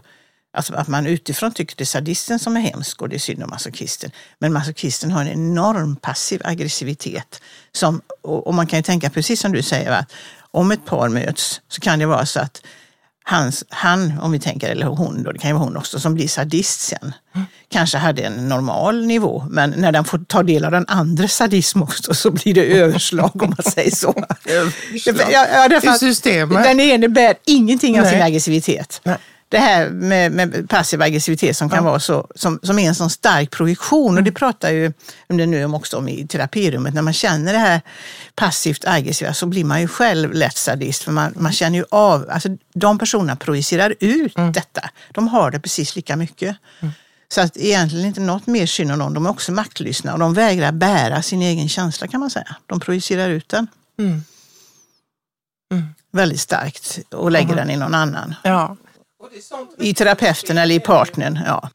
Alltså 0.52 0.74
att 0.74 0.88
man 0.88 1.06
utifrån 1.06 1.52
tycker 1.52 1.76
det 1.76 1.84
är 1.84 1.86
sadisten 1.86 2.38
som 2.38 2.56
är 2.56 2.60
hemsk 2.60 3.02
och 3.02 3.08
det 3.08 3.16
är 3.16 3.20
synd 3.20 3.42
om 3.42 3.50
masochisten. 3.50 4.10
Men 4.38 4.52
masochisten 4.52 5.10
har 5.10 5.20
en 5.20 5.28
enorm 5.28 5.96
passiv 5.96 6.40
aggressivitet. 6.44 7.42
Som, 7.72 8.00
och, 8.22 8.54
man 8.54 8.66
kan 8.66 8.78
ju 8.78 8.82
tänka 8.82 9.10
precis 9.10 9.40
som 9.40 9.52
du 9.52 9.62
säger, 9.62 9.90
att 9.90 10.12
om 10.50 10.70
ett 10.70 10.84
par 10.84 11.08
möts 11.08 11.60
så 11.68 11.80
kan 11.80 11.98
det 11.98 12.06
vara 12.06 12.26
så 12.26 12.40
att 12.40 12.62
hans, 13.24 13.64
han, 13.68 14.18
om 14.20 14.32
vi 14.32 14.40
tänker, 14.40 14.68
eller 14.68 14.86
hon 14.86 15.22
då, 15.22 15.32
det 15.32 15.38
kan 15.38 15.50
ju 15.50 15.54
vara 15.54 15.64
hon 15.64 15.76
också, 15.76 16.00
som 16.00 16.14
blir 16.14 16.28
sadist 16.28 16.80
sen, 16.80 17.12
mm. 17.34 17.46
kanske 17.68 17.98
hade 17.98 18.22
en 18.22 18.48
normal 18.48 19.06
nivå, 19.06 19.46
men 19.50 19.70
när 19.70 19.92
den 19.92 20.04
får 20.04 20.18
ta 20.18 20.42
del 20.42 20.64
av 20.64 20.70
den 20.70 20.84
andra 20.88 21.28
sadism 21.28 21.82
också 21.82 22.14
så 22.14 22.30
blir 22.30 22.54
det 22.54 22.64
överslag 22.64 23.42
om 23.42 23.54
man 23.58 23.72
säger 23.72 23.96
så. 23.96 24.14
ja, 25.30 25.68
ja, 25.70 25.94
I 25.94 25.98
systemet. 25.98 26.64
Den 26.64 26.80
ene 26.80 27.08
bär 27.08 27.34
ingenting 27.46 27.98
av 27.98 28.02
Nej. 28.04 28.12
sin 28.12 28.22
aggressivitet. 28.22 29.00
Nej 29.04 29.18
det 29.50 29.58
här 29.58 29.90
med, 29.90 30.32
med 30.32 30.68
passiv 30.68 31.02
aggressivitet 31.02 31.56
som 31.56 31.70
kan 31.70 31.76
ja. 31.76 31.90
vara 31.90 32.00
så, 32.00 32.26
som, 32.34 32.60
som 32.62 32.78
är 32.78 32.88
en 32.88 32.94
sån 32.94 33.10
stark 33.10 33.50
projektion. 33.50 34.16
Och 34.16 34.24
det 34.24 34.32
pratar 34.32 34.70
ju 34.70 34.92
om 35.28 35.36
det 35.36 35.46
nu 35.46 35.64
också 35.64 35.96
om 35.96 36.08
i 36.08 36.26
terapirummet. 36.26 36.94
När 36.94 37.02
man 37.02 37.12
känner 37.12 37.52
det 37.52 37.58
här 37.58 37.80
passivt 38.34 38.84
aggressiva 38.84 39.34
så 39.34 39.46
blir 39.46 39.64
man 39.64 39.80
ju 39.80 39.88
själv 39.88 40.32
lätt 40.32 40.56
sadist. 40.56 41.02
För 41.02 41.12
man, 41.12 41.34
man 41.36 41.52
känner 41.52 41.78
ju 41.78 41.84
av, 41.90 42.30
alltså 42.30 42.48
de 42.74 42.98
personerna 42.98 43.36
projicerar 43.36 43.94
ut 44.00 44.38
mm. 44.38 44.52
detta. 44.52 44.90
De 45.12 45.28
har 45.28 45.50
det 45.50 45.60
precis 45.60 45.96
lika 45.96 46.16
mycket. 46.16 46.56
Mm. 46.80 46.92
Så 47.28 47.40
att 47.40 47.56
egentligen 47.56 48.06
inte 48.06 48.20
något 48.20 48.46
mer 48.46 48.66
synd 48.66 48.92
om 48.92 48.98
dem. 48.98 49.14
De 49.14 49.26
är 49.26 49.30
också 49.30 49.52
maktlystna 49.52 50.12
och 50.12 50.18
de 50.18 50.34
vägrar 50.34 50.72
bära 50.72 51.22
sin 51.22 51.42
egen 51.42 51.68
känsla 51.68 52.06
kan 52.06 52.20
man 52.20 52.30
säga. 52.30 52.56
De 52.66 52.80
projicerar 52.80 53.28
ut 53.28 53.48
den. 53.48 53.66
Mm. 53.98 54.22
mm. 55.72 55.84
Väldigt 56.12 56.40
starkt 56.40 56.98
och 57.10 57.30
lägger 57.30 57.56
den 57.56 57.70
i 57.70 57.76
någon 57.76 57.94
annan. 57.94 58.34
Ja. 58.44 58.76
I 59.78 59.94
terapeuten 59.94 60.58
eller 60.58 60.74
i 60.74 60.80
partnern, 60.80 61.38
ja. 61.46 61.70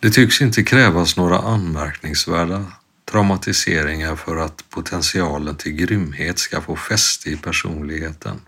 Det 0.00 0.10
tycks 0.10 0.40
inte 0.40 0.62
krävas 0.62 1.16
några 1.16 1.38
anmärkningsvärda 1.38 2.64
traumatiseringar 3.10 4.16
för 4.16 4.36
att 4.36 4.70
potentialen 4.70 5.56
till 5.56 5.72
grymhet 5.72 6.38
ska 6.38 6.60
få 6.60 6.76
fäste 6.76 7.30
i 7.30 7.36
personligheten. 7.36 8.40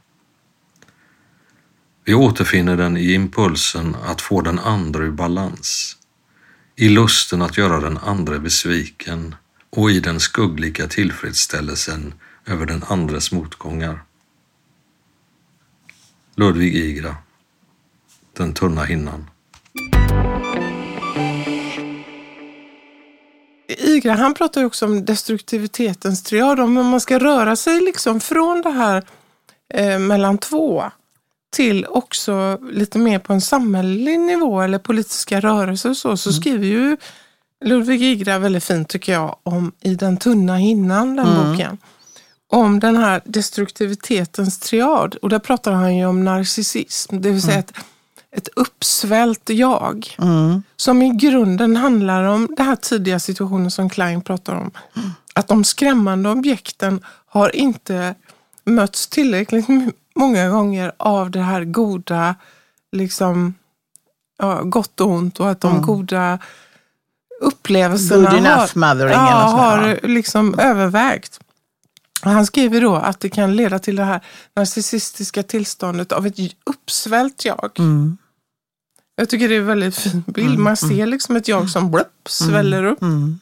Vi 2.05 2.15
återfinner 2.15 2.77
den 2.77 2.97
i 2.97 3.13
impulsen 3.13 3.97
att 4.07 4.21
få 4.21 4.41
den 4.41 4.59
andra 4.59 5.05
ur 5.05 5.11
balans, 5.11 5.97
i 6.77 6.89
lusten 6.89 7.43
att 7.43 7.59
göra 7.59 7.81
den 7.81 7.99
andra 7.99 8.39
besviken 8.39 9.35
och 9.71 9.91
i 9.91 10.01
den 10.01 10.21
skuggliga 10.21 10.87
tillfredsställelsen 10.87 12.15
över 12.47 12.67
den 12.67 12.85
andres 12.89 13.33
motgångar. 13.33 14.03
Ludvig 16.35 16.75
Igra 16.75 17.17
den 18.39 18.55
tunna 18.55 18.85
hinnan. 18.85 19.31
Igra 23.69 24.13
han 24.13 24.35
pratar 24.35 24.61
ju 24.61 24.67
också 24.67 24.87
om 24.87 25.05
destruktivitetens 25.05 26.23
triad, 26.23 26.61
om 26.61 26.73
man 26.73 27.01
ska 27.01 27.19
röra 27.19 27.57
sig 27.57 27.81
liksom 27.81 28.21
från 28.21 28.63
det 28.63 28.71
här 28.71 29.03
eh, 29.75 29.99
mellan 29.99 30.39
två 30.39 30.85
till 31.51 31.87
också 31.87 32.59
lite 32.71 32.99
mer 32.99 33.19
på 33.19 33.33
en 33.33 33.41
samhällelig 33.41 34.21
nivå 34.21 34.61
eller 34.61 34.79
politiska 34.79 35.41
rörelser 35.41 35.91
och 35.91 35.97
så, 35.97 36.17
så 36.17 36.31
mm. 36.31 36.41
skriver 36.41 36.67
ju 36.67 36.97
Ludvig 37.65 38.03
Igra 38.03 38.39
väldigt 38.39 38.65
fint 38.65 38.89
tycker 38.89 39.13
jag 39.13 39.37
om 39.43 39.73
I 39.81 39.95
den 39.95 40.17
tunna 40.17 40.57
hinnan, 40.57 41.17
den 41.17 41.27
mm. 41.27 41.53
boken. 41.53 41.79
Om 42.51 42.81
den 42.81 42.97
här 42.97 43.21
destruktivitetens 43.25 44.59
triad 44.59 45.15
och 45.15 45.29
där 45.29 45.39
pratar 45.39 45.73
han 45.73 45.97
ju 45.97 46.07
om 46.07 46.25
narcissism, 46.25 47.21
det 47.21 47.31
vill 47.31 47.43
säga 47.43 47.55
mm. 47.55 47.65
att 47.69 47.85
ett 48.37 48.49
uppsvällt 48.57 49.51
jag. 49.51 50.17
Mm. 50.19 50.63
Som 50.77 51.03
i 51.03 51.11
grunden 51.11 51.77
handlar 51.77 52.25
om 52.25 52.49
den 52.57 52.67
här 52.67 52.77
tidiga 52.77 53.21
situationen 53.21 53.71
som 53.71 53.91
Klein 53.91 54.21
pratar 54.21 54.55
om. 54.55 54.71
Mm. 54.97 55.11
Att 55.35 55.49
de 55.49 55.65
skrämmande 55.65 56.31
objekten 56.31 57.05
har 57.27 57.57
inte 57.57 58.15
mötts 58.65 59.07
tillräckligt 59.07 59.67
många 60.15 60.49
gånger 60.49 60.93
av 60.97 61.31
det 61.31 61.41
här 61.41 61.65
goda, 61.65 62.35
liksom, 62.93 63.55
ja, 64.39 64.63
gott 64.63 65.01
och 65.01 65.11
ont 65.11 65.41
och 65.41 65.51
att 65.51 65.61
de 65.61 65.71
mm. 65.73 65.83
goda 65.83 66.39
upplevelserna 67.41 68.31
Good 68.31 68.41
har, 68.41 69.09
ja, 69.11 69.27
har 69.27 70.07
liksom 70.07 70.59
övervägt. 70.59 71.41
Han 72.23 72.47
skriver 72.47 72.81
då 72.81 72.95
att 72.95 73.21
det 73.21 73.29
kan 73.29 73.57
leda 73.57 73.79
till 73.79 73.97
det 73.97 74.05
här 74.05 74.21
narcissistiska 74.57 75.43
tillståndet 75.43 76.13
av 76.13 76.27
ett 76.27 76.39
uppsvällt 76.67 77.45
jag. 77.45 77.71
Mm. 77.79 78.19
Jag 79.17 79.29
tycker 79.29 79.49
det 79.49 79.55
är 79.55 79.61
en 79.61 79.67
väldigt 79.67 79.97
fin 79.97 80.25
bild. 80.27 80.49
Mm, 80.49 80.65
Man 80.65 80.77
ser 80.77 80.95
mm. 80.95 81.09
liksom 81.09 81.37
ett 81.37 81.49
jag 81.49 81.71
som 81.71 81.91
blöpp, 81.91 82.29
sväller 82.29 82.85
upp. 82.85 83.03
Mm, 83.03 83.39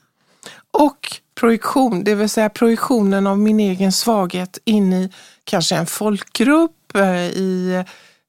och 0.71 1.17
projektion, 1.41 2.05
det 2.05 2.15
vill 2.15 2.29
säga 2.29 2.49
projektionen 2.49 3.27
av 3.27 3.39
min 3.39 3.61
egen 3.61 3.93
svaghet 3.93 4.59
in 4.65 4.93
i 4.93 5.13
kanske 5.45 5.77
en 5.77 5.87
folkgrupp, 5.87 6.95
eh, 6.95 7.27
i, 7.27 7.85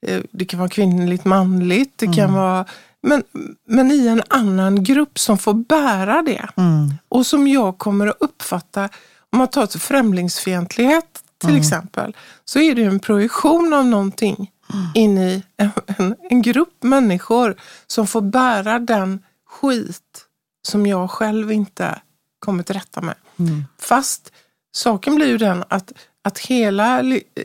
eh, 0.08 0.22
det 0.32 0.46
kan 0.46 0.60
vara 0.60 0.70
kvinnligt, 0.70 1.26
manligt, 1.26 1.98
det 1.98 2.14
kan 2.14 2.34
vara 2.34 2.66
men, 3.02 3.24
men 3.68 3.92
i 3.92 4.08
en 4.08 4.24
annan 4.28 4.84
grupp 4.84 5.20
som 5.20 5.38
får 5.38 5.54
bära 5.54 6.22
det. 6.22 6.48
Mm. 6.56 6.94
Och 7.10 7.26
som 7.26 7.48
jag 7.48 7.78
kommer 7.78 8.08
att 8.08 8.18
uppfatta, 8.20 8.90
om 9.38 9.40
man 9.40 9.48
tar 9.48 9.66
till 9.66 9.80
främlingsfientlighet 9.80 11.24
till 11.38 11.50
mm. 11.50 11.62
exempel, 11.62 12.16
så 12.46 12.60
är 12.60 12.76
det 12.76 12.84
en 12.84 13.00
projektion 13.00 13.74
av 13.74 13.86
någonting 13.86 14.52
in 14.94 15.18
i 15.18 15.44
en, 15.58 15.72
en, 15.86 16.16
en, 16.30 16.42
grupp 16.42 16.84
människor 16.84 17.56
som 17.88 18.08
får 18.08 18.22
bära 18.22 18.80
den 18.80 19.24
skit 19.50 20.26
som 20.68 20.88
jag 20.88 21.12
själv 21.12 21.52
inte 21.52 22.02
kommer 22.40 22.64
till 22.64 22.76
rätta 22.76 23.02
med. 23.02 23.16
Mm. 23.40 23.66
Fast 23.80 24.32
saken 24.72 25.16
blir 25.16 25.28
ju 25.28 25.38
den 25.38 25.64
att, 25.68 25.94
att 26.22 26.40
hela, 26.40 27.04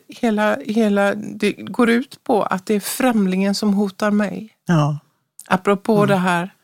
hela, 0.08 0.56
hela 0.66 1.14
det 1.14 1.52
går 1.52 1.90
ut 1.90 2.24
på 2.24 2.42
att 2.42 2.66
det 2.66 2.74
är 2.74 2.80
främlingen 2.80 3.54
som 3.54 3.74
hotar 3.74 4.10
mig. 4.10 4.56
Ja. 4.66 4.98
Apropå 5.46 5.96
mm. 5.96 6.08
det 6.08 6.16
här. 6.16 6.54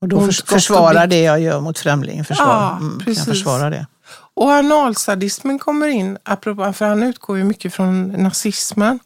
Och 0.00 0.08
då 0.08 0.20
förs 0.20 0.44
försvara 0.44 1.06
det 1.06 1.22
jag 1.22 1.40
gör 1.40 1.60
mot 1.60 1.78
främlingen. 1.78 2.24
Försvara, 2.24 2.48
ja, 2.48 2.76
mm, 2.76 2.98
precis. 2.98 3.24
Kan 3.24 3.34
försvara 3.34 3.70
det. 3.70 3.86
Och 4.34 4.50
analsadismen 4.50 5.58
kommer 5.58 5.88
in, 5.88 6.18
apropå, 6.22 6.72
för 6.72 6.84
han 6.84 7.02
utgår 7.02 7.38
ju 7.38 7.44
mycket 7.44 7.74
från 7.74 8.08
nazismen. 8.08 8.98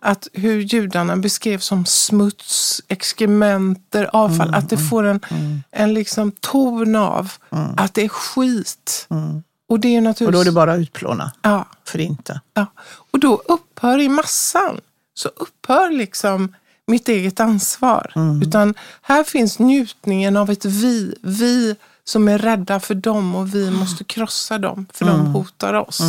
Att 0.00 0.28
hur 0.32 0.60
judarna 0.60 1.16
beskrevs 1.16 1.64
som 1.64 1.86
smuts, 1.86 2.82
exkrementer, 2.88 4.10
avfall. 4.12 4.48
Mm, 4.48 4.58
att 4.58 4.70
det 4.70 4.76
mm, 4.76 4.88
får 4.88 5.04
en, 5.04 5.20
mm. 5.30 5.62
en 5.70 5.94
liksom 5.94 6.32
ton 6.40 6.96
av 6.96 7.32
mm. 7.50 7.74
att 7.76 7.94
det 7.94 8.04
är 8.04 8.08
skit. 8.08 9.06
Mm. 9.10 9.42
Och, 9.68 9.80
det 9.80 9.96
är 9.96 10.00
naturligtvis... 10.00 10.26
och 10.26 10.32
då 10.32 10.40
är 10.40 10.44
det 10.44 10.52
bara 10.52 10.76
utplåna, 10.76 11.32
ja. 11.42 11.66
förinta. 11.84 12.40
Ja. 12.54 12.66
Och 13.10 13.20
då 13.20 13.42
upphör 13.48 13.98
i 13.98 14.08
massan, 14.08 14.80
så 15.14 15.28
upphör 15.28 15.90
liksom 15.90 16.54
mitt 16.86 17.08
eget 17.08 17.40
ansvar. 17.40 18.12
Mm. 18.16 18.42
Utan 18.42 18.74
här 19.02 19.24
finns 19.24 19.58
njutningen 19.58 20.36
av 20.36 20.50
ett 20.50 20.64
vi. 20.64 21.14
Vi 21.22 21.76
som 22.08 22.28
är 22.28 22.38
rädda 22.38 22.80
för 22.80 22.94
dem 22.94 23.34
och 23.34 23.54
vi 23.54 23.70
måste 23.70 24.04
krossa 24.04 24.58
dem 24.58 24.86
för 24.92 25.04
de 25.04 25.26
hotar 25.26 25.74
oss. 25.74 26.00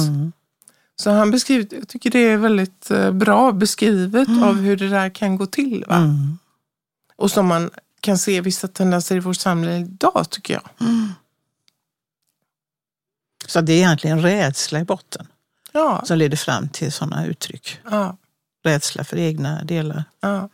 Så 0.95 1.11
han 1.11 1.31
beskriver, 1.31 1.67
jag 1.71 1.87
tycker 1.87 2.11
det 2.11 2.19
är 2.19 2.37
väldigt 2.37 2.91
eh, 2.91 3.11
bra 3.11 3.51
beskrivet 3.51 4.27
mm. 4.27 4.43
av 4.43 4.55
hur 4.55 4.77
det 4.77 4.89
där 4.89 5.09
kan 5.09 5.37
gå 5.37 5.45
till. 5.45 5.85
Va? 5.87 5.95
Mm. 5.95 6.37
Och 7.15 7.31
som 7.31 7.47
man 7.47 7.69
kan 7.99 8.17
se 8.17 8.41
vissa 8.41 8.67
tendenser 8.67 9.15
i 9.15 9.19
vårt 9.19 9.37
samhälle 9.37 9.77
idag 9.77 10.27
tycker 10.29 10.53
jag. 10.53 10.87
Mm. 10.87 11.09
Så 13.47 13.61
det 13.61 13.73
är 13.73 13.77
egentligen 13.77 14.21
rädsla 14.21 14.79
i 14.79 14.83
botten 14.83 15.27
ja. 15.71 16.01
som 16.05 16.17
leder 16.17 16.37
fram 16.37 16.69
till 16.69 16.91
sådana 16.91 17.25
uttryck. 17.25 17.79
Ja. 17.91 18.17
Rädsla 18.63 19.03
för 19.03 19.17
egna 19.17 19.63
delar. 19.63 20.03
Ja. 20.19 20.49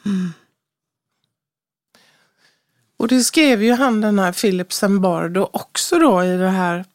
Mm. 3.05 3.17
Och 3.17 3.17
det 3.19 3.23
skrev 3.23 3.63
ju 3.63 3.73
han 3.73 4.01
den 4.01 4.19
här 4.19 4.31
Philip 4.31 4.73
Zimbardo 4.73 5.49
också 5.53 5.99
då 5.99 6.23
i 6.23 6.37
det 6.37 6.49
här 6.49 6.85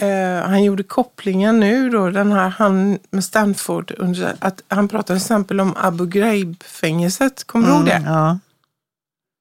eh, 0.00 0.48
han 0.48 0.64
gjorde 0.64 0.82
kopplingen 0.82 1.60
nu 1.60 1.90
då, 1.90 2.10
den 2.10 2.32
här 2.32 2.48
han 2.48 2.98
med 3.10 3.24
Stanford, 3.24 3.94
att 4.38 4.62
han 4.68 4.88
pratade 4.88 5.06
till 5.06 5.16
exempel 5.16 5.60
om 5.60 5.74
Abu 5.76 6.06
Ghraib-fängelset, 6.06 7.44
kommer 7.46 7.66
du 7.66 7.72
mm, 7.74 7.86
ihåg 7.86 8.02
det? 8.02 8.02
Ja. 8.06 8.38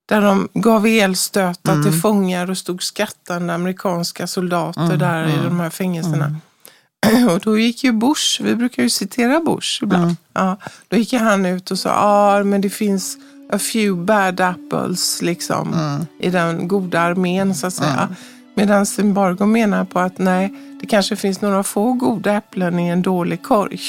Där 0.09 0.21
de 0.21 0.49
gav 0.53 0.85
elstötar 0.85 1.73
mm. 1.73 1.83
till 1.83 2.01
fångar 2.01 2.49
och 2.49 2.57
stod 2.57 2.83
skrattande 2.83 3.53
amerikanska 3.53 4.27
soldater 4.27 4.81
mm, 4.81 4.99
där 4.99 5.27
i 5.27 5.33
mm, 5.33 5.43
de 5.43 5.59
här 5.59 5.69
fängelserna. 5.69 6.25
Mm. 6.25 7.27
Och 7.33 7.39
då 7.39 7.57
gick 7.57 7.83
ju 7.83 7.91
Bush, 7.91 8.41
vi 8.41 8.55
brukar 8.55 8.83
ju 8.83 8.89
citera 8.89 9.39
Bush 9.39 9.83
ibland, 9.83 10.03
mm. 10.03 10.15
ja, 10.33 10.57
då 10.88 10.97
gick 10.97 11.13
han 11.13 11.45
ut 11.45 11.71
och 11.71 11.79
sa, 11.79 11.89
ja 11.89 12.39
ah, 12.39 12.43
men 12.43 12.61
det 12.61 12.69
finns 12.69 13.17
a 13.49 13.59
few 13.59 14.05
bad 14.05 14.41
apples 14.41 15.21
liksom 15.21 15.75
i 16.19 16.29
den 16.29 16.67
goda 16.67 17.01
armén 17.01 17.55
så 17.55 17.67
att 17.67 17.73
säga. 17.73 18.09
Medan 18.55 18.85
Zimbargo 18.85 19.45
menar 19.45 19.85
på 19.85 19.99
att 19.99 20.17
nej, 20.17 20.53
det 20.81 20.87
kanske 20.87 21.15
finns 21.15 21.41
några 21.41 21.63
få 21.63 21.93
goda 21.93 22.33
äpplen 22.33 22.79
i 22.79 22.87
en 22.87 23.01
dålig 23.01 23.43
korg. 23.43 23.79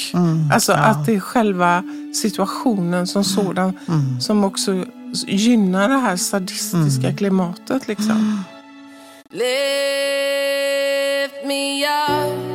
alltså 0.53 0.73
att 0.73 1.05
det 1.05 1.15
är 1.15 1.19
själva 1.19 1.83
situationen 2.13 3.07
som 3.07 3.23
sådan 3.23 3.73
som 4.21 4.43
också 4.43 4.85
gynnar 5.27 5.89
det 5.89 5.97
här 5.97 6.17
sadistiska 6.17 7.13
klimatet. 7.13 7.87
Liksom. 7.87 8.43
Lift 9.31 9.45
me 11.45 11.85
up, 11.85 12.48